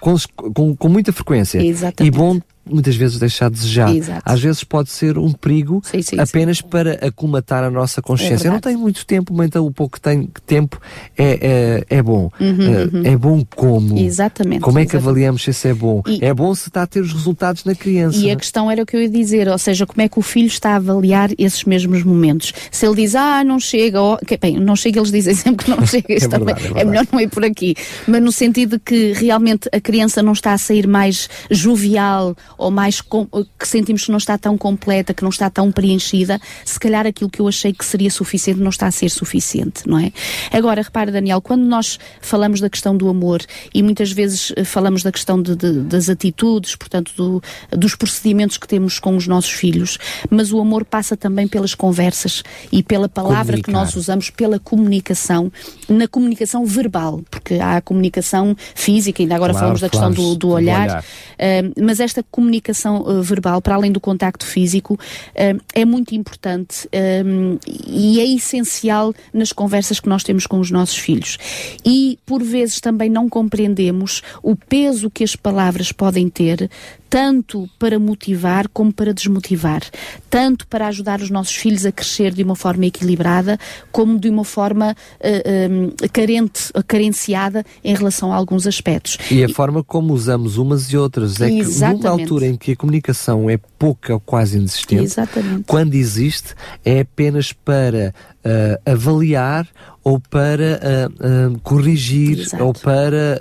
com, 0.01 0.14
com, 0.55 0.74
com 0.76 0.89
muita 0.89 1.12
frequência 1.12 1.62
Exatamente. 1.62 2.14
e 2.14 2.16
bom 2.16 2.41
muitas 2.64 2.94
vezes 2.96 3.18
deixar 3.18 3.46
a 3.46 3.48
desejar. 3.48 3.94
Exato. 3.94 4.22
Às 4.24 4.40
vezes 4.40 4.62
pode 4.64 4.90
ser 4.90 5.18
um 5.18 5.32
perigo 5.32 5.82
Sim, 5.84 6.02
sim, 6.02 6.20
apenas 6.20 6.61
para 6.61 6.94
aclimatar 7.06 7.64
a 7.64 7.70
nossa 7.70 8.00
consciência. 8.00 8.46
eu 8.46 8.50
não 8.52 8.56
verdade. 8.58 8.62
tenho 8.74 8.78
muito 8.78 9.04
tempo, 9.06 9.32
mas 9.34 9.46
então 9.48 9.66
o 9.66 9.72
pouco 9.72 9.94
que 9.96 10.00
tenho 10.00 10.28
tempo 10.46 10.80
é, 11.18 11.84
é, 11.90 11.98
é 11.98 12.02
bom. 12.02 12.30
Uhum, 12.40 13.02
Ah, 13.04 13.08
É 13.08 13.16
bom 13.16 13.44
como? 13.56 13.98
Exatamente, 13.98 14.61
Como 14.61 14.78
é 14.78 14.82
que 14.84 14.90
exatamente. 14.96 15.08
avaliamos 15.08 15.42
se 15.42 15.50
isso 15.50 15.66
é 15.68 15.74
bom? 15.74 16.02
E- 16.06 16.24
é 16.24 16.32
bom 16.32 16.54
se 16.54 16.68
está 16.68 16.82
a 16.82 16.86
ter 16.86 17.00
os 17.00 17.12
resultados 17.12 17.64
na 17.64 17.74
criança. 17.74 18.18
E 18.18 18.30
a 18.30 18.36
questão 18.36 18.70
era 18.70 18.82
o 18.82 18.86
que 18.86 18.96
eu 18.96 19.02
ia 19.02 19.08
dizer, 19.08 19.48
ou 19.48 19.58
seja, 19.58 19.86
como 19.86 20.00
é 20.02 20.08
que 20.08 20.18
o 20.18 20.22
filho 20.22 20.46
está 20.46 20.70
a 20.72 20.76
avaliar 20.76 21.30
esses 21.38 21.64
mesmos 21.64 22.02
momentos. 22.02 22.52
Se 22.70 22.86
ele 22.86 22.96
diz, 22.96 23.14
ah, 23.14 23.42
não 23.42 23.58
chega, 23.58 24.00
ou, 24.00 24.16
que, 24.18 24.36
bem, 24.36 24.58
não 24.61 24.76
chega, 24.76 24.98
eles 25.00 25.11
dizem 25.11 25.34
sempre 25.34 25.64
que 25.64 25.70
não 25.70 25.84
chega, 25.86 26.12
isto 26.14 26.26
É 26.26 26.28
também 26.28 26.54
verdade, 26.54 26.62
é 26.66 26.70
é, 26.70 26.74
verdade. 26.74 26.90
melhor 26.90 27.06
não 27.12 27.20
ir 27.20 27.28
por 27.28 27.44
aqui. 27.44 27.74
Mas 28.06 28.22
no 28.22 28.30
sentido 28.30 28.76
de 28.76 28.78
que 28.78 29.12
realmente 29.14 29.68
a 29.72 29.80
criança 29.80 30.22
não 30.22 30.32
está 30.32 30.52
a 30.52 30.58
sair 30.58 30.86
mais 30.86 31.28
jovial 31.50 32.36
ou 32.61 32.70
mais 32.70 33.00
com- 33.00 33.26
que 33.26 33.66
sentimos 33.66 34.04
que 34.04 34.11
não 34.11 34.18
está 34.18 34.36
tão 34.38 34.56
completa, 34.58 35.14
que 35.14 35.22
não 35.22 35.30
está 35.30 35.48
tão 35.50 35.72
preenchida, 35.72 36.40
se 36.64 36.78
calhar 36.78 37.06
aquilo 37.06 37.30
que 37.30 37.40
eu 37.40 37.48
achei 37.48 37.72
que 37.72 37.84
seria 37.84 38.11
suficiente 38.11 38.61
não 38.61 38.68
está 38.70 38.86
a 38.86 38.90
ser 38.90 39.08
suficiente, 39.08 39.82
não 39.88 39.98
é? 39.98 40.12
Agora, 40.52 40.82
repara, 40.82 41.11
Daniel, 41.11 41.40
quando 41.40 41.62
nós 41.64 41.98
falamos 42.20 42.61
da 42.61 42.68
questão 42.68 42.96
do 42.96 43.08
amor 43.08 43.40
e 43.74 43.82
muitas 43.82 44.12
vezes 44.12 44.52
eh, 44.56 44.64
falamos 44.64 45.02
da 45.02 45.11
questão 45.11 45.40
de- 45.42 45.56
de- 45.56 45.80
das 45.80 46.08
atitudes, 46.08 46.76
portanto, 46.76 47.12
do- 47.16 47.42
dos 47.76 47.94
procedimentos 47.94 48.56
que 48.58 48.68
temos 48.68 48.98
com 48.98 49.16
os 49.16 49.26
nossos 49.26 49.50
filhos, 49.52 49.96
mas 50.28 50.52
o 50.52 50.61
amor 50.61 50.84
passa 50.84 51.16
também 51.16 51.48
pelas 51.48 51.74
conversas 51.74 52.42
e 52.70 52.82
pela 52.82 53.08
palavra 53.08 53.56
que 53.62 53.70
nós 53.70 53.96
usamos, 53.96 54.28
pela 54.30 54.58
comunicação, 54.58 55.50
na 55.88 56.06
comunicação 56.06 56.66
verbal, 56.66 57.22
porque 57.30 57.54
há 57.54 57.76
a 57.78 57.80
comunicação 57.80 58.56
física, 58.74 59.22
ainda 59.22 59.34
agora 59.36 59.52
Claro, 59.52 59.62
falamos 59.64 59.80
da 59.80 59.88
questão 59.88 60.11
do, 60.12 60.34
do 60.34 60.36
do 60.40 60.48
olhar, 60.50 60.82
olhar. 60.88 61.04
Uh, 61.04 61.82
mas 61.84 62.00
esta 62.00 62.22
comunicação 62.30 62.49
uh, 62.59 63.22
verbal, 63.22 63.61
para 63.61 63.74
além 63.74 63.92
do 63.92 64.01
contacto 64.01 64.44
físico, 64.44 64.94
uh, 64.94 65.61
é 65.74 65.84
muito 65.84 66.14
importante 66.14 66.88
um, 67.24 67.59
e 67.86 68.20
é 68.20 68.26
essencial 68.26 69.14
nas 69.32 69.53
conversas 69.53 70.01
que 70.01 70.09
nós 70.09 70.22
temos 70.22 70.46
com 70.46 70.59
os 70.59 70.70
nossos 70.70 70.96
filhos. 70.96 71.38
E, 71.84 72.18
por 72.26 72.42
vezes, 72.42 72.80
também 72.80 73.09
não 73.09 73.28
compreendemos 73.28 74.22
o 74.42 74.57
peso 74.57 75.11
que 75.11 75.24
as 75.24 75.36
palavras 75.36 75.92
podem 75.92 76.28
ter, 76.28 76.70
tanto 77.11 77.68
para 77.76 77.98
motivar 77.98 78.68
como 78.68 78.92
para 78.92 79.12
desmotivar, 79.12 79.82
tanto 80.30 80.66
para 80.68 80.86
ajudar 80.86 81.20
os 81.20 81.28
nossos 81.28 81.57
filhos 81.57 81.84
a 81.84 81.90
crescer 81.90 82.32
de 82.32 82.44
uma 82.44 82.55
forma 82.55 82.86
equilibrada, 82.86 83.59
como 83.90 84.18
de 84.18 84.30
uma 84.30 84.44
forma 84.44 84.96
uh, 85.20 85.72
um, 85.72 86.09
carente, 86.12 86.72
carenciada 86.86 87.64
em 87.82 87.94
relação 87.94 88.32
a 88.32 88.36
alguns 88.36 88.64
aspectos. 88.66 89.18
E 89.28 89.42
a 89.42 89.48
forma 89.48 89.82
como 89.82 90.14
usamos 90.14 90.57
umas 90.57 90.84
e 90.92 90.96
outras 90.96 91.40
é 91.40 91.48
que 91.48 91.59
Exatamente. 91.59 92.05
numa 92.05 92.11
altura 92.11 92.39
em 92.43 92.57
que 92.57 92.72
a 92.72 92.76
comunicação 92.76 93.49
é 93.51 93.59
pouca 93.78 94.14
ou 94.14 94.20
quase 94.20 94.57
inexistente, 94.59 95.03
Exatamente. 95.05 95.64
quando 95.66 95.95
existe 95.95 96.55
é 96.84 97.01
apenas 97.01 97.53
para 97.53 98.14
ah, 98.45 98.80
avaliar 98.93 99.66
ou 100.03 100.18
para 100.18 100.80
ah, 100.82 101.11
ah, 101.20 101.59
corrigir 101.62 102.41
Exato. 102.41 102.64
ou 102.64 102.72
para 102.72 103.38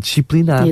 disciplinar. 0.00 0.66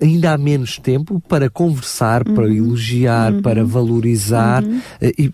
Ainda 0.00 0.32
há 0.32 0.38
menos 0.38 0.78
tempo 0.78 1.20
para 1.28 1.50
conversar, 1.50 2.22
para 2.24 2.44
Uhum. 2.44 2.56
elogiar, 2.56 3.32
para 3.42 3.64
valorizar 3.64 4.62
ah, 4.64 5.06
e 5.18 5.32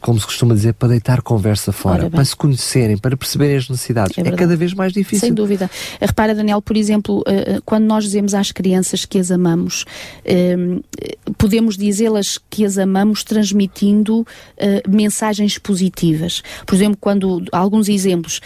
como 0.00 0.18
se 0.18 0.26
costuma 0.26 0.54
dizer, 0.54 0.74
para 0.74 0.88
deitar 0.88 1.22
conversa 1.22 1.72
fora, 1.72 2.08
para 2.10 2.24
se 2.24 2.34
conhecerem, 2.34 2.96
para 2.96 3.16
perceberem 3.16 3.56
as 3.56 3.68
necessidades. 3.68 4.16
É, 4.16 4.20
é, 4.20 4.30
cada 4.32 4.56
vez 4.56 4.72
mais 4.72 4.92
difícil. 4.92 5.20
Sem 5.20 5.34
dúvida. 5.34 5.70
Repara, 6.00 6.34
Daniel, 6.34 6.62
por 6.62 6.76
exemplo, 6.76 7.20
uh, 7.20 7.60
quando 7.64 7.84
nós 7.84 8.04
dizemos 8.04 8.34
às 8.34 8.52
crianças 8.52 9.04
que 9.04 9.18
as 9.18 9.30
amamos, 9.30 9.84
uh, 10.24 11.34
podemos 11.36 11.76
dizê-las 11.76 12.38
que 12.50 12.64
as 12.64 12.78
amamos 12.78 13.22
transmitindo 13.24 14.26
mensagens 14.88 15.58
positivas. 15.58 16.42
Por 16.64 16.74
exemplo, 16.74 16.96
quando 17.00 17.44
alguns 17.52 17.88
exemplos, 17.88 18.40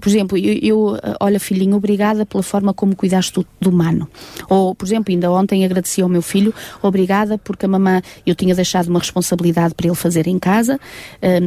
por 0.00 0.08
exemplo, 0.08 0.38
eu, 0.38 0.58
eu, 0.62 0.98
olha 1.20 1.40
filhinho, 1.40 1.76
obrigada 1.76 2.24
pela 2.24 2.42
forma 2.42 2.72
como 2.72 2.94
cuidaste 2.94 3.32
do, 3.32 3.46
do 3.60 3.72
mano. 3.72 4.08
Ou, 4.48 4.74
por 4.74 4.86
exemplo, 4.86 5.12
ainda 5.12 5.30
ontem 5.30 5.64
agradeci 5.64 6.02
ao 6.02 6.08
meu 6.08 6.22
filho, 6.22 6.54
obrigada 6.82 7.36
porque 7.38 7.66
a 7.66 7.68
mamã, 7.68 8.00
eu 8.26 8.34
tinha 8.34 8.54
deixado 8.54 8.88
uma 8.88 8.98
responsabilidade 8.98 9.74
para 9.74 9.86
ele 9.86 9.96
fazer 9.96 10.26
em 10.26 10.38
casa, 10.38 10.53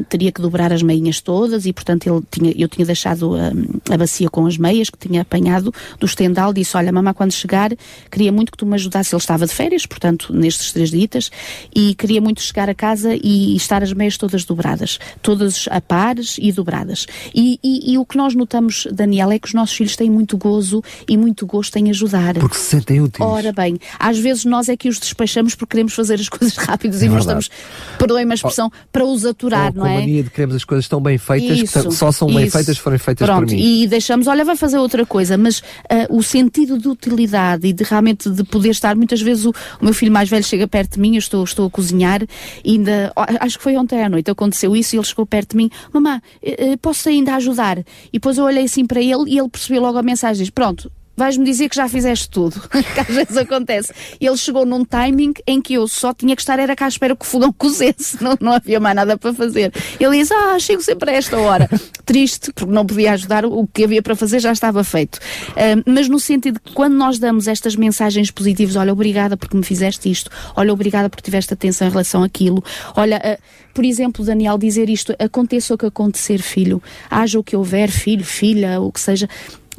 teria 0.10 0.32
que 0.32 0.42
dobrar 0.42 0.72
as 0.72 0.82
meinhas 0.82 1.22
todas 1.22 1.66
e, 1.66 1.74
portanto, 1.74 2.08
ele 2.08 2.22
tinha, 2.30 2.54
eu 2.58 2.68
tinha 2.68 2.86
deixado 2.86 3.36
a 3.36 3.98
bacia 3.98 4.30
com 4.30 4.46
as 4.46 4.58
meias 4.58 4.90
que 4.90 4.98
tinha 4.98 5.22
apanhado 5.22 5.74
do 6.00 6.06
estendal, 6.06 6.54
disse, 6.54 6.76
olha, 6.76 6.92
mamã, 6.92 7.14
quando 7.14 7.32
chegar, 7.32 7.72
queria 8.12 8.32
muito 8.32 8.52
que 8.52 8.58
tu 8.58 8.66
me 8.66 8.76
ajudasses. 8.76 9.12
Ele 9.12 9.20
estava 9.20 9.46
de 9.46 9.54
férias, 9.54 9.86
portanto, 9.86 10.34
nestes 10.34 10.72
três 10.72 10.92
dias, 10.92 11.32
e 11.76 11.96
queria 11.96 12.22
muito 12.22 12.42
chegar 12.42 12.70
a 12.70 12.76
casa 12.76 13.16
e 13.16 13.56
estar 13.56 13.84
as 13.84 13.94
meias 13.94 14.18
todas 14.18 14.44
dobradas, 14.44 15.00
todas 15.22 15.68
a 15.70 15.80
pares 15.82 16.38
e 16.40 16.52
dobradas. 16.52 17.06
E, 17.34 17.60
e, 17.64 17.94
e 17.94 17.98
o 17.98 18.06
que 18.06 18.18
nós 18.18 18.36
notamos, 18.36 18.88
Daniel, 18.92 19.32
é 19.32 19.40
que 19.40 19.48
os 19.48 19.54
nossos 19.54 19.76
filhos 19.76 19.96
têm 19.96 20.10
muito 20.10 20.38
gozo 20.38 20.84
e 21.08 21.18
muito 21.18 21.46
gosto 21.46 21.76
em 21.78 21.90
ajudar. 21.90 22.36
Porque 22.36 22.58
se 22.58 22.72
sentem 22.72 23.02
úteis. 23.02 23.28
Ora 23.28 23.52
bem, 23.52 23.80
às 24.00 24.18
vezes 24.18 24.46
nós 24.46 24.70
é 24.70 24.78
que 24.78 24.90
os 24.90 25.00
despachamos 25.00 25.56
porque 25.56 25.72
queremos 25.72 25.94
fazer 25.94 26.16
as 26.16 26.30
coisas 26.30 26.56
rápidas 26.58 27.02
é 27.02 27.06
e 27.06 27.10
nós 27.10 27.22
estamos, 27.22 27.50
perdoem-me 27.98 28.32
a 28.32 28.36
expressão, 28.36 28.72
oh, 28.74 28.88
para 28.98 29.06
os 29.06 29.26
aturar, 29.26 29.72
oh, 29.76 29.80
não 29.80 29.86
é? 29.86 29.98
A 29.98 30.00
mania 30.00 30.24
de 30.24 30.30
queremos 30.32 30.56
as 30.56 30.64
coisas 30.64 30.88
tão 30.88 31.00
bem 31.00 31.18
feitas 31.18 31.60
isso, 31.60 31.84
que 31.84 31.92
só 31.92 32.12
são 32.12 32.28
isso. 32.30 32.38
bem 32.38 32.50
feitas 32.50 32.78
se 32.78 32.82
forem 32.82 32.98
feitas 32.98 33.28
Pronto, 33.28 33.48
por 33.48 33.54
mim. 33.54 33.84
E 33.84 33.88
deixamos, 33.88 34.26
olha, 34.28 34.44
vai 34.44 34.56
fazer 34.56 34.80
outra 34.80 35.06
coisa, 35.06 35.38
mas 35.38 35.60
uh, 35.60 35.64
o 36.10 36.24
sentido 36.24 36.80
de 36.80 36.88
utilidade 36.88 37.68
e 37.68 37.74
de 37.74 37.84
realmente 37.84 38.30
de 38.30 38.44
poder 38.44 38.70
estar, 38.70 38.96
muitas 38.96 39.22
vezes 39.22 39.46
o, 39.46 39.52
o, 39.80 39.86
meu 39.86 39.94
filho 39.94 40.12
mais 40.12 40.28
velho 40.30 40.44
chega 40.44 40.68
perto 40.68 40.96
de 40.96 41.00
mim, 41.00 41.14
eu 41.14 41.20
estou, 41.20 41.44
estou 41.44 41.68
a 41.68 41.70
cozinhar, 41.70 42.22
ainda, 42.66 43.14
acho 43.40 43.58
que 43.58 43.64
foi 43.64 43.78
ontem 43.78 44.04
à 44.04 44.10
noite, 44.10 44.32
aconteceu 44.32 44.76
isso 44.76 44.96
e 44.96 44.98
ele 44.98 45.06
chegou 45.06 45.26
perto 45.26 45.52
de 45.52 45.58
mim, 45.58 45.70
mamã, 45.94 46.20
uh, 46.44 46.78
posso 46.80 47.08
ainda 47.08 47.36
ajudar? 47.36 47.78
E 47.78 47.84
depois 48.14 48.38
eu 48.38 48.46
olhei 48.46 48.64
assim 48.64 48.86
para 48.86 49.00
ele 49.00 49.26
e 49.28 49.38
ele 49.38 49.50
percebeu 49.50 49.82
logo 49.82 49.98
a 49.98 50.04
mensagem, 50.04 50.44
diz, 50.44 50.50
pronto, 50.50 50.92
vais-me 51.18 51.44
dizer 51.44 51.68
que 51.68 51.76
já 51.76 51.90
fizeste 51.90 52.30
tudo, 52.30 52.62
que 52.70 53.00
às 53.00 53.08
vezes 53.08 53.36
acontece. 53.36 53.92
Ele 54.22 54.38
chegou 54.38 54.66
num 54.66 54.86
timing 54.86 55.34
em 55.48 55.60
que 55.60 55.74
eu 55.74 55.88
só 55.88 56.14
tinha 56.14 56.36
que 56.36 56.42
estar 56.42 56.60
era 56.60 56.76
cá 56.76 56.86
à 56.86 56.88
espera 56.88 57.16
que 57.16 57.26
o 57.26 57.28
fogão 57.28 57.52
cozesse, 57.58 58.24
não, 58.24 58.38
não 58.40 58.54
havia 58.54 58.80
mais 58.80 58.96
nada 58.96 59.18
para 59.18 59.34
fazer. 59.34 59.74
Ele 60.00 60.20
diz, 60.20 60.32
ah, 60.32 60.60
chego 60.60 60.82
sempre 60.82 61.10
a 61.10 61.14
esta 61.16 61.38
hora. 61.38 61.68
Triste, 62.06 62.54
porque 62.54 62.72
não 62.72 62.86
podia 62.86 63.14
ajudar, 63.14 63.46
o 63.46 63.68
que 63.68 63.84
havia 63.84 64.02
para 64.02 64.16
fazer 64.16 64.40
já 64.40 64.52
estava 64.52 64.84
feito. 64.84 65.16
Uh, 65.16 65.84
mas 65.86 66.08
no 66.08 66.20
sentido 66.20 66.60
que 66.60 66.72
quando 66.74 66.94
nós 66.94 67.18
damos 67.18 67.48
estas 67.48 67.76
mensagens 67.76 68.30
positivas, 68.30 68.76
olha, 68.76 68.94
obrigada 68.94 69.36
porque 69.36 69.58
me 69.58 69.64
fizeste 69.64 70.10
isto, 70.10 70.30
olha, 70.56 70.72
obrigada 70.72 71.10
porque 71.10 71.24
tiveste 71.24 71.54
atenção 71.54 71.88
em 71.88 71.90
relação 71.90 72.24
àquilo, 72.24 72.64
olha, 72.96 73.18
uh, 73.18 73.42
por 73.74 73.84
exemplo, 73.84 74.24
Daniel, 74.24 74.58
dizer 74.58 74.90
isto, 74.90 75.14
aconteça 75.20 75.74
o 75.74 75.78
que 75.78 75.86
acontecer, 75.86 76.40
filho, 76.40 76.82
haja 77.10 77.40
o 77.40 77.44
que 77.44 77.56
houver, 77.56 77.90
filho, 77.90 78.24
filha, 78.24 78.80
o 78.80 78.92
que 78.92 79.00
seja, 79.00 79.28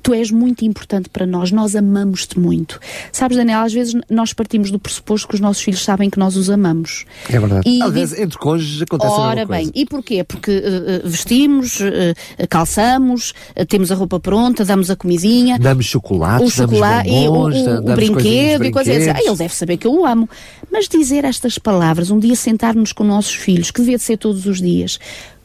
tu 0.08 0.14
és 0.14 0.30
muito 0.30 0.64
importante 0.64 1.10
para 1.10 1.26
nós, 1.26 1.52
nós 1.52 1.76
amamos-te 1.76 2.38
muito. 2.38 2.80
Sabes, 3.12 3.36
Daniel, 3.36 3.60
às 3.60 3.74
vezes 3.74 3.92
nós 4.08 4.32
partimos 4.32 4.70
do 4.70 4.78
pressuposto 4.78 5.28
que 5.28 5.34
os 5.34 5.40
nossos 5.40 5.62
filhos 5.62 5.84
sabem 5.84 6.08
que 6.08 6.18
nós 6.18 6.34
os 6.34 6.48
amamos. 6.48 7.04
É 7.28 7.38
verdade. 7.38 7.68
E 7.68 7.82
às 7.82 7.92
vezes 7.92 8.18
entre 8.18 8.38
cônjuges 8.38 8.80
acontece 8.80 9.12
Ora 9.12 9.44
bem, 9.44 9.70
e 9.74 9.84
porquê? 9.84 10.24
Porque 10.24 10.50
uh, 10.50 11.06
vestimos, 11.06 11.80
uh, 11.80 12.48
calçamos, 12.48 13.34
uh, 13.54 13.66
temos 13.66 13.92
a 13.92 13.94
roupa 13.94 14.18
pronta, 14.18 14.64
damos 14.64 14.90
a 14.90 14.96
comidinha. 14.96 15.58
Damos 15.58 15.84
chocolate, 15.84 16.44
o 16.44 16.50
chocolate, 16.50 17.10
bombons, 17.10 17.56
e 17.56 17.58
o, 17.58 17.72
o, 17.72 17.92
o 17.92 17.94
brinquedo 17.94 18.64
e 18.64 18.70
coisas 18.70 18.96
assim. 18.96 19.10
Ah, 19.10 19.20
ele 19.22 19.36
deve 19.36 19.54
saber 19.54 19.76
que 19.76 19.86
eu 19.86 19.92
o 19.92 20.06
amo. 20.06 20.26
Mas 20.72 20.88
dizer 20.88 21.26
estas 21.26 21.58
palavras, 21.58 22.10
um 22.10 22.18
dia 22.18 22.34
sentar-nos 22.34 22.94
com 22.94 23.04
nossos 23.04 23.34
filhos, 23.34 23.70
que 23.70 23.80
devia 23.82 23.98
de 23.98 24.04
ser 24.04 24.16
todos 24.16 24.46
os 24.46 24.58
dias, 24.58 24.98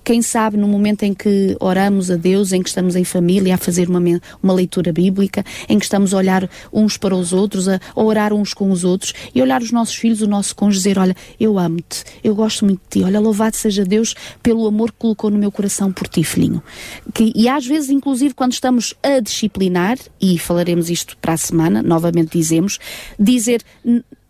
quem 0.04 0.22
sabe 0.22 0.58
no 0.58 0.68
momento 0.68 1.04
em 1.04 1.14
que 1.14 1.56
oramos 1.60 2.12
a 2.12 2.16
Deus, 2.16 2.52
em 2.52 2.62
que 2.62 2.70
estamos 2.70 2.96
em 2.96 3.04
família 3.04 3.56
a 3.56 3.58
fazer 3.58 3.90
uma, 3.90 4.02
uma 4.42 4.54
leitura 4.54 4.92
bíblica, 4.92 5.44
em 5.70 5.80
que 5.80 5.86
estamos 5.86 6.14
a 6.14 6.18
olhar 6.18 6.50
uns 6.72 6.98
para 6.98 7.16
os 7.16 7.34
outros, 7.34 7.68
a, 7.68 7.80
a 7.96 8.04
orar 8.04 8.34
uns 8.34 8.54
com 8.54 8.70
os 8.72 8.84
outros 8.84 9.14
e 9.34 9.42
olhar 9.42 9.62
os 9.62 9.72
nossos 9.72 9.96
filhos, 9.96 10.22
o 10.22 10.28
nosso 10.28 10.56
cônjuge, 10.56 10.80
dizer: 10.80 11.00
Olha, 11.00 11.16
eu 11.40 11.58
amo-te, 11.58 12.04
eu 12.24 12.36
gosto 12.36 12.66
muito 12.66 12.82
de 12.84 13.00
ti, 13.00 13.04
olha, 13.06 13.20
louvado 13.20 13.56
seja 13.56 13.86
Deus 13.86 14.16
pelo 14.42 14.68
amor 14.68 14.92
que 14.92 14.98
colocou 15.00 15.30
no 15.30 15.38
meu 15.38 15.52
coração 15.52 15.92
por 15.92 16.08
ti, 16.08 16.24
filhinho. 16.24 16.62
Que, 17.14 17.32
e 17.36 17.48
às 17.48 17.66
vezes, 17.66 17.90
inclusive, 17.90 18.34
quando 18.34 18.54
estamos 18.54 18.94
a 19.02 19.20
disciplinar, 19.20 19.98
e 20.20 20.38
falaremos 20.38 20.90
isto 20.90 21.18
para 21.18 21.34
a 21.34 21.38
semana, 21.38 21.82
novamente 21.82 22.38
dizemos, 22.38 22.80
dizer: 23.20 23.64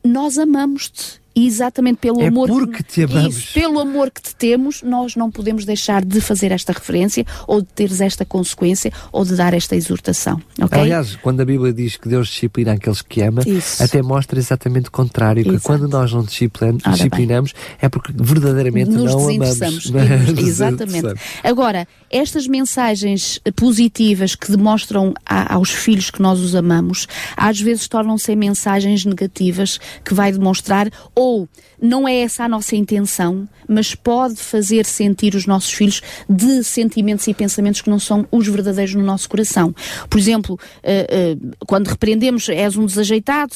Nós 0.04 0.38
amamos-te 0.38 1.23
exatamente 1.36 1.98
pelo 1.98 2.22
é 2.22 2.28
amor 2.28 2.48
porque 2.48 2.84
te 2.84 3.04
amamos. 3.04 3.38
Isso, 3.38 3.54
pelo 3.54 3.80
amor 3.80 4.12
que 4.12 4.22
te 4.22 4.36
temos, 4.36 4.82
nós 4.84 5.16
não 5.16 5.32
podemos 5.32 5.66
deixar 5.66 6.04
de 6.04 6.22
fazer 6.22 6.52
esta 6.52 6.74
referência 6.74 7.26
ou 7.48 7.62
de 7.62 7.68
teres 7.68 8.02
esta 8.02 8.26
consequência 8.26 8.92
ou 9.12 9.26
de 9.26 9.36
dar 9.36 9.54
esta 9.54 9.76
exortação. 9.76 10.42
Okay? 10.62 10.80
Aliás, 10.80 11.16
quando 11.16 11.42
a 11.42 11.46
Bíblia 11.46 11.74
diz 11.74 11.98
que 11.98 12.08
Deus 12.08 12.28
disciplina 12.28 12.74
aqueles 12.74 13.02
que 13.02 13.22
ama, 13.22 13.42
Isso. 13.46 13.82
até 13.82 14.02
mostra 14.02 14.38
exatamente 14.38 14.90
o 14.90 14.92
contrário, 14.92 15.42
Exato. 15.42 15.58
que 15.58 15.64
quando 15.64 15.88
nós 15.88 16.14
não 16.14 16.24
disciplinamos, 16.24 16.84
disciplinamos 16.84 17.54
é 17.82 17.90
porque 17.90 18.14
verdadeiramente 18.16 18.92
Nos 18.92 19.12
não 19.12 19.30
amamos. 19.30 19.92
Exatamente. 20.38 21.20
Agora, 21.44 21.88
estas 22.10 22.48
mensagens 22.48 23.40
positivas 23.56 24.36
que 24.36 24.52
demonstram 24.52 25.14
a, 25.26 25.56
aos 25.56 25.72
filhos 25.72 26.12
que 26.12 26.22
nós 26.22 26.40
os 26.40 26.56
amamos, 26.56 27.08
às 27.36 27.60
vezes 27.60 27.88
tornam-se 27.88 28.36
mensagens 28.36 29.06
negativas 29.06 29.80
que 30.04 30.14
vai 30.14 30.32
demonstrar 30.32 30.90
ou 31.16 31.23
ou 31.24 31.48
não 31.84 32.08
é 32.08 32.22
essa 32.22 32.46
a 32.46 32.48
nossa 32.48 32.76
intenção, 32.78 33.48
mas 33.68 33.94
pode 33.94 34.38
fazer 34.38 34.86
sentir 34.86 35.36
os 35.36 35.46
nossos 35.46 35.72
filhos 35.72 36.02
de 36.30 36.64
sentimentos 36.64 37.28
e 37.28 37.34
pensamentos 37.34 37.82
que 37.82 37.90
não 37.90 38.00
são 38.00 38.26
os 38.32 38.48
verdadeiros 38.48 38.96
no 38.96 39.04
nosso 39.04 39.28
coração. 39.30 39.76
Por 40.10 40.18
exemplo, 40.18 40.56
uh, 40.56 41.38
uh, 41.38 41.66
quando 41.68 41.88
repreendemos, 41.88 42.48
és 42.48 42.78
um 42.78 42.86
desajeitado, 42.86 43.54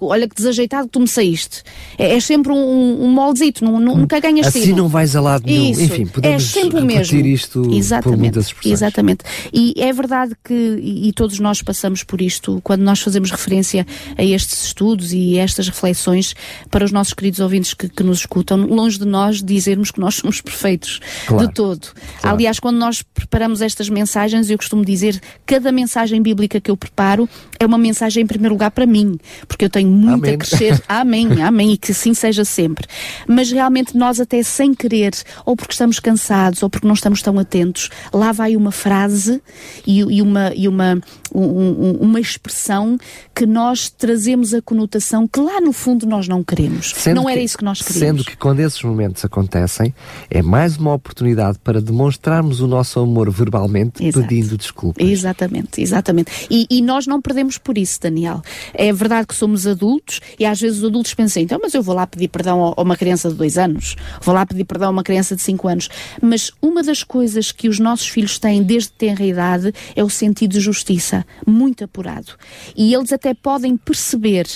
olha 0.00 0.28
que 0.28 0.36
desajeitado 0.36 0.88
tu 0.88 1.00
me 1.00 1.08
saíste. 1.08 1.64
É, 1.98 2.14
é 2.14 2.20
sempre 2.20 2.52
um, 2.52 3.04
um 3.04 3.08
moldezito, 3.08 3.64
nunca 3.64 4.20
ganhas 4.20 4.46
Assim 4.46 4.72
não 4.72 4.88
vais 4.88 5.16
a 5.16 5.20
lado 5.20 5.44
nenhum. 5.44 5.72
Isso, 5.72 5.82
Enfim, 5.82 6.06
podemos 6.06 6.42
é 6.42 6.60
sempre 6.60 6.80
o 6.80 6.84
mesmo. 6.84 7.26
isto 7.26 7.68
Exatamente. 7.72 8.02
por 8.02 8.18
muitas 8.22 8.46
expressões. 8.46 8.72
Exatamente. 8.72 9.24
E 9.52 9.74
é 9.78 9.92
verdade 9.92 10.34
que, 10.44 10.54
e, 10.54 11.08
e 11.08 11.12
todos 11.12 11.40
nós 11.40 11.60
passamos 11.60 12.04
por 12.04 12.20
isto, 12.20 12.60
quando 12.62 12.82
nós 12.82 13.00
fazemos 13.00 13.30
referência 13.30 13.86
a 14.16 14.22
estes 14.22 14.64
estudos 14.64 15.12
e 15.12 15.38
estas 15.38 15.68
reflexões 15.68 16.34
para 16.70 16.84
os 16.84 16.92
nossos 16.92 17.14
queridos 17.14 17.40
ouvintes 17.40 17.63
que, 17.72 17.88
que 17.88 18.02
nos 18.02 18.18
escutam, 18.18 18.58
longe 18.58 18.98
de 18.98 19.06
nós 19.06 19.42
dizermos 19.42 19.90
que 19.90 20.00
nós 20.00 20.16
somos 20.16 20.40
perfeitos 20.40 21.00
claro. 21.26 21.46
de 21.46 21.54
todo. 21.54 21.88
Claro. 22.20 22.36
Aliás, 22.36 22.58
quando 22.58 22.76
nós 22.76 23.02
preparamos 23.02 23.62
estas 23.62 23.88
mensagens, 23.88 24.50
eu 24.50 24.58
costumo 24.58 24.84
dizer 24.84 25.20
cada 25.46 25.70
mensagem 25.72 26.20
bíblica 26.20 26.60
que 26.60 26.70
eu 26.70 26.76
preparo 26.76 27.28
é 27.64 27.66
uma 27.66 27.78
mensagem 27.78 28.22
em 28.22 28.26
primeiro 28.26 28.54
lugar 28.54 28.70
para 28.70 28.86
mim, 28.86 29.18
porque 29.48 29.64
eu 29.64 29.70
tenho 29.70 29.90
muito 29.90 30.24
amém. 30.24 30.34
a 30.34 30.38
crescer. 30.38 30.82
Amém, 30.88 31.42
amém, 31.42 31.72
e 31.72 31.76
que 31.76 31.92
assim 31.92 32.14
seja 32.14 32.44
sempre. 32.44 32.86
Mas 33.26 33.50
realmente 33.50 33.96
nós 33.96 34.20
até 34.20 34.42
sem 34.42 34.74
querer, 34.74 35.12
ou 35.44 35.56
porque 35.56 35.72
estamos 35.72 35.98
cansados, 35.98 36.62
ou 36.62 36.70
porque 36.70 36.86
não 36.86 36.94
estamos 36.94 37.22
tão 37.22 37.38
atentos, 37.38 37.90
lá 38.12 38.32
vai 38.32 38.56
uma 38.56 38.70
frase 38.70 39.42
e, 39.86 40.00
e 40.00 40.22
uma, 40.22 40.52
e 40.54 40.68
uma, 40.68 41.00
um, 41.34 41.98
uma 42.00 42.20
expressão 42.20 42.98
que 43.34 43.46
nós 43.46 43.88
trazemos 43.88 44.54
a 44.54 44.62
conotação 44.62 45.26
que 45.26 45.40
lá 45.40 45.60
no 45.60 45.72
fundo 45.72 46.06
nós 46.06 46.28
não 46.28 46.42
queremos. 46.42 46.92
Sendo 46.96 47.16
não 47.16 47.28
era 47.28 47.38
que, 47.38 47.44
isso 47.44 47.58
que 47.58 47.64
nós 47.64 47.82
queríamos. 47.82 48.22
Sendo 48.22 48.24
que 48.24 48.36
quando 48.36 48.60
esses 48.60 48.82
momentos 48.82 49.24
acontecem, 49.24 49.94
é 50.30 50.42
mais 50.42 50.76
uma 50.76 50.94
oportunidade 50.94 51.58
para 51.58 51.80
demonstrarmos 51.80 52.60
o 52.60 52.66
nosso 52.66 53.00
amor 53.00 53.30
verbalmente, 53.30 54.04
Exato. 54.04 54.26
pedindo 54.26 54.56
desculpas. 54.56 55.06
Exatamente, 55.06 55.80
exatamente. 55.80 56.30
E, 56.50 56.66
e, 56.70 56.82
nós 56.82 57.06
não 57.06 57.20
perdemos 57.20 57.53
por 57.58 57.78
isso, 57.78 58.00
Daniel. 58.00 58.42
É 58.72 58.92
verdade 58.92 59.26
que 59.26 59.34
somos 59.34 59.66
adultos 59.66 60.20
e 60.38 60.44
às 60.44 60.60
vezes 60.60 60.78
os 60.78 60.84
adultos 60.84 61.14
pensam, 61.14 61.42
então, 61.42 61.58
mas 61.62 61.74
eu 61.74 61.82
vou 61.82 61.94
lá 61.94 62.06
pedir 62.06 62.28
perdão 62.28 62.74
a 62.76 62.80
uma 62.80 62.96
criança 62.96 63.28
de 63.28 63.34
dois 63.34 63.58
anos, 63.58 63.96
vou 64.20 64.34
lá 64.34 64.44
pedir 64.46 64.64
perdão 64.64 64.88
a 64.88 64.90
uma 64.90 65.02
criança 65.02 65.36
de 65.36 65.42
cinco 65.42 65.68
anos. 65.68 65.88
Mas 66.20 66.50
uma 66.60 66.82
das 66.82 67.02
coisas 67.02 67.52
que 67.52 67.68
os 67.68 67.78
nossos 67.78 68.08
filhos 68.08 68.38
têm 68.38 68.62
desde 68.62 68.92
tenra 68.92 69.24
idade 69.24 69.72
é 69.94 70.02
o 70.02 70.10
sentido 70.10 70.52
de 70.52 70.60
justiça, 70.60 71.24
muito 71.46 71.84
apurado. 71.84 72.32
E 72.76 72.94
eles 72.94 73.12
até 73.12 73.34
podem 73.34 73.76
perceber 73.76 74.46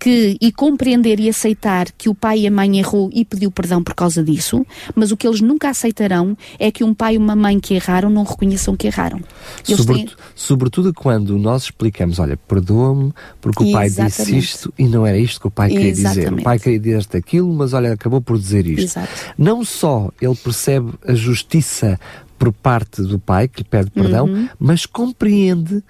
que, 0.00 0.38
e 0.40 0.50
compreender 0.50 1.20
e 1.20 1.28
aceitar 1.28 1.92
que 1.92 2.08
o 2.08 2.14
pai 2.14 2.40
e 2.40 2.46
a 2.46 2.50
mãe 2.50 2.78
errou 2.78 3.10
e 3.12 3.22
pediu 3.22 3.50
perdão 3.50 3.84
por 3.84 3.94
causa 3.94 4.24
disso, 4.24 4.66
mas 4.94 5.12
o 5.12 5.16
que 5.16 5.28
eles 5.28 5.42
nunca 5.42 5.68
aceitarão 5.68 6.34
é 6.58 6.70
que 6.70 6.82
um 6.82 6.94
pai 6.94 7.14
e 7.14 7.18
uma 7.18 7.36
mãe 7.36 7.60
que 7.60 7.74
erraram 7.74 8.08
não 8.08 8.24
reconheçam 8.24 8.74
que 8.74 8.86
erraram. 8.86 9.20
Sobretudo, 9.62 9.94
têm... 9.94 10.08
sobretudo, 10.34 10.94
quando 10.94 11.38
nós 11.38 11.64
explicamos, 11.64 12.18
olha, 12.18 12.36
perdoa-me 12.36 13.12
porque 13.42 13.62
o 13.62 13.72
pai 13.72 13.86
Exatamente. 13.86 14.16
disse 14.16 14.38
isto 14.38 14.74
e 14.78 14.88
não 14.88 15.06
era 15.06 15.18
isto 15.18 15.38
que 15.38 15.48
o 15.48 15.50
pai 15.50 15.68
queria 15.68 15.90
Exatamente. 15.90 16.30
dizer. 16.30 16.40
O 16.40 16.42
pai 16.42 16.58
queria 16.58 16.78
dizer 16.78 17.16
aquilo, 17.16 17.52
mas 17.52 17.74
olha, 17.74 17.92
acabou 17.92 18.22
por 18.22 18.38
dizer 18.38 18.66
isto. 18.66 18.98
Exato. 18.98 19.34
Não 19.36 19.62
só 19.62 20.10
ele 20.20 20.34
percebe 20.34 20.92
a 21.06 21.12
justiça 21.12 22.00
por 22.38 22.54
parte 22.54 23.02
do 23.02 23.18
pai 23.18 23.46
que 23.46 23.58
lhe 23.58 23.68
pede 23.68 23.90
perdão, 23.90 24.24
uhum. 24.24 24.48
mas 24.58 24.86
compreende 24.86 25.84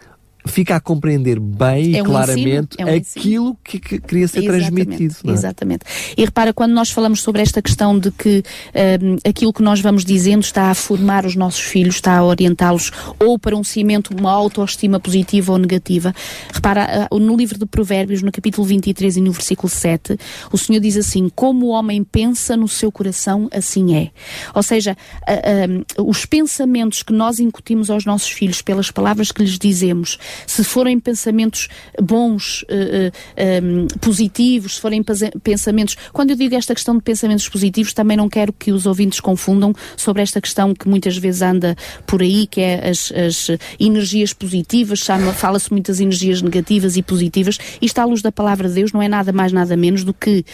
fica 0.46 0.76
a 0.76 0.80
compreender 0.80 1.38
bem 1.38 1.96
é 1.96 2.02
um 2.02 2.06
e 2.06 2.08
claramente 2.08 2.76
é 2.78 2.84
um 2.84 2.94
aquilo 2.94 3.56
que, 3.64 3.78
que, 3.78 4.00
queria 4.00 4.28
ser 4.28 4.44
Exatamente. 4.44 4.86
transmitido. 4.86 5.14
É? 5.26 5.32
Exatamente. 5.32 5.84
E 6.16 6.24
repara, 6.24 6.52
quando 6.52 6.72
nós 6.72 6.90
falamos 6.90 7.20
sobre 7.20 7.42
esta 7.42 7.60
questão 7.60 7.98
de 7.98 8.10
que 8.10 8.42
um, 9.02 9.16
aquilo 9.28 9.52
que 9.52 9.62
nós 9.62 9.80
vamos 9.80 10.04
dizendo 10.04 10.42
está 10.42 10.70
a 10.70 10.74
formar 10.74 11.26
os 11.26 11.36
nossos 11.36 11.60
filhos, 11.60 11.96
está 11.96 12.16
a 12.16 12.24
orientá-los 12.24 12.90
ou 13.18 13.38
para 13.38 13.56
um 13.56 13.64
cimento, 13.64 14.14
uma 14.18 14.30
autoestima 14.32 14.98
positiva 14.98 15.52
ou 15.52 15.58
negativa, 15.58 16.14
repara, 16.52 17.08
uh, 17.10 17.18
no 17.18 17.36
livro 17.36 17.58
de 17.58 17.66
Provérbios, 17.66 18.22
no 18.22 18.32
capítulo 18.32 18.66
23 18.66 19.16
e 19.16 19.20
no 19.20 19.32
versículo 19.32 19.68
7, 19.68 20.16
o 20.52 20.58
Senhor 20.58 20.80
diz 20.80 20.96
assim: 20.96 21.28
Como 21.34 21.66
o 21.66 21.68
homem 21.70 22.02
pensa 22.02 22.56
no 22.56 22.68
seu 22.68 22.90
coração, 22.90 23.48
assim 23.52 23.94
é. 23.94 24.10
Ou 24.54 24.62
seja, 24.62 24.96
uh, 25.28 26.02
uh, 26.02 26.08
os 26.08 26.24
pensamentos 26.24 27.02
que 27.02 27.12
nós 27.12 27.38
incutimos 27.38 27.90
aos 27.90 28.04
nossos 28.04 28.30
filhos 28.30 28.62
pelas 28.62 28.90
palavras 28.90 29.32
que 29.32 29.42
lhes 29.42 29.58
dizemos, 29.58 30.18
se 30.46 30.64
forem 30.64 30.98
pensamentos 30.98 31.68
bons, 32.00 32.62
uh, 32.62 32.66
uh, 32.66 33.64
um, 33.64 33.86
positivos, 34.00 34.76
se 34.76 34.80
forem 34.80 35.02
pensamentos. 35.42 35.96
Quando 36.12 36.30
eu 36.30 36.36
digo 36.36 36.54
esta 36.54 36.74
questão 36.74 36.96
de 36.96 37.02
pensamentos 37.02 37.48
positivos, 37.48 37.92
também 37.92 38.16
não 38.16 38.28
quero 38.28 38.52
que 38.52 38.72
os 38.72 38.86
ouvintes 38.86 39.20
confundam 39.20 39.74
sobre 39.96 40.22
esta 40.22 40.40
questão 40.40 40.74
que 40.74 40.88
muitas 40.88 41.16
vezes 41.16 41.42
anda 41.42 41.76
por 42.06 42.22
aí, 42.22 42.46
que 42.46 42.60
é 42.60 42.88
as, 42.88 43.12
as 43.12 43.58
energias 43.78 44.32
positivas, 44.32 45.06
fala-se 45.34 45.70
muitas 45.70 46.00
energias 46.00 46.42
negativas 46.42 46.96
e 46.96 47.02
positivas. 47.02 47.58
Isto, 47.80 47.98
à 47.98 48.04
luz 48.04 48.22
da 48.22 48.32
palavra 48.32 48.68
de 48.68 48.74
Deus, 48.74 48.92
não 48.92 49.02
é 49.02 49.08
nada 49.08 49.32
mais, 49.32 49.52
nada 49.52 49.76
menos 49.76 50.04
do 50.04 50.14
que 50.14 50.44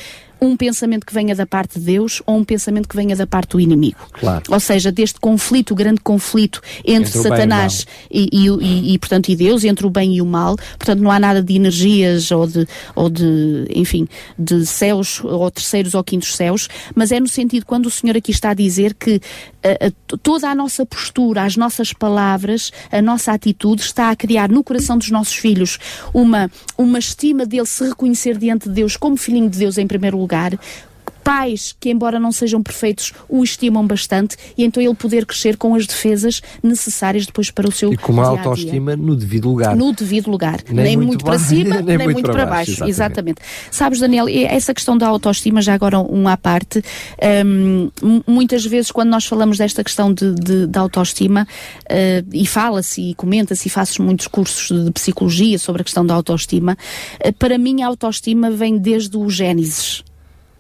um 0.41 0.57
pensamento 0.57 1.07
que 1.07 1.15
venha 1.15 1.35
da 1.35 1.47
parte 1.47 1.79
de 1.79 1.85
Deus 1.85 2.23
ou 2.27 2.37
um 2.37 2.45
pensamento 2.45 2.89
que 2.89 2.97
venha 2.97 3.17
da 3.17 3.27
parte 3.27 3.51
do 3.51 3.61
inimigo. 3.61 3.99
Claro. 4.13 4.45
Ou 4.49 4.61
seja, 4.61 4.93
deste 4.93 5.19
conflito, 5.19 5.73
o 5.73 5.75
grande 5.75 6.01
conflito 6.01 6.61
entre, 6.85 7.09
entre 7.09 7.19
Satanás 7.19 7.87
e, 8.11 8.29
e, 8.33 8.49
e, 8.49 8.95
e, 8.95 8.99
portanto, 8.99 9.29
e 9.29 9.37
Deus, 9.37 9.65
entre 9.65 9.87
o 9.87 9.91
bem 9.91 10.15
e 10.17 10.23
o 10.23 10.27
mal. 10.27 10.57
Portanto, 10.79 11.01
não 11.01 11.11
há 11.11 11.19
nada 11.19 11.43
de 11.43 11.55
energias 11.55 12.31
ou 12.31 12.47
de, 12.47 12.67
ou 12.95 13.09
de, 13.09 13.67
enfim, 13.75 14.07
de 14.39 14.67
céus 14.67 15.21
ou 15.25 15.51
terceiros 15.51 15.95
ou 15.95 16.05
quintos 16.05 16.37
céus, 16.37 16.69
mas 16.95 17.11
é 17.13 17.19
no 17.19 17.29
sentido 17.29 17.65
quando 17.65 17.87
o 17.87 17.91
Senhor 17.91 18.17
aqui 18.17 18.31
está 18.31 18.51
a 18.51 18.55
dizer 18.55 18.95
que 18.95 19.21
a, 19.65 19.87
a, 19.87 20.19
toda 20.23 20.49
a 20.49 20.55
nossa 20.55 20.85
postura, 20.85 21.43
as 21.43 21.57
nossas 21.57 21.93
palavras, 21.93 22.71
a 22.93 23.01
nossa 23.01 23.33
atitude 23.33 23.83
está 23.83 24.11
a 24.11 24.17
criar 24.17 24.49
no 24.49 24.63
coração 24.63 24.99
dos 24.99 25.11
nossos 25.11 25.35
filhos 25.35 25.79
uma, 26.13 26.51
uma 26.77 26.99
estima 26.99 27.47
dele 27.47 27.67
se 27.67 27.85
reconhecer 27.89 28.37
diante 28.37 28.69
de 28.69 28.75
Deus 28.75 28.97
como 28.97 29.17
filhinho 29.17 29.49
de 29.49 29.59
Deus 29.59 29.79
em 29.79 29.87
primeiro 29.87 30.19
lugar 30.19 30.26
lugar 30.27 30.59
pais 31.27 31.75
que, 31.81 31.91
embora 31.91 32.21
não 32.21 32.31
sejam 32.31 32.63
perfeitos, 32.63 33.13
o 33.29 33.43
estimam 33.43 33.85
bastante 33.85 34.37
e 34.57 34.65
então 34.65 34.81
ele 34.81 34.95
poder 34.95 35.27
crescer 35.27 35.57
com 35.57 35.75
as 35.75 35.85
defesas 35.85 36.41
necessárias 36.63 37.27
depois 37.27 37.51
para 37.51 37.69
o 37.69 37.73
seu 37.73 37.93
E 37.93 37.97
com 37.97 38.13
uma 38.13 38.29
autoestima 38.29 38.95
no 38.95 39.17
devido 39.17 39.49
lugar. 39.49 39.75
No 39.75 39.93
devido 39.93 40.31
lugar. 40.31 40.61
Nem, 40.69 40.85
nem 40.85 40.97
muito, 40.97 41.09
muito 41.09 41.25
para 41.25 41.37
cima, 41.37 41.83
nem, 41.83 41.99
nem 41.99 42.07
muito, 42.07 42.13
muito, 42.13 42.31
para 42.31 42.47
baixo. 42.47 42.79
baixo. 42.79 42.85
Exatamente. 42.85 43.41
exatamente. 43.41 43.41
Sabes, 43.73 43.99
Daniel, 43.99 44.27
essa 44.29 44.73
questão 44.73 44.97
da 44.97 45.09
autoestima, 45.09 45.61
já 45.61 45.75
agora 45.75 45.99
um 45.99 46.29
à 46.29 46.37
parte, 46.37 46.81
um, 47.45 47.91
muitas 48.25 48.65
vezes 48.65 48.93
quando 48.93 49.11
nós 49.11 49.27
falamos 49.27 49.59
desta 49.59 49.83
questão 49.83 50.15
de, 50.15 50.33
de, 50.33 50.69
de 50.69 50.79
autoestima, 50.79 51.43
uh, 51.91 52.29
e 52.33 52.47
fala-se 52.47 53.11
e 53.11 53.15
comenta-se 53.17 53.67
e 53.67 53.71
faz 53.71 53.99
muitos 53.99 54.29
cursos 54.29 54.69
de, 54.69 54.85
de, 54.85 54.93
psicologia 54.93 55.59
sobre 55.59 55.83
a 55.83 55.85
questão 55.85 56.07
da 56.07 56.15
autoestima, 56.15 56.79
uh, 57.27 57.33
para 57.33 57.59
mim 57.59 57.83
a 57.83 57.89
autoestima 57.89 58.49
vem 58.49 58.79
desde 58.79 59.17
o 59.17 59.29
Gênesis. 59.29 60.05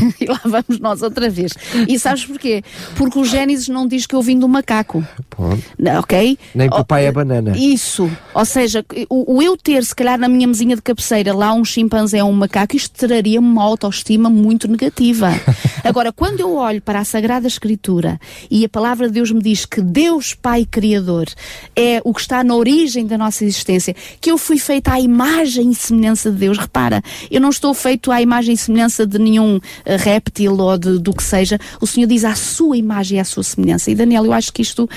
e 0.20 0.26
lá 0.26 0.40
vamos 0.44 0.80
nós 0.80 1.02
outra 1.02 1.28
vez. 1.28 1.52
E 1.88 1.98
sabes 1.98 2.24
porquê? 2.24 2.62
Porque 2.96 3.18
o 3.18 3.24
Gênesis 3.24 3.68
não 3.68 3.86
diz 3.86 4.06
que 4.06 4.14
eu 4.14 4.22
vim 4.22 4.38
do 4.38 4.48
macaco. 4.48 5.04
Pronto. 5.28 5.62
Ok? 5.98 6.38
Nem 6.54 6.68
que 6.68 6.76
o 6.76 6.84
pai 6.84 7.06
é 7.06 7.12
banana. 7.12 7.56
Isso. 7.56 8.10
Ou 8.34 8.44
seja, 8.44 8.84
o, 9.08 9.36
o, 9.36 9.42
eu 9.42 9.56
ter, 9.56 9.84
se 9.84 9.94
calhar, 9.94 10.18
na 10.18 10.28
minha 10.28 10.46
mesinha 10.46 10.76
de 10.76 10.82
cabeceira 10.82 11.34
lá 11.34 11.52
um 11.52 11.64
chimpanzé 11.64 12.22
ou 12.22 12.30
um 12.30 12.34
macaco, 12.34 12.76
isto 12.76 13.06
traria 13.06 13.40
uma 13.40 13.62
autoestima 13.62 14.30
muito 14.30 14.68
negativa. 14.68 15.30
Agora, 15.84 16.12
quando 16.12 16.40
eu 16.40 16.54
olho 16.54 16.80
para 16.80 17.00
a 17.00 17.04
Sagrada 17.04 17.46
Escritura 17.46 18.18
e 18.50 18.64
a 18.64 18.68
palavra 18.68 19.06
de 19.06 19.14
Deus 19.14 19.30
me 19.30 19.42
diz 19.42 19.64
que 19.64 19.80
Deus, 19.80 20.34
Pai 20.34 20.66
Criador, 20.68 21.26
é 21.74 22.00
o 22.04 22.12
que 22.14 22.20
está 22.20 22.42
na 22.44 22.54
origem 22.54 23.06
da 23.06 23.16
nossa 23.16 23.44
existência, 23.44 23.94
que 24.20 24.30
eu 24.30 24.38
fui 24.38 24.58
feita 24.58 24.92
à 24.92 25.00
imagem 25.00 25.70
e 25.70 25.74
semelhança 25.74 26.30
de 26.30 26.38
Deus. 26.38 26.58
Repara, 26.58 27.02
eu 27.30 27.40
não 27.40 27.50
estou 27.50 27.74
feito 27.74 28.10
à 28.10 28.20
imagem 28.20 28.54
e 28.54 28.58
semelhança 28.58 29.06
de 29.06 29.18
nenhum 29.18 29.60
réptil 29.96 30.56
ou 30.58 30.78
de, 30.78 30.98
do 30.98 31.12
que 31.12 31.22
seja. 31.22 31.58
O 31.80 31.86
Senhor 31.86 32.06
diz 32.06 32.24
à 32.24 32.34
sua 32.34 32.76
imagem 32.76 33.18
e 33.18 33.20
à 33.20 33.24
sua 33.24 33.42
semelhança. 33.42 33.90
E 33.90 33.94
Daniel, 33.94 34.24
eu 34.24 34.32
acho 34.32 34.52
que 34.52 34.62
isto 34.62 34.88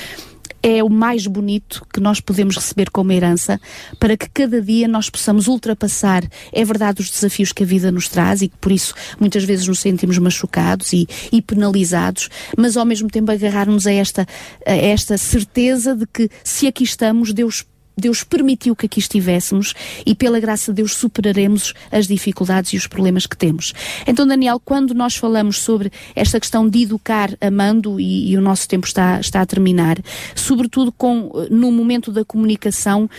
é 0.64 0.82
o 0.82 0.90
mais 0.90 1.28
bonito 1.28 1.86
que 1.94 2.00
nós 2.00 2.22
podemos 2.22 2.56
receber 2.56 2.90
como 2.90 3.12
herança 3.12 3.60
para 4.00 4.16
que 4.16 4.30
cada 4.30 4.62
dia 4.62 4.88
nós 4.88 5.10
possamos 5.10 5.48
ultrapassar, 5.48 6.24
é 6.54 6.64
verdade, 6.64 7.02
os 7.02 7.10
desafios 7.10 7.52
que 7.52 7.64
a 7.64 7.66
vida 7.66 7.92
nos 7.92 8.08
traz 8.08 8.42
e 8.42 8.48
que 8.48 8.58
por 8.58 8.72
isso 8.72 8.96
muitas 9.20 9.44
vezes 9.44 9.68
nos 9.68 9.80
sentimos 9.80 10.18
machucados 10.18 10.94
e, 10.94 11.06
e 11.32 11.42
penalizados, 11.42 12.30
mas 12.58 12.78
ao 12.78 12.86
mesmo 12.86 13.10
tempo 13.10 13.30
agarrar-nos 13.30 13.86
a 13.86 13.92
esta, 13.92 14.26
a 14.66 14.74
esta 14.74 15.18
certeza 15.18 15.96
de 15.96 16.08
que 16.08 16.30
se 16.44 16.66
aqui 16.66 16.86
estamos, 16.86 17.34
Deus 17.34 17.66
Deus 17.98 18.24
permitiu 18.24 18.76
que 18.76 18.86
aqui 18.86 19.00
estivéssemos 19.00 19.74
e 20.06 20.16
pela 20.16 20.40
graça 20.40 20.72
de 20.72 20.78
Deus 20.78 20.96
superaremos 20.96 21.74
as 21.92 22.08
dificuldades 22.08 22.74
e 22.74 22.78
os 22.78 22.88
problemas 22.88 23.26
que 23.26 23.38
temos. 23.38 23.74
Então, 24.08 24.26
Daniel, 24.26 24.60
quando 24.64 24.94
nós 24.94 25.16
falamos 25.16 25.60
sobre 25.60 25.92
esta 26.16 26.40
questão 26.40 26.68
de 26.68 26.84
educar 26.84 27.30
amando, 27.40 28.00
e, 28.00 28.32
e 28.32 28.38
o 28.38 28.42
nosso 28.42 28.68
tempo 28.68 28.88
está, 28.88 29.20
está 29.20 29.42
a 29.42 29.46
terminar, 29.46 29.98
sobretudo 30.36 30.92
com, 30.92 31.32
no 31.50 31.72
momento 31.72 32.12
da 32.12 32.26
comunicação, 32.26 33.10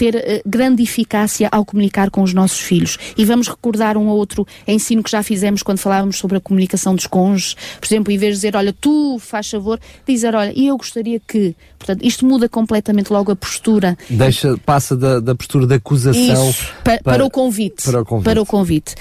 ter 0.00 0.16
uh, 0.16 0.48
grande 0.48 0.82
eficácia 0.82 1.46
ao 1.52 1.62
comunicar 1.62 2.10
com 2.10 2.22
os 2.22 2.32
nossos 2.32 2.58
filhos. 2.58 2.96
E 3.18 3.24
vamos 3.26 3.48
recordar 3.48 3.98
um 3.98 4.08
ou 4.08 4.16
outro 4.16 4.46
ensino 4.66 5.02
que 5.02 5.10
já 5.10 5.22
fizemos 5.22 5.62
quando 5.62 5.76
falávamos 5.76 6.16
sobre 6.16 6.38
a 6.38 6.40
comunicação 6.40 6.94
dos 6.94 7.06
cônjuges. 7.06 7.54
Por 7.78 7.86
exemplo, 7.86 8.10
em 8.10 8.16
vez 8.16 8.32
de 8.32 8.36
dizer, 8.38 8.56
olha, 8.56 8.72
tu 8.72 9.18
faz 9.18 9.50
favor, 9.50 9.78
dizer, 10.08 10.34
olha, 10.34 10.54
e 10.56 10.68
eu 10.68 10.76
gostaria 10.78 11.20
que. 11.20 11.54
Portanto, 11.78 12.04
isto 12.04 12.26
muda 12.26 12.46
completamente 12.46 13.10
logo 13.10 13.32
a 13.32 13.36
postura. 13.36 13.96
Deixa, 14.08 14.56
passa 14.58 14.94
da, 14.94 15.18
da 15.18 15.34
postura 15.34 15.66
de 15.66 15.74
acusação 15.74 16.50
Isso, 16.50 16.72
para, 16.84 17.02
para, 17.02 17.24
o 17.24 17.30
convite. 17.30 17.84
Para 17.84 18.02
o 18.02 18.04
convite. 18.04 18.24
Para 18.24 18.42
o 18.42 18.46
convite. 18.46 18.94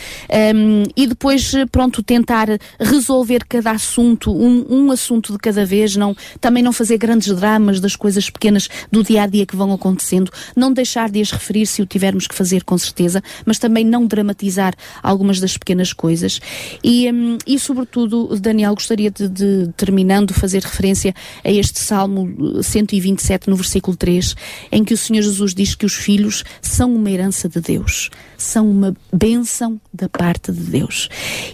Um, 0.56 0.84
e 0.96 1.06
depois, 1.06 1.52
pronto, 1.72 2.02
tentar 2.02 2.48
resolver 2.80 3.44
cada 3.48 3.72
assunto, 3.72 4.32
um, 4.32 4.66
um 4.70 4.92
assunto 4.92 5.34
de 5.34 5.40
cada 5.40 5.66
vez, 5.66 5.98
não, 5.98 6.16
também 6.40 6.64
não 6.64 6.72
fazer 6.72 6.98
grandes 6.98 7.36
dramas 7.36 7.82
das 7.82 7.98
coisas 7.98 8.30
pequenas 8.30 8.70
do 8.90 9.04
dia 9.04 9.24
a 9.24 9.28
dia 9.28 9.46
que 9.46 9.58
vão 9.58 9.74
acontecendo, 9.74 10.32
não 10.56 10.72
deixar 10.72 10.89
deixar 10.90 11.10
de 11.10 11.22
as 11.22 11.30
referir 11.30 11.68
se 11.68 11.82
o 11.82 11.86
tivermos 11.86 12.26
que 12.26 12.34
fazer 12.34 12.64
com 12.64 12.78
certeza, 12.78 13.22
mas 13.46 13.60
também 13.60 13.86
não 13.86 14.08
dramatizar 14.08 14.74
algumas 15.04 15.40
das 15.40 15.56
pequenas 15.56 15.94
coisas. 15.94 16.42
E, 16.84 17.12
um, 17.12 17.38
e 17.46 17.60
sobretudo, 17.60 18.36
Daniel, 18.40 18.74
gostaria 18.74 19.12
de, 19.12 19.30
de, 19.30 19.70
terminando, 19.78 20.34
fazer 20.34 20.64
referência 20.64 21.14
a 21.44 21.52
este 21.52 21.80
Salmo 21.80 22.64
127, 22.64 23.50
no 23.50 23.56
versículo 23.56 23.96
3, 23.96 24.36
em 24.72 24.84
que 24.84 24.94
o 24.94 24.98
Senhor 24.98 25.22
Jesus 25.22 25.54
diz 25.54 25.76
que 25.76 25.86
os 25.86 25.94
filhos 25.94 26.44
são 26.62 26.96
uma 26.96 27.12
herança 27.12 27.48
de 27.48 27.62
Deus, 27.62 28.10
são 28.38 28.70
uma 28.70 28.96
bênção 29.14 29.80
da 29.94 30.10
parte 30.10 30.52
de 30.52 30.62
Deus. 30.62 31.08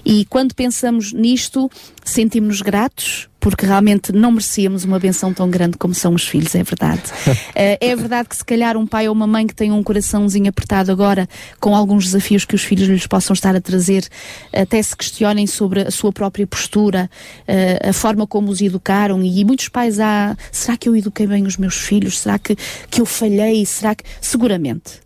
E 0.06 0.26
quando 0.26 0.56
pensamos 0.56 1.12
nisto, 1.12 1.70
sentimos-nos 2.06 2.62
gratos, 2.62 3.28
porque 3.46 3.64
realmente 3.64 4.12
não 4.12 4.32
merecíamos 4.32 4.86
uma 4.86 4.98
benção 4.98 5.32
tão 5.32 5.48
grande 5.48 5.78
como 5.78 5.94
são 5.94 6.16
os 6.16 6.28
filhos, 6.28 6.56
é 6.56 6.64
verdade. 6.64 7.04
uh, 7.28 7.38
é 7.54 7.96
verdade 7.96 8.28
que 8.28 8.36
se 8.36 8.44
calhar 8.44 8.76
um 8.76 8.88
pai 8.88 9.08
ou 9.08 9.14
uma 9.14 9.28
mãe 9.28 9.46
que 9.46 9.54
tem 9.54 9.72
um 9.72 9.84
coraçãozinho 9.84 10.50
apertado 10.50 10.92
agora, 10.92 11.30
com 11.60 11.76
alguns 11.76 12.06
desafios 12.06 12.44
que 12.44 12.56
os 12.56 12.64
filhos 12.64 12.88
lhes 12.88 13.06
possam 13.06 13.36
estar 13.36 13.56
a 13.56 13.62
trazer, 13.62 14.08
até 14.52 14.82
se 14.82 14.98
questionem 14.98 15.46
sobre 15.46 15.82
a 15.82 15.92
sua 15.92 16.12
própria 16.12 16.48
postura, 16.48 17.08
uh, 17.48 17.90
a 17.90 17.94
forma 17.94 18.26
como 18.26 18.50
os 18.50 18.62
educaram, 18.62 19.22
e 19.22 19.46
muitos 19.46 19.70
pais 19.70 20.00
há, 20.00 20.32
ah, 20.32 20.38
será 20.52 20.76
que 20.76 20.90
eu 20.90 20.96
eduquei 20.96 21.28
bem 21.28 21.46
os 21.46 21.56
meus 21.56 21.76
filhos? 21.76 22.22
Será 22.22 22.40
que, 22.40 22.56
que 22.90 23.00
eu 23.00 23.06
falhei? 23.06 23.64
Será 23.64 23.94
que... 23.94 24.04
Seguramente 24.20 25.05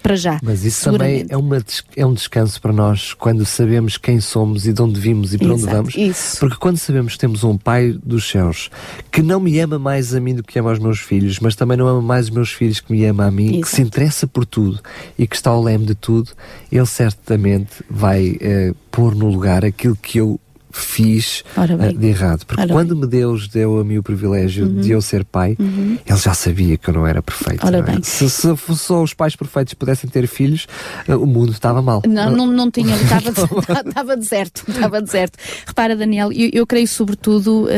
para 0.00 0.16
já. 0.16 0.38
Mas 0.42 0.64
isso 0.64 0.90
também 0.90 1.26
é, 1.28 1.36
uma, 1.36 1.58
é 1.96 2.06
um 2.06 2.14
descanso 2.14 2.60
para 2.60 2.72
nós 2.72 3.14
quando 3.14 3.44
sabemos 3.44 3.96
quem 3.96 4.20
somos 4.20 4.66
e 4.66 4.72
de 4.72 4.82
onde 4.82 4.98
vimos 4.98 5.34
e 5.34 5.38
para 5.38 5.48
Exato, 5.48 5.62
onde 5.62 5.72
vamos. 5.72 5.94
Isso. 5.96 6.38
Porque 6.40 6.56
quando 6.56 6.78
sabemos 6.78 7.14
que 7.14 7.18
temos 7.18 7.44
um 7.44 7.56
Pai 7.56 7.96
dos 8.04 8.28
céus 8.28 8.70
que 9.10 9.22
não 9.22 9.38
me 9.40 9.58
ama 9.60 9.78
mais 9.78 10.14
a 10.14 10.20
mim 10.20 10.34
do 10.34 10.42
que 10.42 10.58
ama 10.58 10.70
aos 10.70 10.78
meus 10.78 11.00
filhos, 11.00 11.38
mas 11.40 11.54
também 11.54 11.76
não 11.76 11.86
ama 11.86 12.02
mais 12.02 12.26
os 12.26 12.30
meus 12.30 12.52
filhos 12.52 12.80
que 12.80 12.92
me 12.92 13.04
ama 13.04 13.26
a 13.26 13.30
mim, 13.30 13.48
Exato. 13.48 13.62
que 13.62 13.68
se 13.68 13.82
interessa 13.82 14.26
por 14.26 14.44
tudo 14.44 14.80
e 15.18 15.26
que 15.26 15.36
está 15.36 15.50
ao 15.50 15.62
leme 15.62 15.86
de 15.86 15.94
tudo, 15.94 16.30
Ele 16.70 16.86
certamente 16.86 17.84
vai 17.88 18.36
eh, 18.40 18.72
pôr 18.90 19.14
no 19.14 19.28
lugar 19.28 19.64
aquilo 19.64 19.96
que 19.96 20.18
eu 20.18 20.40
fiz 20.72 21.44
uh, 21.56 21.98
de 21.98 22.06
errado. 22.06 22.44
Porque 22.46 22.62
Ora 22.62 22.72
quando 22.72 22.94
bem. 22.94 23.00
me 23.02 23.06
Deus 23.06 23.48
deu 23.48 23.78
a 23.80 23.84
mim 23.84 23.98
o 23.98 24.02
privilégio 24.02 24.66
uhum. 24.66 24.80
de 24.80 24.90
eu 24.90 25.02
ser 25.02 25.24
pai, 25.24 25.56
uhum. 25.58 25.98
ele 26.06 26.18
já 26.18 26.34
sabia 26.34 26.76
que 26.76 26.88
eu 26.88 26.94
não 26.94 27.06
era 27.06 27.22
perfeito. 27.22 27.64
Não 27.70 27.78
é? 27.78 28.00
se, 28.02 28.30
se, 28.30 28.56
só 28.76 29.02
os 29.02 29.12
pais 29.12 29.34
perfeitos 29.34 29.74
pudessem 29.74 30.08
ter 30.08 30.26
filhos, 30.26 30.66
uh, 31.08 31.16
o 31.16 31.26
mundo 31.26 31.52
estava 31.52 31.82
mal. 31.82 32.02
Não, 32.06 32.30
não, 32.30 32.46
não 32.46 32.70
tinha, 32.70 32.94
estava 32.96 34.16
deserto, 34.16 34.64
estava 34.68 35.00
deserto. 35.02 35.38
Repara, 35.66 35.96
Daniel, 35.96 36.32
eu, 36.32 36.50
eu 36.52 36.66
creio 36.66 36.86
sobretudo 36.86 37.64
uh, 37.64 37.68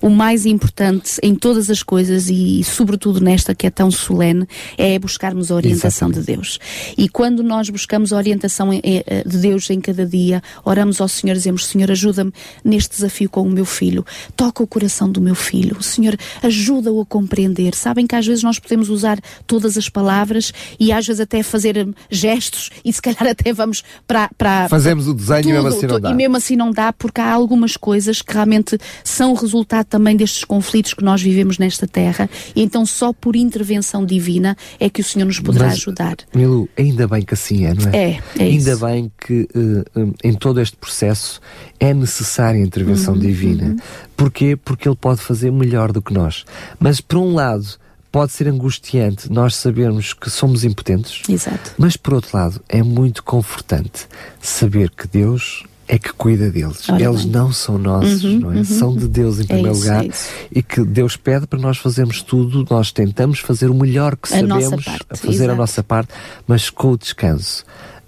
o 0.00 0.10
mais 0.10 0.46
importante 0.46 1.16
em 1.22 1.34
todas 1.34 1.68
as 1.70 1.82
coisas 1.82 2.28
e 2.28 2.62
sobretudo 2.64 3.20
nesta 3.20 3.54
que 3.54 3.66
é 3.66 3.70
tão 3.70 3.90
solene 3.90 4.46
é 4.78 4.98
buscarmos 4.98 5.50
a 5.50 5.54
orientação 5.54 6.08
Exatamente. 6.08 6.26
de 6.26 6.36
Deus. 6.36 6.58
E 6.96 7.08
quando 7.08 7.42
nós 7.42 7.68
buscamos 7.68 8.12
a 8.12 8.16
orientação 8.16 8.70
de 8.70 9.38
Deus 9.38 9.68
em 9.70 9.80
cada 9.80 10.06
dia, 10.06 10.42
oramos 10.64 11.00
ao 11.00 11.08
Senhor 11.08 11.34
dizemos, 11.34 11.66
Senhor, 11.66 11.81
Senhor, 11.82 11.90
ajuda-me 11.90 12.32
neste 12.64 12.94
desafio 12.96 13.28
com 13.28 13.42
o 13.42 13.50
meu 13.50 13.64
filho. 13.64 14.04
Toca 14.36 14.62
o 14.62 14.66
coração 14.66 15.10
do 15.10 15.20
meu 15.20 15.34
filho. 15.34 15.82
Senhor, 15.82 16.16
ajuda-o 16.42 17.00
a 17.00 17.06
compreender. 17.06 17.74
Sabem 17.74 18.06
que 18.06 18.14
às 18.14 18.26
vezes 18.26 18.44
nós 18.44 18.58
podemos 18.58 18.88
usar 18.88 19.18
todas 19.46 19.76
as 19.76 19.88
palavras 19.88 20.52
e 20.78 20.92
às 20.92 21.06
vezes 21.06 21.20
até 21.20 21.42
fazer 21.42 21.78
hum, 21.78 21.92
gestos 22.10 22.70
e 22.84 22.92
se 22.92 23.02
calhar 23.02 23.26
até 23.26 23.52
vamos 23.52 23.82
para. 24.06 24.30
para 24.38 24.68
Fazemos 24.68 25.08
o 25.08 25.14
desenho 25.14 25.42
tudo, 25.42 25.50
e 25.50 25.52
mesmo 25.52 25.68
assim 25.68 25.86
não 25.86 26.00
dá. 26.00 26.10
E 26.10 26.14
mesmo 26.14 26.36
assim 26.36 26.56
não 26.56 26.70
dá, 26.70 26.92
porque 26.92 27.20
há 27.20 27.32
algumas 27.32 27.76
coisas 27.76 28.22
que 28.22 28.32
realmente 28.32 28.78
são 29.02 29.34
resultado 29.34 29.86
também 29.86 30.16
destes 30.16 30.44
conflitos 30.44 30.94
que 30.94 31.02
nós 31.02 31.20
vivemos 31.20 31.58
nesta 31.58 31.86
terra 31.86 32.30
e 32.54 32.62
então 32.62 32.86
só 32.86 33.12
por 33.12 33.34
intervenção 33.34 34.04
divina 34.06 34.56
é 34.78 34.88
que 34.88 35.00
o 35.00 35.04
Senhor 35.04 35.26
nos 35.26 35.40
poderá 35.40 35.66
Mas, 35.66 35.74
ajudar. 35.74 36.16
Milu, 36.34 36.68
ainda 36.78 37.08
bem 37.08 37.22
que 37.22 37.34
assim 37.34 37.64
é, 37.64 37.74
não 37.74 37.90
é? 37.90 37.96
É, 37.96 38.22
é 38.38 38.44
Ainda 38.44 38.72
isso. 38.72 38.86
bem 38.86 39.12
que 39.18 39.48
uh, 39.54 40.14
em 40.22 40.34
todo 40.34 40.60
este 40.60 40.76
processo 40.76 41.40
é 41.82 41.92
necessária 41.92 42.62
a 42.62 42.64
intervenção 42.64 43.14
uhum, 43.14 43.18
divina. 43.20 43.64
Uhum. 43.64 43.76
Porquê? 44.16 44.54
Porque 44.54 44.88
Ele 44.88 44.96
pode 44.96 45.20
fazer 45.20 45.50
melhor 45.50 45.90
do 45.90 46.00
que 46.00 46.14
nós. 46.14 46.44
Mas, 46.78 47.00
por 47.00 47.18
um 47.18 47.34
lado, 47.34 47.66
pode 48.12 48.30
ser 48.30 48.46
angustiante 48.46 49.30
nós 49.32 49.56
sabermos 49.56 50.12
que 50.14 50.30
somos 50.30 50.62
impotentes. 50.62 51.28
Exato. 51.28 51.72
Mas, 51.76 51.96
por 51.96 52.14
outro 52.14 52.36
lado, 52.36 52.62
é 52.68 52.84
muito 52.84 53.24
confortante 53.24 54.06
saber 54.40 54.90
que 54.90 55.08
Deus 55.08 55.64
é 55.88 55.98
que 55.98 56.12
cuida 56.12 56.52
deles. 56.52 56.88
Ora 56.88 57.02
Eles 57.02 57.24
bem. 57.24 57.32
não 57.32 57.52
são 57.52 57.76
nossos, 57.78 58.22
uhum, 58.22 58.38
não 58.38 58.52
é? 58.52 58.56
Uhum. 58.58 58.64
São 58.64 58.96
de 58.96 59.08
Deus 59.08 59.40
em 59.40 59.42
é 59.42 59.46
primeiro 59.46 59.72
isso, 59.72 59.82
lugar 59.82 60.04
é 60.04 60.10
e 60.52 60.62
que 60.62 60.84
Deus 60.84 61.16
pede 61.16 61.48
para 61.48 61.58
nós 61.58 61.78
fazermos 61.78 62.22
tudo, 62.22 62.64
nós 62.70 62.92
tentamos 62.92 63.40
fazer 63.40 63.68
o 63.68 63.74
melhor 63.74 64.16
que 64.16 64.32
a 64.32 64.38
sabemos, 64.38 64.86
a 65.10 65.16
fazer 65.16 65.34
Exato. 65.34 65.50
a 65.50 65.54
nossa 65.56 65.82
parte, 65.82 66.14
mas 66.46 66.70
com 66.70 66.92
o 66.92 66.96
descanso, 66.96 67.64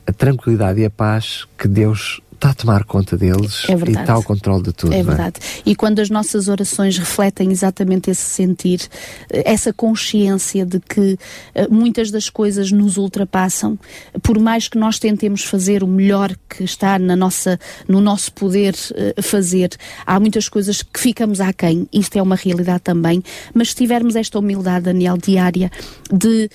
a 0.07 0.13
tranquilidade 0.13 0.81
e 0.81 0.85
a 0.85 0.91
paz 0.91 1.45
que 1.59 1.67
Deus 1.67 2.21
está 2.45 2.51
a 2.51 2.55
tomar 2.55 2.85
conta 2.85 3.17
deles 3.17 3.65
é 3.69 3.73
e 3.73 3.93
está 3.93 4.13
ao 4.13 4.23
controle 4.23 4.65
de 4.65 4.73
tudo. 4.73 4.93
É, 4.93 4.99
é? 4.99 5.03
verdade. 5.03 5.41
É? 5.41 5.63
E 5.71 5.75
quando 5.75 6.01
as 6.01 6.11
nossas 6.11 6.49
orações 6.49 6.99
refletem 6.99 7.51
exatamente 7.51 8.11
esse 8.11 8.23
sentir, 8.23 8.83
eh, 9.31 9.43
essa 9.47 9.73
consciência 9.73 10.67
de 10.67 10.79
que 10.79 11.15
uh, 11.15 11.19
muitas 11.73 12.11
das 12.11 12.29
coisas 12.29 12.71
nos 12.71 12.99
ultrapassam, 12.99 13.79
por 14.23 14.39
mais 14.39 14.69
que 14.69 14.77
nós 14.77 14.99
tentemos 14.99 15.45
fazer 15.45 15.83
o 15.83 15.87
melhor 15.87 16.35
que 16.49 16.65
está 16.65 16.99
na 16.99 17.17
nossa, 17.17 17.59
no 17.89 18.01
nosso 18.01 18.31
poder 18.33 18.75
uh, 18.75 19.23
fazer, 19.23 19.71
há 20.05 20.21
muitas 20.21 20.49
coisas 20.49 20.83
que 20.83 21.01
ficamos 21.01 21.41
aquém, 21.41 21.89
isto 21.93 22.19
é 22.19 22.23
uma 22.23 22.37
realidade 22.37 22.81
também, 22.81 23.23
mas 23.55 23.71
se 23.71 23.77
tivermos 23.77 24.17
esta 24.17 24.39
humildade, 24.39 24.85
Daniel, 24.85 25.17
diária, 25.17 25.71
de 26.13 26.51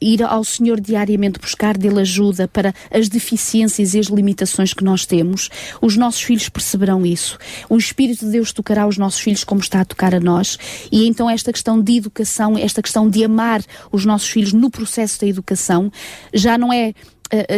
ir 0.00 0.22
ao 0.22 0.44
Senhor 0.44 0.80
diariamente 0.80 1.38
buscar 1.38 1.76
dele 1.76 2.00
ajuda 2.00 2.48
para 2.48 2.74
as 2.90 3.08
deficiências 3.08 3.94
e 3.94 3.98
as 3.98 4.06
limitações 4.06 4.72
que 4.72 4.84
nós 4.84 5.04
temos, 5.06 5.48
os 5.80 5.96
nossos 5.96 6.22
filhos 6.22 6.48
perceberão 6.48 7.04
isso. 7.04 7.38
O 7.68 7.76
Espírito 7.76 8.24
de 8.24 8.32
Deus 8.32 8.52
tocará 8.52 8.86
os 8.86 8.98
nossos 8.98 9.20
filhos 9.20 9.44
como 9.44 9.60
está 9.60 9.80
a 9.80 9.84
tocar 9.84 10.14
a 10.14 10.20
nós, 10.20 10.58
e 10.90 11.06
então 11.06 11.28
esta 11.28 11.52
questão 11.52 11.80
de 11.80 11.96
educação, 11.96 12.56
esta 12.58 12.82
questão 12.82 13.08
de 13.08 13.24
amar 13.24 13.62
os 13.92 14.04
nossos 14.04 14.28
filhos 14.28 14.52
no 14.52 14.70
processo 14.70 15.20
da 15.20 15.26
educação, 15.26 15.90
já 16.32 16.56
não 16.58 16.72
é 16.72 16.94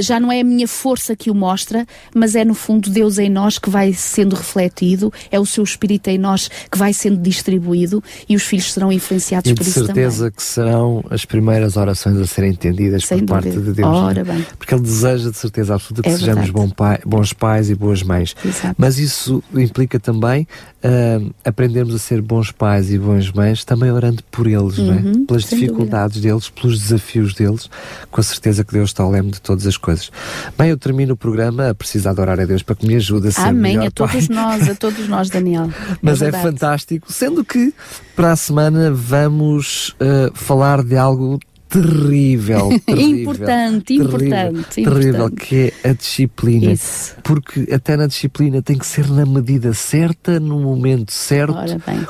já 0.00 0.18
não 0.18 0.30
é 0.32 0.40
a 0.40 0.44
minha 0.44 0.66
força 0.66 1.14
que 1.14 1.30
o 1.30 1.34
mostra, 1.34 1.86
mas 2.14 2.34
é 2.34 2.44
no 2.44 2.54
fundo 2.54 2.90
Deus 2.90 3.18
em 3.18 3.28
nós 3.28 3.58
que 3.58 3.70
vai 3.70 3.92
sendo 3.92 4.34
refletido, 4.34 5.12
é 5.30 5.38
o 5.38 5.46
seu 5.46 5.64
Espírito 5.64 6.08
em 6.08 6.18
nós 6.18 6.48
que 6.70 6.78
vai 6.78 6.92
sendo 6.92 7.18
distribuído 7.18 8.02
e 8.28 8.36
os 8.36 8.42
filhos 8.42 8.72
serão 8.72 8.92
influenciados 8.92 9.50
e 9.50 9.54
por 9.54 9.62
isso 9.62 9.86
também. 9.86 9.86
de 9.86 10.00
certeza 10.00 10.30
que 10.30 10.42
serão 10.42 11.04
as 11.10 11.24
primeiras 11.24 11.76
orações 11.76 12.16
a 12.18 12.26
serem 12.26 12.50
entendidas 12.50 13.04
Sem 13.04 13.20
por 13.20 13.26
dúvida. 13.26 13.54
parte 13.54 13.66
de 13.66 13.72
Deus. 13.74 13.88
É? 13.88 13.90
Ora, 13.90 14.24
bem. 14.24 14.46
Porque 14.56 14.74
Ele 14.74 14.82
deseja 14.82 15.30
de 15.30 15.36
certeza 15.36 15.74
absoluta 15.74 16.02
que 16.02 16.08
é 16.08 16.16
sejamos 16.16 16.72
pai, 16.72 16.98
bons 17.04 17.32
pais 17.32 17.70
e 17.70 17.74
boas 17.74 18.02
mães. 18.02 18.34
Exato. 18.44 18.74
Mas 18.78 18.98
isso 18.98 19.42
implica 19.54 19.98
também 20.00 20.46
uh, 20.84 21.34
aprendermos 21.44 21.94
a 21.94 21.98
ser 21.98 22.20
bons 22.22 22.50
pais 22.50 22.90
e 22.92 22.98
boas 22.98 23.30
mães, 23.30 23.64
também 23.64 23.90
orando 23.90 24.22
por 24.30 24.46
eles, 24.46 24.78
uhum, 24.78 24.92
é? 24.92 24.96
Uhum, 24.96 25.26
pelas 25.26 25.44
dificuldades 25.44 26.16
dúvida. 26.16 26.34
deles, 26.34 26.48
pelos 26.48 26.78
desafios 26.80 27.34
deles, 27.34 27.70
com 28.10 28.20
a 28.20 28.24
certeza 28.24 28.64
que 28.64 28.72
Deus 28.72 28.90
está 28.90 29.02
ao 29.02 29.10
leme 29.10 29.30
de 29.30 29.40
todas 29.58 29.66
as 29.66 29.76
coisas. 29.76 30.10
Bem, 30.56 30.70
eu 30.70 30.78
termino 30.78 31.14
o 31.14 31.16
programa 31.16 31.70
a 31.70 31.74
precisar 31.74 32.14
de 32.14 32.20
orar 32.20 32.38
a 32.40 32.44
Deus 32.44 32.62
para 32.62 32.76
que 32.76 32.86
me 32.86 32.94
ajude 32.94 33.28
a 33.28 33.32
ser 33.32 33.40
Amém, 33.42 33.76
melhor 33.76 33.88
a 33.88 33.90
todos 33.90 34.28
pai. 34.28 34.36
nós, 34.36 34.68
a 34.68 34.74
todos 34.74 35.08
nós, 35.08 35.28
Daniel. 35.28 35.70
Mas 36.00 36.22
é, 36.22 36.28
é 36.28 36.32
fantástico, 36.32 37.12
sendo 37.12 37.44
que 37.44 37.74
para 38.14 38.32
a 38.32 38.36
semana 38.36 38.90
vamos 38.92 39.90
uh, 40.00 40.32
falar 40.34 40.82
de 40.82 40.96
algo 40.96 41.38
terrível, 41.68 42.68
terrível 42.84 43.20
importante, 43.20 43.84
terrível, 43.84 44.06
importante, 44.06 44.74
terrível, 44.74 45.08
importante. 45.08 45.46
que 45.46 45.72
é 45.84 45.90
a 45.90 45.92
disciplina. 45.92 46.72
Isso. 46.72 47.16
Porque 47.22 47.68
até 47.72 47.96
na 47.96 48.06
disciplina 48.06 48.62
tem 48.62 48.78
que 48.78 48.86
ser 48.86 49.08
na 49.08 49.26
medida 49.26 49.72
certa, 49.74 50.40
no 50.40 50.60
momento 50.60 51.12
certo, 51.12 51.54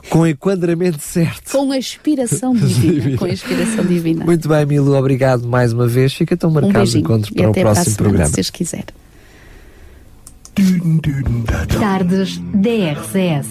com 0.08 0.20
o 0.20 0.26
enquadramento 0.26 1.00
certo. 1.00 1.50
Com 1.52 1.72
a 1.72 1.78
inspiração 1.78 2.54
divina. 2.56 3.16
com 3.16 3.24
a 3.24 3.30
inspiração 3.30 3.84
divina. 3.84 4.24
Muito 4.24 4.48
bem, 4.48 4.66
Milo, 4.66 4.96
obrigado 4.96 5.46
mais 5.46 5.72
uma 5.72 5.86
vez. 5.86 6.14
Fica 6.14 6.36
tão 6.36 6.50
marcado 6.50 6.90
um 6.90 6.98
encontro 6.98 7.34
para 7.34 7.50
o 7.50 7.52
próximo 7.52 7.96
para 7.96 8.04
programa. 8.04 8.26
Se 8.26 8.34
vocês 8.34 8.50
quiser. 8.50 8.84
Tardes 11.78 12.38
DRCS. 12.52 13.46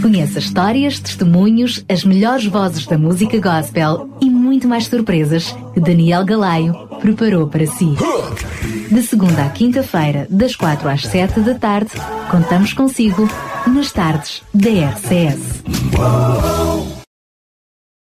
Conheça 0.00 0.38
histórias, 0.38 0.98
testemunhos, 0.98 1.84
as 1.88 2.04
melhores 2.04 2.46
vozes 2.46 2.86
da 2.86 2.96
música 2.96 3.38
gospel 3.38 4.08
e 4.20 4.30
muito 4.42 4.68
mais 4.68 4.86
surpresas 4.86 5.54
que 5.72 5.80
Daniel 5.80 6.24
Galaio 6.24 6.74
preparou 7.00 7.46
para 7.46 7.66
si. 7.66 7.94
De 8.90 9.02
segunda 9.02 9.44
à 9.44 9.48
quinta-feira, 9.48 10.26
das 10.28 10.54
quatro 10.54 10.88
às 10.88 11.02
sete 11.02 11.40
da 11.40 11.54
tarde, 11.54 11.92
contamos 12.30 12.72
consigo 12.72 13.28
nas 13.66 13.92
tardes 13.92 14.42
da 14.52 14.68
RCS. 14.68 15.62